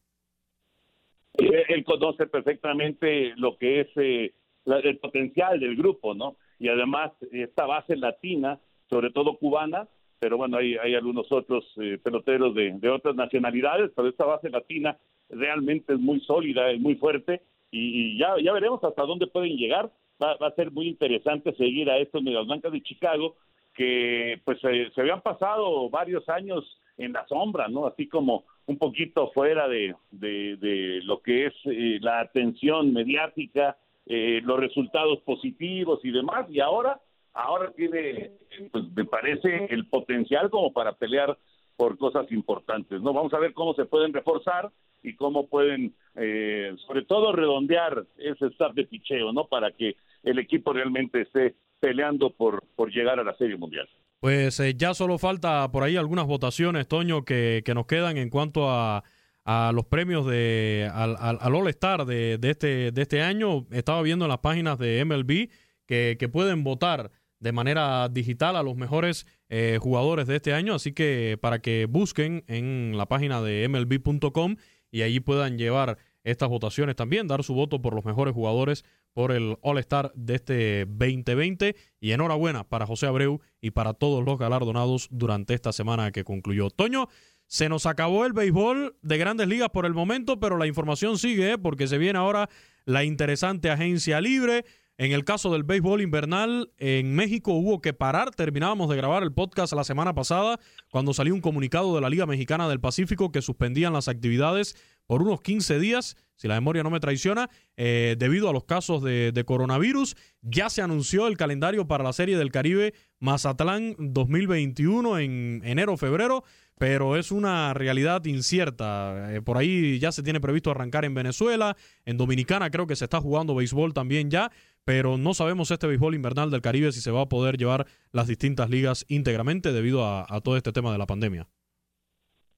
Él 1.36 1.84
conoce 1.84 2.28
perfectamente 2.28 3.34
lo 3.38 3.58
que 3.58 3.82
es... 3.82 3.88
Eh, 3.96 4.34
el 4.66 4.98
potencial 5.00 5.60
del 5.60 5.76
grupo, 5.76 6.14
¿no? 6.14 6.36
Y 6.60 6.70
además 6.70 7.12
esta 7.32 7.66
base 7.66 7.96
latina, 7.96 8.60
sobre 8.90 9.12
todo 9.12 9.38
cubana, 9.38 9.88
pero 10.20 10.38
bueno, 10.38 10.58
hay, 10.58 10.76
hay 10.78 10.96
algunos 10.96 11.30
otros 11.32 11.66
eh, 11.82 12.00
peloteros 12.02 12.56
de, 12.56 12.72
de, 12.80 12.90
otras 12.90 13.16
nacionalidades, 13.16 13.92
pero 13.96 14.08
esta 14.08 14.26
base 14.26 14.50
latina 14.50 14.98
realmente 15.30 15.94
es 15.94 16.00
muy 16.00 16.22
sólida, 16.22 16.72
es 16.72 16.80
muy 16.80 16.96
fuerte 16.96 17.42
y, 17.72 18.18
ya, 18.18 18.36
ya 18.42 18.54
veremos 18.54 18.84
hasta 18.84 19.04
dónde 19.04 19.28
pueden 19.28 19.58
llegar. 19.58 19.92
Va, 20.22 20.38
va, 20.38 20.48
a 20.48 20.56
ser 20.56 20.72
muy 20.72 20.88
interesante 20.88 21.54
seguir 21.56 21.90
a 21.90 21.98
estos 21.98 22.24
Medias 22.24 22.46
Blancas 22.46 22.72
de 22.72 22.84
Chicago 22.84 23.36
que 23.74 24.40
pues 24.46 24.60
se 24.62 25.02
habían 25.02 25.22
pasado 25.22 25.90
varios 25.90 26.30
años 26.30 26.80
en 26.98 27.14
la 27.14 27.26
sombra, 27.28 27.68
¿no? 27.68 27.88
Así 27.88 28.08
como 28.08 28.46
un 28.66 28.78
poquito 28.78 29.32
fuera 29.32 29.68
de, 29.68 29.96
de, 30.12 30.58
de 30.58 31.02
lo 31.04 31.22
que 31.22 31.48
es 31.48 31.54
eh, 31.66 31.98
la 32.02 32.22
atención 32.22 32.94
mediática, 32.94 33.78
eh, 34.06 34.42
los 34.44 34.60
resultados 34.60 35.20
positivos 35.22 36.00
y 36.04 36.12
demás, 36.12 36.46
y 36.50 36.60
ahora, 36.60 37.00
ahora 37.34 37.72
tiene, 37.72 38.32
pues, 38.72 38.86
me 38.96 39.06
parece, 39.06 39.68
el 39.70 39.88
potencial 39.88 40.50
como 40.50 40.74
para 40.74 40.94
pelear 40.94 41.38
por 41.76 41.98
cosas 41.98 42.32
importantes, 42.32 43.02
¿no? 43.02 43.14
Vamos 43.14 43.34
a 43.34 43.40
ver 43.40 43.54
cómo 43.54 43.74
se 43.74 43.86
pueden 43.86 44.14
reforzar 44.14 44.72
y 45.02 45.16
cómo 45.16 45.48
pueden, 45.48 45.96
eh, 46.16 46.76
sobre 46.86 47.04
todo, 47.04 47.32
redondear 47.32 48.06
ese 48.18 48.48
staff 48.48 48.74
de 48.74 48.86
picheo, 48.86 49.34
¿no? 49.34 49.48
Para 49.48 49.72
que 49.72 49.96
el 50.24 50.40
equipo 50.40 50.74
realmente 50.74 51.22
esté 51.22 51.56
peleando 51.80 52.30
por, 52.30 52.64
por 52.76 52.92
llegar 52.92 53.20
a 53.20 53.24
la 53.24 53.36
Serie 53.36 53.58
Mundial. 53.58 53.88
Pues 54.20 54.60
eh, 54.62 54.74
ya 54.78 54.94
solo 54.94 55.18
falta 55.18 55.70
por 55.70 55.84
ahí 55.84 55.98
algunas 55.98 56.26
votaciones, 56.26 56.88
Toño, 56.88 57.26
que, 57.26 57.62
que 57.66 57.74
nos 57.74 57.88
quedan 57.88 58.16
en 58.16 58.30
cuanto 58.30 58.70
a 58.70 59.04
a 59.46 59.72
los 59.74 59.86
premios 59.86 60.26
de 60.26 60.90
al, 60.94 61.18
al, 61.20 61.56
All 61.56 61.68
Star 61.70 62.06
de, 62.06 62.38
de, 62.38 62.50
este, 62.52 62.92
de 62.92 63.02
este 63.02 63.22
año. 63.22 63.68
Estaba 63.72 64.02
viendo 64.02 64.26
en 64.26 64.30
las 64.30 64.40
páginas 64.40 64.78
de 64.80 65.04
MLB 65.04 65.50
que, 65.86 66.18
que 66.18 66.30
pueden 66.30 66.64
votar 66.64 67.12
de 67.40 67.52
manera 67.52 68.08
digital 68.08 68.56
a 68.56 68.64
los 68.64 68.78
mejores 68.78 69.28
eh, 69.50 69.78
jugadores 69.82 70.28
de 70.28 70.38
este 70.38 70.54
año, 70.54 70.76
así 70.76 70.94
que 70.94 71.38
para 71.42 71.60
que 71.60 71.88
busquen 71.90 72.46
en 72.48 72.98
la 72.98 73.06
página 73.08 73.42
de 73.42 73.68
MLB.com 73.68 74.56
y 74.90 75.02
allí 75.02 75.20
puedan 75.20 75.58
llevar 75.58 75.98
estas 76.24 76.48
votaciones 76.48 76.96
también, 76.96 77.28
dar 77.28 77.44
su 77.44 77.54
voto 77.54 77.82
por 77.82 77.94
los 77.94 78.06
mejores 78.06 78.34
jugadores 78.34 78.86
por 79.12 79.34
el 79.34 79.58
All 79.62 79.78
Star 79.80 80.14
de 80.16 80.36
este 80.36 80.86
2020 80.86 81.76
y 82.00 82.12
enhorabuena 82.12 82.64
para 82.64 82.86
José 82.86 83.08
Abreu 83.08 83.42
y 83.60 83.72
para 83.72 83.94
todos 83.94 84.24
los 84.24 84.40
galardonados 84.40 85.10
durante 85.12 85.54
esta 85.54 85.74
semana 85.74 86.12
que 86.12 86.24
concluyó. 86.24 86.70
Toño, 86.70 87.10
se 87.54 87.70
nos 87.70 87.86
acabó 87.86 88.26
el 88.26 88.34
béisbol 88.34 88.96
de 89.04 89.18
grandes 89.20 89.48
ligas 89.48 89.70
por 89.70 89.86
el 89.86 89.94
momento, 89.94 90.40
pero 90.40 90.58
la 90.58 90.66
información 90.66 91.20
sigue 91.20 91.52
¿eh? 91.52 91.58
porque 91.60 91.86
se 91.86 92.00
viene 92.00 92.18
ahora 92.18 92.50
la 92.84 93.04
interesante 93.04 93.70
agencia 93.70 94.20
libre. 94.22 94.66
En 94.98 95.12
el 95.12 95.24
caso 95.24 95.52
del 95.52 95.62
béisbol 95.62 96.02
invernal, 96.02 96.72
en 96.80 97.14
México 97.14 97.54
hubo 97.54 97.80
que 97.80 97.94
parar. 97.94 98.32
Terminábamos 98.32 98.90
de 98.90 98.96
grabar 98.96 99.22
el 99.22 99.34
podcast 99.34 99.72
la 99.74 99.84
semana 99.84 100.16
pasada 100.16 100.60
cuando 100.90 101.14
salió 101.14 101.36
un 101.36 101.42
comunicado 101.42 101.94
de 101.94 102.02
la 102.02 102.10
Liga 102.10 102.26
Mexicana 102.26 102.68
del 102.68 102.80
Pacífico 102.80 103.32
que 103.32 103.44
suspendían 103.44 103.94
las 103.94 104.08
actividades 104.08 104.76
por 105.08 105.22
unos 105.22 105.42
15 105.42 105.80
días, 105.80 106.16
si 106.36 106.48
la 106.48 106.56
memoria 106.56 106.84
no 106.84 106.90
me 106.90 107.00
traiciona, 107.00 107.50
eh, 107.78 108.16
debido 108.18 108.50
a 108.50 108.54
los 108.54 108.64
casos 108.64 109.04
de, 109.04 109.44
coronavirus. 109.46 110.16
Ya 110.42 110.70
se 110.70 110.82
anunció 110.82 111.28
el 111.28 111.38
calendario 111.38 111.88
para 111.88 112.04
la 112.04 112.14
Serie 112.14 112.38
del 112.38 112.52
Caribe 112.52 112.94
Mazatlán 113.20 113.96
2021 114.00 115.20
en 115.20 115.62
enero-febrero 115.64 116.44
pero 116.78 117.16
es 117.16 117.32
una 117.32 117.74
realidad 117.74 118.26
incierta. 118.26 119.34
Eh, 119.34 119.42
por 119.42 119.58
ahí 119.58 120.00
ya 120.00 120.12
se 120.12 120.24
tiene 120.24 120.42
previsto 120.42 120.72
arrancar 120.72 121.06
en 121.06 121.14
Venezuela, 121.14 121.78
en 122.06 122.18
Dominicana 122.18 122.70
creo 122.72 122.88
que 122.88 122.96
se 122.96 123.06
está 123.06 123.22
jugando 123.22 123.56
béisbol 123.56 123.94
también 123.94 124.30
ya, 124.30 124.52
pero 124.84 125.18
no 125.18 125.34
sabemos 125.34 125.72
este 125.72 125.88
béisbol 125.88 126.16
invernal 126.16 126.52
del 126.52 126.62
Caribe 126.62 126.92
si 126.92 127.02
se 127.02 127.12
va 127.12 127.22
a 127.22 127.30
poder 127.30 127.58
llevar 127.58 127.88
las 128.12 128.28
distintas 128.28 128.70
ligas 128.70 129.06
íntegramente 129.08 129.72
debido 129.72 130.06
a, 130.06 130.42
todo 130.42 130.58
este 130.58 130.72
tema 130.72 130.92
de 130.92 130.98
la 130.98 131.08
pandemia. 131.08 131.48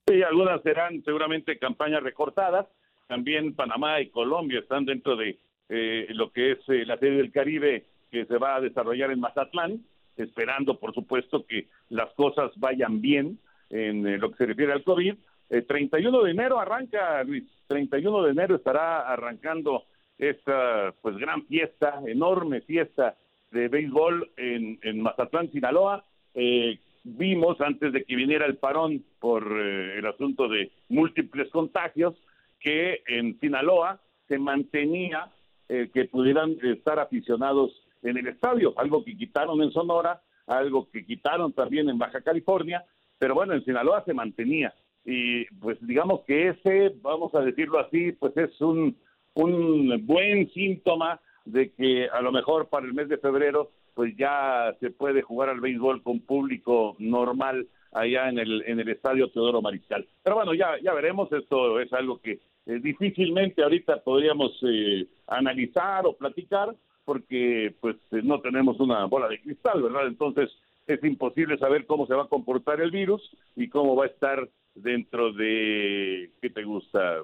Sí, 0.08 0.22
algunas 0.22 0.62
serán 0.62 1.04
seguramente 1.04 1.58
campañas 1.58 2.04
recortadas, 2.04 2.68
también 3.08 3.56
Panamá 3.56 4.00
y 4.02 4.10
Colombia 4.10 4.60
están 4.60 4.86
dentro 4.86 5.16
de 5.16 5.40
eh, 5.70 6.06
lo 6.10 6.32
que 6.32 6.52
es 6.52 6.60
eh, 6.68 6.86
la 6.86 6.98
Serie 6.98 7.18
del 7.18 7.32
Caribe 7.32 7.86
que 8.12 8.26
se 8.26 8.38
va 8.38 8.56
a 8.56 8.62
desarrollar 8.62 9.12
en 9.12 9.20
Mazatlán, 9.20 9.84
esperando, 10.16 10.80
por 10.80 10.94
supuesto, 10.94 11.46
que 11.48 11.68
las 11.90 12.14
cosas 12.14 12.52
vayan 12.58 13.02
bien 13.02 13.40
en 13.72 14.06
eh, 14.06 14.18
lo 14.20 14.30
que 14.30 14.38
se 14.38 14.46
refiere 14.46 14.74
al 14.74 14.84
COVID. 14.84 15.16
El 15.50 15.66
31 15.66 16.22
de 16.22 16.32
enero 16.32 16.60
arranca, 16.60 17.24
Luis, 17.24 17.44
31 17.68 18.24
de 18.24 18.32
enero 18.32 18.56
estará 18.56 19.12
arrancando 19.12 19.86
esta 20.20 20.94
pues 21.02 21.18
gran 21.18 21.46
fiesta, 21.48 22.00
enorme 22.06 22.62
fiesta 22.62 23.16
de 23.52 23.68
béisbol 23.70 24.30
en, 24.38 24.80
en 24.84 25.02
Mazatlán, 25.02 25.52
Sinaloa. 25.52 26.06
Eh, 26.36 26.78
vimos 27.06 27.62
antes 27.62 27.94
de 27.94 28.04
que 28.04 28.16
viniera 28.16 28.46
el 28.48 28.58
parón 28.58 29.06
por 29.20 29.44
eh, 29.44 30.00
el 30.00 30.06
asunto 30.08 30.48
de 30.50 30.72
múltiples 30.90 31.50
contagios 31.52 32.16
que 32.60 33.04
en 33.08 33.40
Sinaloa 33.40 34.02
se 34.28 34.40
mantenía 34.40 35.32
eh, 35.70 35.90
que 35.94 36.06
pudieran 36.06 36.58
estar 36.64 37.00
aficionados 37.00 37.72
en 38.02 38.18
el 38.18 38.28
estadio, 38.28 38.74
algo 38.78 39.06
que 39.06 39.16
quitaron 39.16 39.62
en 39.62 39.72
Sonora, 39.72 40.22
algo 40.48 40.90
que 40.92 41.06
quitaron 41.06 41.54
también 41.54 41.90
en 41.90 42.00
Baja 42.00 42.22
California, 42.22 42.84
pero 43.20 43.36
bueno, 43.36 43.54
en 43.54 43.64
Sinaloa 43.64 44.04
se 44.04 44.14
mantenía. 44.14 44.74
Y 45.06 45.46
pues 45.60 45.78
digamos 45.86 46.22
que 46.22 46.50
ese, 46.50 46.96
vamos 47.02 47.34
a 47.36 47.42
decirlo 47.42 47.80
así, 47.80 48.14
pues 48.14 48.36
es 48.38 48.60
un, 48.62 48.98
un 49.36 50.06
buen 50.08 50.50
síntoma 50.52 51.20
de 51.46 51.72
que 51.72 52.08
a 52.10 52.22
lo 52.22 52.32
mejor 52.32 52.68
para 52.70 52.88
el 52.88 52.94
mes 52.96 53.10
de 53.10 53.20
febrero 53.20 53.72
pues 53.96 54.16
ya 54.18 54.76
se 54.80 54.92
puede 54.92 55.24
jugar 55.24 55.50
al 55.50 55.62
béisbol 55.62 56.04
con 56.04 56.20
público 56.20 56.96
normal 57.00 57.68
allá 57.92 58.30
en 58.30 58.38
el 58.38 58.62
en 58.68 58.80
el 58.80 58.90
estadio 58.90 59.30
Teodoro 59.30 59.62
Mariscal. 59.62 60.06
Pero 60.22 60.36
bueno, 60.36 60.54
ya 60.54 60.78
ya 60.84 60.94
veremos, 60.94 61.32
esto 61.32 61.80
es 61.80 61.92
algo 61.94 62.20
que 62.20 62.40
eh, 62.68 62.80
difícilmente 62.82 63.64
ahorita 63.64 64.02
podríamos 64.04 64.52
eh, 64.64 65.08
analizar 65.28 66.06
o 66.06 66.14
platicar 66.14 66.76
porque 67.06 67.74
pues 67.80 67.96
eh, 68.12 68.22
no 68.24 68.42
tenemos 68.42 68.80
una 68.80 69.06
bola 69.06 69.30
de 69.30 69.40
cristal, 69.40 69.82
¿verdad? 69.82 70.08
Entonces 70.08 70.50
es 70.88 71.04
imposible 71.04 71.58
saber 71.58 71.86
cómo 71.86 72.06
se 72.06 72.14
va 72.14 72.24
a 72.24 72.28
comportar 72.28 72.82
el 72.82 72.92
virus 72.92 73.22
y 73.56 73.70
cómo 73.70 73.96
va 73.96 74.06
a 74.06 74.10
estar 74.10 74.48
dentro 74.76 75.32
de, 75.32 76.32
¿qué 76.42 76.50
te 76.50 76.64
gusta? 76.64 77.24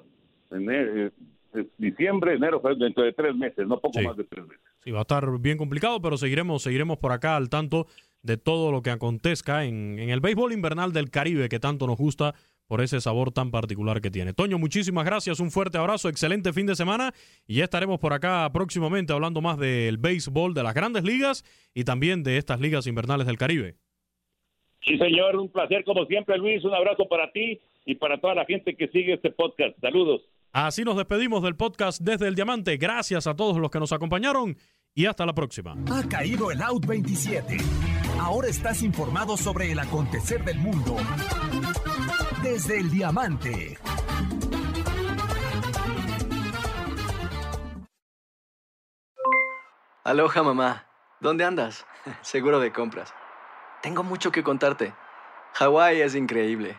En, 0.50 1.12
diciembre, 1.78 2.34
enero, 2.34 2.60
dentro 2.78 3.04
de 3.04 3.12
tres 3.12 3.34
meses, 3.34 3.66
no 3.66 3.80
poco 3.80 4.00
más 4.02 4.16
de 4.16 4.24
tres 4.24 4.46
meses. 4.46 4.64
Sí, 4.80 4.90
va 4.90 5.00
a 5.00 5.02
estar 5.02 5.26
bien 5.38 5.58
complicado, 5.58 6.00
pero 6.00 6.16
seguiremos, 6.16 6.62
seguiremos 6.62 6.98
por 6.98 7.12
acá 7.12 7.36
al 7.36 7.48
tanto 7.48 7.86
de 8.22 8.36
todo 8.36 8.70
lo 8.72 8.82
que 8.82 8.90
acontezca 8.90 9.64
en, 9.64 9.98
en 9.98 10.10
el 10.10 10.20
béisbol 10.20 10.52
invernal 10.52 10.92
del 10.92 11.10
Caribe 11.10 11.48
que 11.48 11.58
tanto 11.58 11.86
nos 11.86 11.98
gusta 11.98 12.34
por 12.72 12.80
ese 12.80 13.00
sabor 13.00 13.32
tan 13.32 13.50
particular 13.50 14.00
que 14.00 14.10
tiene. 14.10 14.32
Toño, 14.32 14.58
muchísimas 14.58 15.04
gracias, 15.04 15.40
un 15.40 15.50
fuerte 15.50 15.76
abrazo, 15.76 16.08
excelente 16.08 16.54
fin 16.54 16.66
de 16.66 16.74
semana 16.74 17.12
y 17.46 17.56
ya 17.56 17.64
estaremos 17.64 17.98
por 18.00 18.14
acá 18.14 18.48
próximamente 18.52 19.12
hablando 19.12 19.42
más 19.42 19.58
del 19.58 19.98
béisbol 19.98 20.54
de 20.54 20.62
las 20.62 20.72
grandes 20.72 21.04
ligas 21.04 21.44
y 21.74 21.84
también 21.84 22.22
de 22.22 22.38
estas 22.38 22.60
ligas 22.60 22.86
invernales 22.86 23.26
del 23.26 23.36
Caribe. 23.36 23.74
Sí, 24.84 24.96
señor, 24.96 25.36
un 25.36 25.50
placer 25.50 25.84
como 25.84 26.06
siempre, 26.06 26.38
Luis, 26.38 26.64
un 26.64 26.74
abrazo 26.74 27.06
para 27.08 27.30
ti 27.30 27.60
y 27.84 27.94
para 27.96 28.18
toda 28.20 28.34
la 28.34 28.46
gente 28.46 28.74
que 28.74 28.88
sigue 28.88 29.14
este 29.14 29.30
podcast. 29.30 29.78
Saludos. 29.80 30.22
Así 30.52 30.84
nos 30.84 30.98
despedimos 30.98 31.42
del 31.42 31.56
podcast 31.56 32.02
desde 32.02 32.28
el 32.28 32.34
Diamante. 32.34 32.76
Gracias 32.76 33.26
a 33.26 33.34
todos 33.34 33.56
los 33.56 33.70
que 33.70 33.80
nos 33.80 33.90
acompañaron 33.90 34.58
y 34.94 35.06
hasta 35.06 35.24
la 35.24 35.32
próxima. 35.34 35.74
Ha 35.90 36.06
caído 36.06 36.50
el 36.50 36.60
Out 36.60 36.84
27. 36.84 37.56
Ahora 38.20 38.48
estás 38.48 38.82
informado 38.82 39.38
sobre 39.38 39.72
el 39.72 39.78
acontecer 39.78 40.44
del 40.44 40.58
mundo 40.58 40.98
desde 42.42 42.80
el 42.80 42.90
Diamante. 42.90 43.78
Aloha 50.04 50.42
mamá, 50.42 50.86
¿dónde 51.20 51.46
andas? 51.46 51.86
Seguro 52.20 52.60
de 52.60 52.72
compras. 52.72 53.14
Tengo 53.80 54.02
mucho 54.02 54.30
que 54.30 54.42
contarte. 54.42 54.92
Hawái 55.54 56.02
es 56.02 56.14
increíble. 56.14 56.78